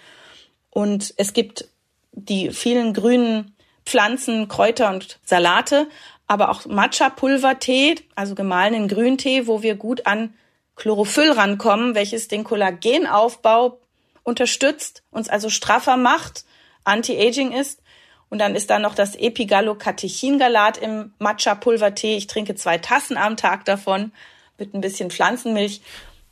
Und 0.70 1.14
es 1.18 1.34
gibt 1.34 1.68
die 2.14 2.52
vielen 2.52 2.94
grünen 2.94 3.54
Pflanzen, 3.86 4.48
Kräuter 4.48 4.90
und 4.90 5.20
Salate, 5.26 5.88
aber 6.28 6.50
auch 6.50 6.66
Matcha-Pulvertee, 6.66 7.96
also 8.16 8.36
gemahlenen 8.36 8.88
Grüntee, 8.88 9.48
wo 9.48 9.62
wir 9.64 9.76
gut 9.76 10.08
an 10.08 10.34
Chlorophyll 10.78 11.32
rankommen, 11.32 11.94
welches 11.94 12.30
den 12.30 12.46
Kollagenaufbau 12.46 13.82
unterstützt, 14.28 15.04
uns 15.10 15.30
also 15.30 15.50
straffer 15.50 15.96
macht, 15.96 16.44
Anti-Aging 16.84 17.54
ist. 17.54 17.82
Und 18.30 18.40
dann 18.40 18.56
ist 18.56 18.70
da 18.70 18.78
noch 18.78 18.94
das 18.94 19.16
Epigallocatechingalat 19.16 20.78
im 20.78 21.14
Matcha-Pulvertee. 21.20 22.18
Ich 22.18 22.28
trinke 22.28 22.56
zwei 22.56 22.78
Tassen 22.78 23.16
am 23.16 23.38
Tag 23.38 23.64
davon 23.64 24.12
mit 24.58 24.74
ein 24.74 24.82
bisschen 24.82 25.12
Pflanzenmilch. 25.12 25.82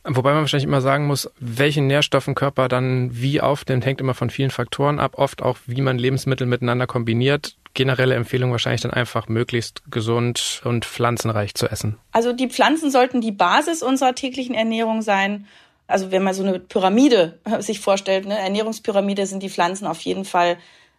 Wobei 0.04 0.34
man 0.34 0.42
wahrscheinlich 0.42 0.68
immer 0.68 0.82
sagen 0.82 1.08
muss, 1.08 1.32
welchen 1.40 1.88
Nährstoffen 1.88 2.36
Körper 2.36 2.68
dann 2.68 3.10
wie 3.14 3.40
aufnimmt, 3.40 3.86
hängt 3.86 4.02
immer 4.02 4.14
von 4.14 4.30
vielen 4.30 4.52
Faktoren 4.52 5.00
ab. 5.00 5.18
Oft 5.18 5.42
auch, 5.42 5.58
wie 5.66 5.82
man 5.82 5.98
Lebensmittel 5.98 6.46
miteinander 6.46 6.88
kombiniert. 6.88 7.56
Generelle 7.74 8.16
Empfehlung 8.16 8.52
wahrscheinlich 8.52 8.82
dann 8.82 8.92
einfach 8.92 9.30
möglichst 9.30 9.84
gesund 9.90 10.62
und 10.66 10.86
pflanzenreich 10.86 11.56
zu 11.56 11.68
essen. 11.68 11.98
Also 12.12 12.34
die 12.34 12.50
Pflanzen 12.50 12.92
sollten 12.92 13.22
die 13.22 13.32
Basis 13.32 13.82
unserer 13.82 14.16
täglichen 14.16 14.54
Ernährung 14.54 15.02
sein. 15.02 15.48
Also 15.88 16.12
wenn 16.12 16.24
man 16.24 16.34
so 16.34 16.44
eine 16.44 16.60
Pyramide 16.60 17.40
sich 17.60 17.80
vorstellt, 17.80 18.26
eine 18.26 18.40
Ernährungspyramide 18.40 19.26
sind 19.26 19.44
die 19.44 19.50
Pflanzen 19.50 19.86
auf 19.86 20.02
jeden 20.02 20.26
Fall 20.26 20.58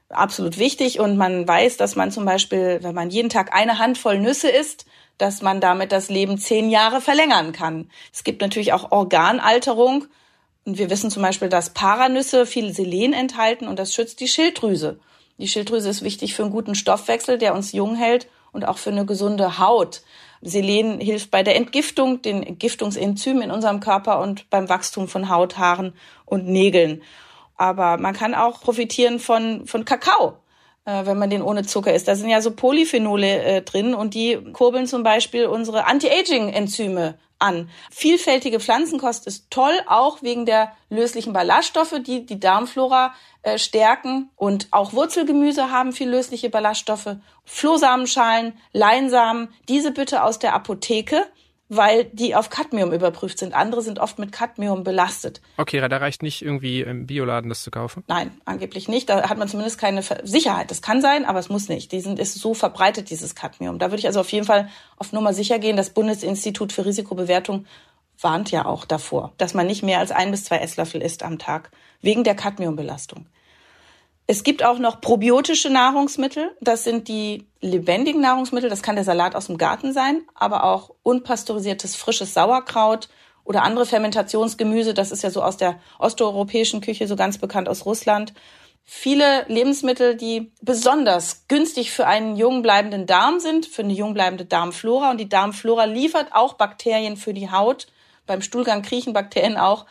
absolut 0.09 0.59
wichtig. 0.59 1.01
Und 1.01 1.17
man 1.17 1.47
weiß, 1.47 1.77
dass 1.77 1.97
man 1.97 2.13
zum 2.13 2.25
Beispiel, 2.25 2.79
wenn 2.83 2.95
man 2.95 3.11
jeden 3.11 3.29
Tag 3.29 3.55
eine 3.55 3.79
Handvoll 3.79 4.19
Nüsse 4.19 4.49
isst, 4.49 4.87
dass 5.19 5.43
man 5.43 5.61
damit 5.61 5.93
das 5.93 6.09
Leben 6.09 6.39
zehn 6.39 6.71
Jahre 6.71 7.01
verlängern 7.01 7.53
kann. 7.53 7.91
Es 8.13 8.23
gibt 8.23 8.43
natürlich 8.43 8.73
auch 8.73 8.93
Organalterung. 8.93 10.07
Und 10.65 10.79
wir 10.79 10.91
wissen 10.91 11.11
zum 11.11 11.23
Beispiel, 11.23 11.49
dass 11.49 11.71
Paranüsse 11.71 12.45
viel 12.45 12.73
Selen 12.75 13.13
enthalten 13.13 13.69
und 13.69 13.79
das 13.79 13.95
schützt 13.95 14.21
die 14.21 14.29
Schilddrüse. 14.29 14.99
Die 15.39 15.49
Schilddrüse 15.49 15.89
ist 15.89 16.03
wichtig 16.03 16.35
für 16.35 16.43
einen 16.43 16.51
guten 16.51 16.75
Stoffwechsel, 16.75 17.39
der 17.39 17.55
uns 17.55 17.73
jung 17.73 17.95
hält 17.95 18.27
und 18.53 18.67
auch 18.67 18.79
für 18.79 18.91
eine 18.91 19.07
gesunde 19.07 19.59
Haut. 19.59 20.03
Selen 20.47 21.01
hilft 21.01 21.31
bei 21.31 21.43
der 21.43 21.57
Entgiftung, 21.57 22.23
den 22.23 22.43
Entgiftungsenzymen 22.43 23.43
in 23.43 23.51
unserem 23.51 23.81
Körper 23.81 24.21
und 24.21 24.49
beim 24.51 24.69
Wachstum 24.69 25.09
von 25.09 25.29
Haut, 25.29 25.59
Haaren 25.59 25.93
und 26.25 26.47
Nägeln. 26.47 27.03
Aber 27.57 27.97
man 27.97 28.15
kann 28.15 28.35
auch 28.35 28.61
profitieren 28.61 29.19
von, 29.19 29.67
von 29.67 29.85
Kakao, 29.85 30.39
wenn 30.87 31.19
man 31.19 31.31
den 31.31 31.43
ohne 31.43 31.65
Zucker 31.65 31.93
isst. 31.93 32.09
Da 32.09 32.15
sind 32.15 32.29
ja 32.29 32.41
so 32.41 32.53
Polyphenole 32.53 33.43
äh, 33.43 33.63
drin 33.63 33.95
und 33.95 34.15
die 34.15 34.39
kurbeln 34.53 34.87
zum 34.87 35.03
Beispiel 35.03 35.47
unsere 35.47 35.87
Anti-Aging-Enzyme 35.87 37.15
an. 37.39 37.69
Vielfältige 37.91 38.61
Pflanzenkost 38.61 39.27
ist 39.27 39.51
toll, 39.51 39.75
auch 39.87 40.23
wegen 40.23 40.47
der 40.47 40.73
löslichen 40.89 41.33
Ballaststoffe, 41.33 41.97
die 42.01 42.25
die 42.25 42.41
Darmflora 42.41 43.15
äh, 43.43 43.59
stärken. 43.59 44.31
Und 44.37 44.69
auch 44.71 44.93
Wurzelgemüse 44.93 45.71
haben 45.71 45.93
viel 45.93 46.09
lösliche 46.09 46.51
Ballaststoffe. 46.51 47.17
Flohsamenschalen, 47.45 48.55
Leinsamen, 48.73 49.49
diese 49.69 49.91
bitte 49.91 50.23
aus 50.23 50.39
der 50.39 50.55
Apotheke 50.55 51.27
weil 51.69 52.05
die 52.13 52.35
auf 52.35 52.51
Cadmium 52.51 52.93
überprüft 52.93 53.39
sind. 53.39 53.55
Andere 53.55 53.83
sind 53.83 53.99
oft 53.99 54.19
mit 54.19 54.31
Cadmium 54.31 54.85
belastet. 54.85 55.41
Okay, 55.57 55.81
da 55.81 55.97
reicht 55.97 56.23
nicht 56.23 56.43
irgendwie 56.43 56.83
im 56.83 57.07
Bioladen 57.07 57.49
das 57.49 57.63
zu 57.63 57.71
kaufen? 57.71 58.05
Nein, 58.07 58.31
angeblich 58.45 58.89
nicht. 58.89 59.09
Da 59.09 59.29
hat 59.29 59.39
man 59.39 59.49
zumindest 59.49 59.79
keine 59.79 60.03
Sicherheit. 60.23 60.71
Das 60.71 60.83
kann 60.83 61.03
sein, 61.03 61.25
aber 61.25 61.39
es 61.39 61.49
muss 61.49 61.69
nicht. 61.69 61.91
Die 61.93 62.01
sind, 62.01 62.19
ist 62.19 62.35
so 62.35 62.55
verbreitet, 62.55 63.11
dieses 63.11 63.35
Cadmium. 63.35 63.79
Da 63.79 63.87
würde 63.87 63.99
ich 63.99 64.07
also 64.07 64.21
auf 64.21 64.31
jeden 64.31 64.47
Fall 64.47 64.69
auf 64.97 65.13
Nummer 65.13 65.33
sicher 65.33 65.59
gehen. 65.59 65.77
Das 65.77 65.91
Bundesinstitut 65.91 66.73
für 66.73 66.85
Risikobewertung 66.85 67.67
warnt 68.21 68.51
ja 68.51 68.65
auch 68.65 68.85
davor, 68.85 69.33
dass 69.37 69.55
man 69.55 69.67
nicht 69.67 69.83
mehr 69.83 69.99
als 69.99 70.11
ein 70.11 70.31
bis 70.31 70.45
zwei 70.45 70.59
Esslöffel 70.59 71.03
isst 71.03 71.23
am 71.23 71.39
Tag, 71.39 71.71
wegen 72.01 72.25
der 72.25 72.35
Cadmiumbelastung. 72.35 73.27
Es 74.29 74.43
gibt 74.43 74.65
auch 74.65 74.79
noch 74.79 75.01
probiotische 75.01 75.71
Nahrungsmittel. 75.71 76.57
Das 76.61 76.83
sind 76.83 77.07
die 77.07 77.47
lebendigen 77.61 78.21
Nahrungsmittel. 78.21 78.69
Das 78.69 78.83
kann 78.83 78.97
der 78.97 79.05
Salat 79.05 79.37
aus 79.37 79.47
dem 79.47 79.57
Garten 79.57 79.93
sein, 79.93 80.23
aber 80.35 80.65
auch 80.65 80.91
unpasteurisiertes 81.05 81.95
frisches 81.95 82.35
Sauerkraut 82.35 83.09
oder 83.45 83.63
andere 83.63 83.87
Fermentationsgemüse. 83.87 84.95
Das 84.95 85.13
ist 85.13 85.23
ja 85.23 85.31
so 85.31 85.43
aus 85.43 85.57
der 85.57 85.79
osteuropäischen 86.01 86.81
Küche, 86.81 87.07
so 87.07 87.15
ganz 87.15 87.39
bekannt 87.39 87.69
aus 87.69 87.87
Russland. 87.87 88.33
Viele 88.85 89.45
Lebensmittel, 89.49 90.17
die 90.17 90.53
besonders 90.61 91.47
günstig 91.49 91.93
für 91.93 92.07
einen 92.07 92.37
jung 92.37 92.63
bleibenden 92.63 93.07
Darm 93.07 93.39
sind, 93.41 93.67
für 93.67 93.83
eine 93.83 93.93
jung 93.93 94.15
bleibende 94.15 94.45
Darmflora. 94.45 95.11
Und 95.11 95.19
die 95.19 95.29
Darmflora 95.29 95.85
liefert 95.85 96.29
auch 96.33 96.55
Bakterien 96.55 97.17
für 97.17 97.35
die 97.35 97.51
Haut. 97.51 97.87
Beim 98.27 98.43
Stuhlgang 98.43 98.83
kriechen 98.83 99.13
Bakterien 99.13 99.57
auch 99.57 99.87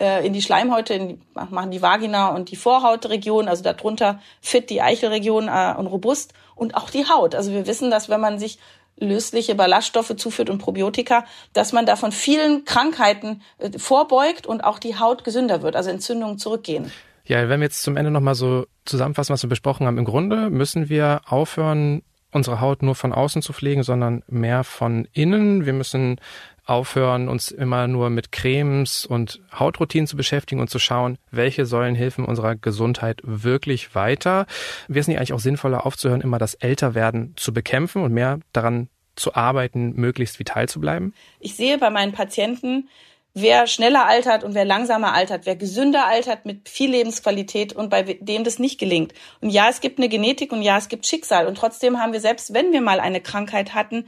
äh, 0.00 0.26
in 0.26 0.32
die 0.32 0.42
Schleimhäute, 0.42 0.94
in 0.94 1.08
die, 1.08 1.18
machen 1.34 1.70
die 1.70 1.82
Vagina 1.82 2.28
und 2.28 2.50
die 2.50 2.56
Vorhautregion, 2.56 3.48
also 3.48 3.62
darunter 3.62 4.20
fit 4.40 4.70
die 4.70 4.82
Eichelregion 4.82 5.48
äh, 5.48 5.74
und 5.76 5.86
robust 5.86 6.32
und 6.54 6.76
auch 6.76 6.90
die 6.90 7.08
Haut. 7.08 7.34
Also 7.34 7.52
wir 7.52 7.66
wissen, 7.66 7.90
dass 7.90 8.08
wenn 8.08 8.20
man 8.20 8.38
sich 8.38 8.58
lösliche 9.00 9.54
Ballaststoffe 9.54 10.16
zuführt 10.16 10.50
und 10.50 10.58
Probiotika, 10.58 11.24
dass 11.52 11.72
man 11.72 11.86
davon 11.86 12.12
vielen 12.12 12.64
Krankheiten 12.64 13.42
äh, 13.58 13.78
vorbeugt 13.78 14.46
und 14.46 14.62
auch 14.62 14.78
die 14.78 14.98
Haut 14.98 15.24
gesünder 15.24 15.62
wird, 15.62 15.76
also 15.76 15.90
Entzündungen 15.90 16.38
zurückgehen. 16.38 16.90
Ja, 17.24 17.48
wenn 17.48 17.60
wir 17.60 17.66
jetzt 17.66 17.82
zum 17.82 17.96
Ende 17.96 18.10
nochmal 18.10 18.34
so 18.34 18.66
zusammenfassen, 18.86 19.34
was 19.34 19.42
wir 19.42 19.50
besprochen 19.50 19.86
haben, 19.86 19.98
im 19.98 20.06
Grunde 20.06 20.48
müssen 20.50 20.88
wir 20.88 21.20
aufhören, 21.26 22.02
unsere 22.32 22.60
Haut 22.60 22.82
nur 22.82 22.94
von 22.94 23.12
außen 23.12 23.42
zu 23.42 23.52
pflegen, 23.52 23.82
sondern 23.82 24.22
mehr 24.28 24.64
von 24.64 25.06
innen. 25.12 25.66
Wir 25.66 25.72
müssen 25.72 26.20
aufhören, 26.68 27.28
uns 27.28 27.50
immer 27.50 27.88
nur 27.88 28.10
mit 28.10 28.30
Cremes 28.30 29.06
und 29.06 29.40
Hautroutinen 29.58 30.06
zu 30.06 30.16
beschäftigen 30.16 30.60
und 30.60 30.68
zu 30.68 30.78
schauen, 30.78 31.18
welche 31.30 31.66
Säulen 31.66 31.94
helfen 31.94 32.24
unserer 32.24 32.56
Gesundheit 32.56 33.20
wirklich 33.22 33.94
weiter. 33.94 34.46
Wäre 34.86 35.00
es 35.00 35.08
nicht 35.08 35.18
eigentlich 35.18 35.32
auch 35.32 35.40
sinnvoller 35.40 35.86
aufzuhören, 35.86 36.20
immer 36.20 36.38
das 36.38 36.54
Älterwerden 36.54 37.32
zu 37.36 37.52
bekämpfen 37.52 38.02
und 38.02 38.12
mehr 38.12 38.40
daran 38.52 38.88
zu 39.16 39.34
arbeiten, 39.34 39.94
möglichst 39.96 40.38
vital 40.38 40.68
zu 40.68 40.80
bleiben? 40.80 41.14
Ich 41.40 41.56
sehe 41.56 41.78
bei 41.78 41.90
meinen 41.90 42.12
Patienten, 42.12 42.88
wer 43.34 43.66
schneller 43.66 44.06
altert 44.06 44.44
und 44.44 44.54
wer 44.54 44.64
langsamer 44.64 45.14
altert, 45.14 45.46
wer 45.46 45.56
gesünder 45.56 46.06
altert 46.06 46.44
mit 46.44 46.68
viel 46.68 46.90
Lebensqualität 46.90 47.72
und 47.72 47.90
bei 47.90 48.02
dem 48.02 48.44
das 48.44 48.58
nicht 48.58 48.78
gelingt. 48.78 49.12
Und 49.40 49.50
ja, 49.50 49.68
es 49.68 49.80
gibt 49.80 49.98
eine 49.98 50.08
Genetik 50.08 50.52
und 50.52 50.62
ja, 50.62 50.78
es 50.78 50.88
gibt 50.88 51.06
Schicksal. 51.06 51.46
Und 51.46 51.56
trotzdem 51.56 52.00
haben 52.00 52.12
wir 52.12 52.20
selbst, 52.20 52.54
wenn 52.54 52.72
wir 52.72 52.80
mal 52.80 53.00
eine 53.00 53.20
Krankheit 53.20 53.74
hatten, 53.74 54.06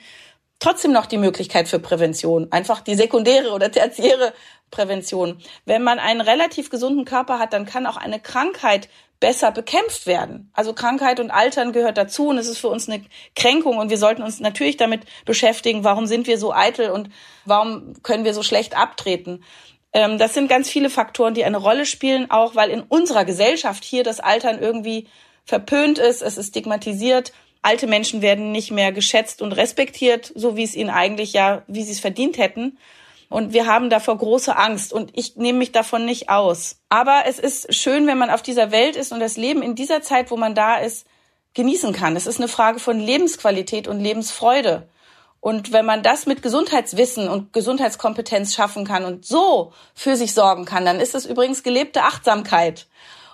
trotzdem 0.61 0.93
noch 0.93 1.07
die 1.07 1.19
Möglichkeit 1.19 1.69
für 1.69 1.81
Prävention, 1.81 2.53
einfach 2.53 2.81
die 2.81 2.95
sekundäre 2.95 3.51
oder 3.51 3.73
tertiäre 3.73 4.33
Prävention. 4.71 5.39
Wenn 5.65 5.83
man 5.83 5.99
einen 5.99 6.21
relativ 6.21 6.71
gesunden 6.71 7.05
Körper 7.05 7.41
hat, 7.41 7.53
dann 7.53 7.67
kann 7.67 7.87
auch 7.87 7.97
eine 7.97 8.21
Krankheit 8.21 8.89
besser 9.19 9.51
bekämpft 9.51 10.07
werden. 10.07 10.51
Also 10.55 10.73
Krankheit 10.73 11.21
und 11.21 11.31
Altern 11.31 11.73
gehört 11.73 11.99
dazu 11.99 12.29
und 12.29 12.39
es 12.39 12.49
ist 12.49 12.59
für 12.59 12.69
uns 12.69 12.89
eine 12.89 13.05
Kränkung 13.37 13.77
und 13.77 13.91
wir 13.91 13.99
sollten 13.99 14.23
uns 14.23 14.41
natürlich 14.41 14.79
damit 14.79 15.03
beschäftigen, 15.27 15.85
warum 15.85 16.07
sind 16.07 16.27
wir 16.27 16.39
so 16.39 16.55
eitel 16.55 16.91
und 16.91 17.11
warum 17.45 17.93
können 18.03 18.25
wir 18.25 18.33
so 18.33 18.43
schlecht 18.43 18.77
abtreten. 18.77 19.45
Ähm, 19.93 20.17
das 20.17 20.33
sind 20.33 20.49
ganz 20.49 20.71
viele 20.71 20.89
Faktoren, 20.89 21.35
die 21.35 21.45
eine 21.45 21.59
Rolle 21.59 21.85
spielen, 21.85 22.31
auch 22.31 22.55
weil 22.55 22.71
in 22.71 22.81
unserer 22.81 23.27
Gesellschaft 23.27 23.85
hier 23.85 24.05
das 24.05 24.21
Altern 24.21 24.59
irgendwie 24.59 25.09
verpönt 25.45 25.99
ist, 25.99 26.23
es 26.23 26.39
ist 26.39 26.49
stigmatisiert. 26.49 27.33
Alte 27.63 27.87
Menschen 27.87 28.23
werden 28.23 28.53
nicht 28.53 28.71
mehr 28.71 28.93
geschätzt 28.93 29.43
und 29.43 29.53
respektiert, 29.53 30.33
so 30.35 30.57
wie 30.57 30.65
es 30.65 30.75
ihnen 30.75 30.91
eigentlich 30.91 31.33
ja, 31.33 31.63
wie 31.67 31.83
sie 31.83 31.93
es 31.93 32.01
verdient 32.01 32.39
hätten. 32.39 32.79
Und 33.29 33.53
wir 33.53 33.67
haben 33.67 33.91
davor 33.91 34.19
große 34.19 34.57
Angst 34.57 34.93
und 34.93 35.13
ich 35.15 35.37
nehme 35.37 35.59
mich 35.59 35.71
davon 35.71 36.05
nicht 36.05 36.31
aus. 36.31 36.81
Aber 36.89 37.23
es 37.27 37.39
ist 37.39 37.73
schön, 37.75 38.07
wenn 38.07 38.19
man 38.19 38.31
auf 38.31 38.43
dieser 38.43 38.73
Welt 38.73 38.97
ist 38.97 39.13
und 39.13 39.21
das 39.21 39.37
Leben 39.37 39.63
in 39.63 39.77
dieser 39.77 40.03
Zeit, 40.03 40.31
wo 40.31 40.37
man 40.37 40.55
da 40.55 40.77
ist, 40.79 41.07
genießen 41.55 41.93
kann. 41.93 42.17
Es 42.17 42.27
ist 42.27 42.39
eine 42.39 42.49
Frage 42.49 42.81
von 42.81 42.99
Lebensqualität 42.99 43.89
und 43.89 44.01
Lebensfreude. 44.01 44.89
Und 45.41 45.73
wenn 45.73 45.87
man 45.87 46.03
das 46.03 46.27
mit 46.27 46.43
Gesundheitswissen 46.43 47.29
und 47.29 47.53
Gesundheitskompetenz 47.53 48.55
schaffen 48.55 48.85
kann 48.85 49.05
und 49.05 49.25
so 49.25 49.73
für 49.95 50.17
sich 50.17 50.35
sorgen 50.35 50.67
kann, 50.67 50.85
dann 50.85 51.01
ist 51.01 51.15
es 51.15 51.25
übrigens 51.25 51.63
gelebte 51.63 52.03
Achtsamkeit. 52.03 52.87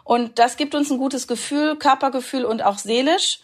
Und 0.04 0.38
das 0.38 0.56
gibt 0.56 0.74
uns 0.74 0.90
ein 0.90 0.98
gutes 0.98 1.26
Gefühl, 1.26 1.76
Körpergefühl 1.76 2.44
und 2.44 2.62
auch 2.62 2.78
seelisch. 2.78 3.40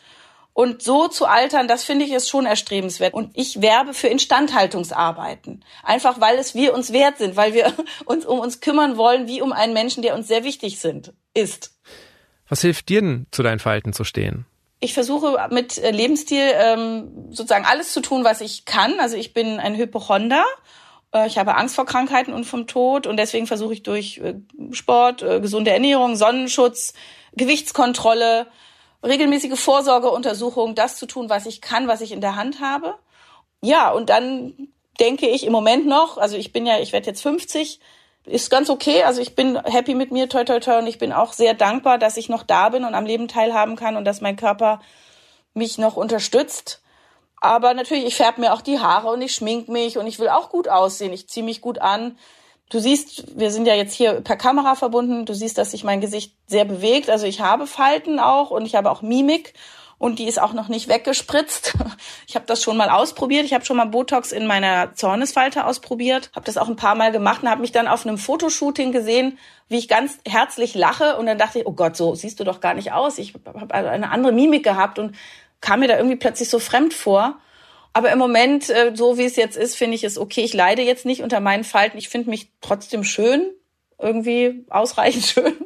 Und 0.54 0.82
so 0.82 1.08
zu 1.08 1.24
altern, 1.24 1.66
das 1.66 1.82
finde 1.82 2.04
ich 2.04 2.12
ist 2.12 2.28
schon 2.28 2.44
erstrebenswert. 2.44 3.14
Und 3.14 3.30
ich 3.34 3.62
werbe 3.62 3.94
für 3.94 4.08
Instandhaltungsarbeiten. 4.08 5.64
Einfach 5.82 6.20
weil 6.20 6.36
es 6.36 6.54
wir 6.54 6.74
uns 6.74 6.92
wert 6.92 7.18
sind, 7.18 7.36
weil 7.36 7.54
wir 7.54 7.72
uns 8.04 8.26
um 8.26 8.38
uns 8.38 8.60
kümmern 8.60 8.96
wollen, 8.96 9.26
wie 9.28 9.40
um 9.40 9.52
einen 9.52 9.72
Menschen, 9.72 10.02
der 10.02 10.14
uns 10.14 10.28
sehr 10.28 10.44
wichtig 10.44 10.78
sind, 10.78 11.14
ist. 11.32 11.74
Was 12.48 12.60
hilft 12.60 12.90
dir 12.90 13.00
denn, 13.00 13.26
zu 13.30 13.42
deinen 13.42 13.60
Falten 13.60 13.94
zu 13.94 14.04
stehen? 14.04 14.44
Ich 14.78 14.92
versuche 14.92 15.38
mit 15.50 15.78
äh, 15.78 15.90
Lebensstil 15.90 16.52
ähm, 16.54 17.28
sozusagen 17.30 17.64
alles 17.64 17.92
zu 17.92 18.02
tun, 18.02 18.24
was 18.24 18.40
ich 18.42 18.66
kann. 18.66 19.00
Also 19.00 19.16
ich 19.16 19.32
bin 19.32 19.58
ein 19.58 19.74
Hypochonder. 19.74 20.44
Äh, 21.14 21.28
ich 21.28 21.38
habe 21.38 21.56
Angst 21.56 21.76
vor 21.76 21.86
Krankheiten 21.86 22.34
und 22.34 22.44
vom 22.44 22.66
Tod 22.66 23.06
und 23.06 23.16
deswegen 23.16 23.46
versuche 23.46 23.72
ich 23.72 23.84
durch 23.84 24.18
äh, 24.18 24.34
Sport, 24.72 25.20
gesunde 25.40 25.70
Ernährung, 25.70 26.16
Sonnenschutz, 26.16 26.92
Gewichtskontrolle, 27.34 28.48
regelmäßige 29.02 29.58
Vorsorgeuntersuchungen, 29.58 30.74
das 30.74 30.96
zu 30.96 31.06
tun, 31.06 31.28
was 31.28 31.46
ich 31.46 31.60
kann, 31.60 31.88
was 31.88 32.00
ich 32.00 32.12
in 32.12 32.20
der 32.20 32.36
Hand 32.36 32.60
habe. 32.60 32.94
Ja, 33.60 33.90
und 33.90 34.10
dann 34.10 34.68
denke 35.00 35.28
ich 35.28 35.44
im 35.44 35.52
Moment 35.52 35.86
noch, 35.86 36.18
also 36.18 36.36
ich 36.36 36.52
bin 36.52 36.66
ja, 36.66 36.78
ich 36.78 36.92
werde 36.92 37.06
jetzt 37.06 37.22
50, 37.22 37.80
ist 38.24 38.50
ganz 38.50 38.70
okay. 38.70 39.02
Also 39.02 39.20
ich 39.20 39.34
bin 39.34 39.56
happy 39.64 39.94
mit 39.94 40.10
mir, 40.12 40.28
toi 40.28 40.44
toi 40.44 40.60
toi, 40.60 40.78
und 40.78 40.86
ich 40.86 40.98
bin 40.98 41.12
auch 41.12 41.32
sehr 41.32 41.54
dankbar, 41.54 41.98
dass 41.98 42.16
ich 42.16 42.28
noch 42.28 42.42
da 42.42 42.68
bin 42.68 42.84
und 42.84 42.94
am 42.94 43.06
Leben 43.06 43.28
teilhaben 43.28 43.76
kann 43.76 43.96
und 43.96 44.04
dass 44.04 44.20
mein 44.20 44.36
Körper 44.36 44.80
mich 45.54 45.78
noch 45.78 45.96
unterstützt. 45.96 46.82
Aber 47.40 47.74
natürlich, 47.74 48.04
ich 48.04 48.14
färbe 48.14 48.40
mir 48.40 48.52
auch 48.52 48.62
die 48.62 48.78
Haare 48.78 49.08
und 49.08 49.20
ich 49.20 49.34
schmink 49.34 49.68
mich 49.68 49.98
und 49.98 50.06
ich 50.06 50.20
will 50.20 50.28
auch 50.28 50.48
gut 50.50 50.68
aussehen. 50.68 51.12
Ich 51.12 51.28
ziehe 51.28 51.44
mich 51.44 51.60
gut 51.60 51.80
an. 51.80 52.16
Du 52.70 52.78
siehst, 52.78 53.38
wir 53.38 53.50
sind 53.50 53.66
ja 53.66 53.74
jetzt 53.74 53.92
hier 53.92 54.20
per 54.22 54.36
Kamera 54.36 54.74
verbunden. 54.74 55.26
Du 55.26 55.34
siehst, 55.34 55.58
dass 55.58 55.72
sich 55.72 55.84
mein 55.84 56.00
Gesicht 56.00 56.34
sehr 56.46 56.64
bewegt. 56.64 57.10
Also 57.10 57.26
ich 57.26 57.40
habe 57.40 57.66
Falten 57.66 58.18
auch 58.18 58.50
und 58.50 58.64
ich 58.64 58.74
habe 58.74 58.90
auch 58.90 59.02
Mimik 59.02 59.54
und 60.02 60.18
die 60.18 60.26
ist 60.26 60.40
auch 60.42 60.52
noch 60.52 60.66
nicht 60.68 60.88
weggespritzt. 60.88 61.74
Ich 62.26 62.34
habe 62.34 62.46
das 62.46 62.62
schon 62.62 62.78
mal 62.78 62.88
ausprobiert. 62.88 63.44
Ich 63.44 63.52
habe 63.52 63.64
schon 63.64 63.76
mal 63.76 63.84
Botox 63.84 64.32
in 64.32 64.46
meiner 64.46 64.94
Zornesfalte 64.94 65.66
ausprobiert, 65.66 66.30
habe 66.34 66.46
das 66.46 66.56
auch 66.56 66.68
ein 66.68 66.76
paar 66.76 66.94
Mal 66.94 67.12
gemacht 67.12 67.42
und 67.42 67.50
habe 67.50 67.60
mich 67.60 67.72
dann 67.72 67.88
auf 67.88 68.06
einem 68.06 68.16
Fotoshooting 68.16 68.90
gesehen, 68.90 69.38
wie 69.68 69.76
ich 69.76 69.86
ganz 69.86 70.18
herzlich 70.26 70.74
lache 70.74 71.18
und 71.18 71.26
dann 71.26 71.36
dachte 71.36 71.58
ich, 71.58 71.66
oh 71.66 71.72
Gott, 71.72 71.94
so 71.94 72.14
siehst 72.14 72.40
du 72.40 72.44
doch 72.44 72.60
gar 72.60 72.72
nicht 72.72 72.92
aus. 72.92 73.18
Ich 73.18 73.34
habe 73.34 73.74
eine 73.74 74.10
andere 74.10 74.32
Mimik 74.32 74.64
gehabt 74.64 74.98
und 74.98 75.14
kam 75.60 75.80
mir 75.80 75.88
da 75.88 75.96
irgendwie 75.98 76.16
plötzlich 76.16 76.48
so 76.48 76.58
fremd 76.58 76.94
vor. 76.94 77.36
Aber 77.92 78.10
im 78.10 78.18
Moment, 78.18 78.70
äh, 78.70 78.92
so 78.94 79.18
wie 79.18 79.24
es 79.24 79.36
jetzt 79.36 79.56
ist, 79.56 79.76
finde 79.76 79.94
ich 79.94 80.04
es 80.04 80.18
okay. 80.18 80.42
Ich 80.42 80.54
leide 80.54 80.82
jetzt 80.82 81.04
nicht 81.04 81.22
unter 81.22 81.40
meinen 81.40 81.64
Falten. 81.64 81.98
Ich 81.98 82.08
finde 82.08 82.30
mich 82.30 82.50
trotzdem 82.60 83.04
schön, 83.04 83.50
irgendwie 83.98 84.64
ausreichend 84.68 85.24
schön. 85.34 85.56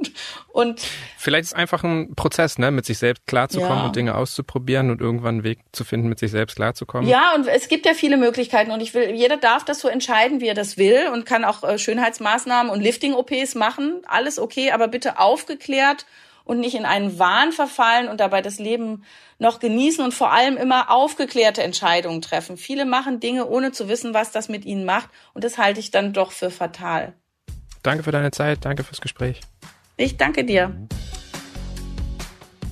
Und 0.49 0.81
vielleicht 1.17 1.45
ist 1.45 1.53
es 1.53 1.55
einfach 1.55 1.85
ein 1.85 2.15
Prozess, 2.15 2.59
ne, 2.59 2.71
mit 2.71 2.85
sich 2.85 2.99
selbst 2.99 3.27
klarzukommen 3.27 3.79
ja. 3.79 3.87
und 3.87 3.97
Dinge 3.97 4.15
auszuprobieren 4.15 4.91
und 4.91 5.01
irgendwann 5.01 5.37
einen 5.37 5.45
Weg 5.45 5.61
zu 5.73 5.85
finden, 5.85 6.09
mit 6.09 6.19
sich 6.19 6.31
selbst 6.31 6.57
klarzukommen. 6.57 7.09
Ja, 7.09 7.35
und 7.35 7.47
es 7.47 7.69
gibt 7.69 7.87
ja 7.87 7.95
viele 7.95 8.17
Möglichkeiten 8.17 8.71
und 8.71 8.81
ich 8.81 8.95
will, 8.95 9.11
jeder 9.11 9.37
darf 9.37 9.65
das 9.65 9.81
so 9.81 9.89
entscheiden, 9.89 10.41
wie 10.41 10.49
er 10.49 10.55
das 10.55 10.77
will 10.77 11.09
und 11.13 11.27
kann 11.27 11.45
auch 11.45 11.63
äh, 11.65 11.79
Schönheitsmaßnahmen 11.79 12.71
und 12.71 12.81
Lifting-OPs 12.81 13.55
machen. 13.55 14.03
Alles 14.07 14.39
okay, 14.39 14.71
aber 14.71 14.89
bitte 14.89 15.19
aufgeklärt 15.19 16.07
und 16.47 16.61
nicht 16.61 16.77
in 16.77 16.87
einen 16.87 17.19
Wahn 17.19 17.53
verfallen 17.53 18.09
und 18.09 18.21
dabei 18.21 18.41
das 18.41 18.59
Leben 18.59 19.03
noch 19.39 19.59
genießen 19.59 20.03
und 20.03 20.15
vor 20.15 20.33
allem 20.33 20.57
immer 20.57 20.91
aufgeklärte 20.91 21.63
Entscheidungen 21.63 22.23
treffen. 22.23 22.57
Viele 22.57 22.87
machen 22.87 23.21
Dinge, 23.21 23.47
ohne 23.47 23.73
zu 23.73 23.89
wissen, 23.89 24.15
was 24.15 24.31
das 24.31 24.49
mit 24.49 24.65
ihnen 24.65 24.87
macht 24.87 25.11
und 25.35 25.45
das 25.45 25.59
halte 25.59 25.81
ich 25.81 25.91
dann 25.91 26.15
doch 26.15 26.31
für 26.33 26.51
fatal. 26.51 27.13
Danke 27.83 28.05
für 28.05 28.13
deine 28.13 28.31
Zeit, 28.31 28.65
danke 28.65 28.85
fürs 28.85 29.01
Gespräch. 29.01 29.41
Ich 29.97 30.17
danke 30.17 30.45
dir. 30.45 30.75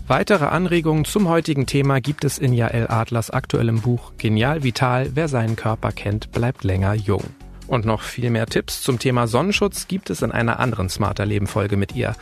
Weitere 0.07 0.45
Anregungen 0.45 1.05
zum 1.05 1.29
heutigen 1.29 1.67
Thema 1.67 2.01
gibt 2.01 2.25
es 2.25 2.39
in 2.39 2.53
Jael 2.53 2.87
Adlers 2.89 3.31
aktuellem 3.31 3.81
Buch 3.81 4.13
Genial 4.19 4.63
Vital, 4.63 5.11
wer 5.15 5.29
seinen 5.29 5.57
Körper 5.57 5.93
kennt, 5.93 6.31
bleibt 6.31 6.63
länger 6.63 6.95
jung. 6.95 7.25
Und 7.67 7.87
noch 7.87 8.03
viel 8.03 8.31
mehr 8.31 8.47
Tipps 8.47 8.83
zum 8.83 8.99
Thema 8.99 9.27
Sonnenschutz 9.27 9.89
gibt 9.89 10.11
es 10.11 10.21
in 10.23 10.33
einer 10.33 10.61
anderen 10.61 10.91
Smarter 10.91 11.25
Leben 11.25 11.47
Folge 11.47 11.77
mit 11.77 11.95
ihr. 11.95 12.17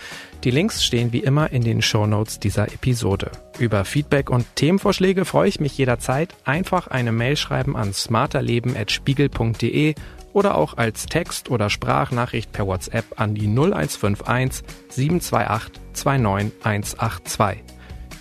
Die 0.44 0.50
Links 0.50 0.84
stehen 0.84 1.12
wie 1.12 1.20
immer 1.20 1.52
in 1.52 1.62
den 1.62 1.80
Show 1.82 2.06
Notes 2.06 2.38
dieser 2.38 2.72
Episode. 2.72 3.30
Über 3.58 3.84
Feedback 3.84 4.30
und 4.30 4.46
Themenvorschläge 4.56 5.24
freue 5.24 5.48
ich 5.48 5.60
mich 5.60 5.76
jederzeit. 5.76 6.34
Einfach 6.44 6.86
eine 6.86 7.10
Mail 7.12 7.36
schreiben 7.36 7.76
an 7.76 7.92
smarterleben@spiegel.de 7.92 9.94
oder 10.32 10.56
auch 10.56 10.76
als 10.76 11.06
Text- 11.06 11.50
oder 11.50 11.70
Sprachnachricht 11.70 12.52
per 12.52 12.66
WhatsApp 12.66 13.20
an 13.20 13.34
die 13.34 13.48
0151 13.48 14.64
728 14.88 15.82
29182. 15.92 17.58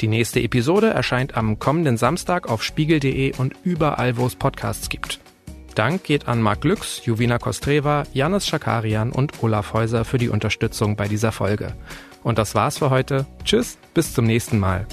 Die 0.01 0.07
nächste 0.07 0.41
Episode 0.41 0.89
erscheint 0.89 1.37
am 1.37 1.59
kommenden 1.59 1.97
Samstag 1.97 2.49
auf 2.49 2.63
spiegel.de 2.63 3.37
und 3.37 3.53
überall, 3.63 4.17
wo 4.17 4.25
es 4.25 4.35
Podcasts 4.35 4.89
gibt. 4.89 5.19
Dank 5.75 6.03
geht 6.03 6.27
an 6.27 6.41
Marc 6.41 6.61
Glücks, 6.61 7.05
Juvina 7.05 7.37
Kostreva, 7.37 8.03
Janis 8.13 8.47
Schakarian 8.47 9.11
und 9.11 9.43
Olaf 9.43 9.73
Häuser 9.73 10.05
für 10.05 10.17
die 10.17 10.29
Unterstützung 10.29 10.95
bei 10.95 11.07
dieser 11.07 11.31
Folge. 11.31 11.73
Und 12.23 12.37
das 12.37 12.55
war's 12.55 12.77
für 12.77 12.89
heute. 12.89 13.25
Tschüss, 13.43 13.77
bis 13.93 14.13
zum 14.13 14.25
nächsten 14.25 14.59
Mal. 14.59 14.85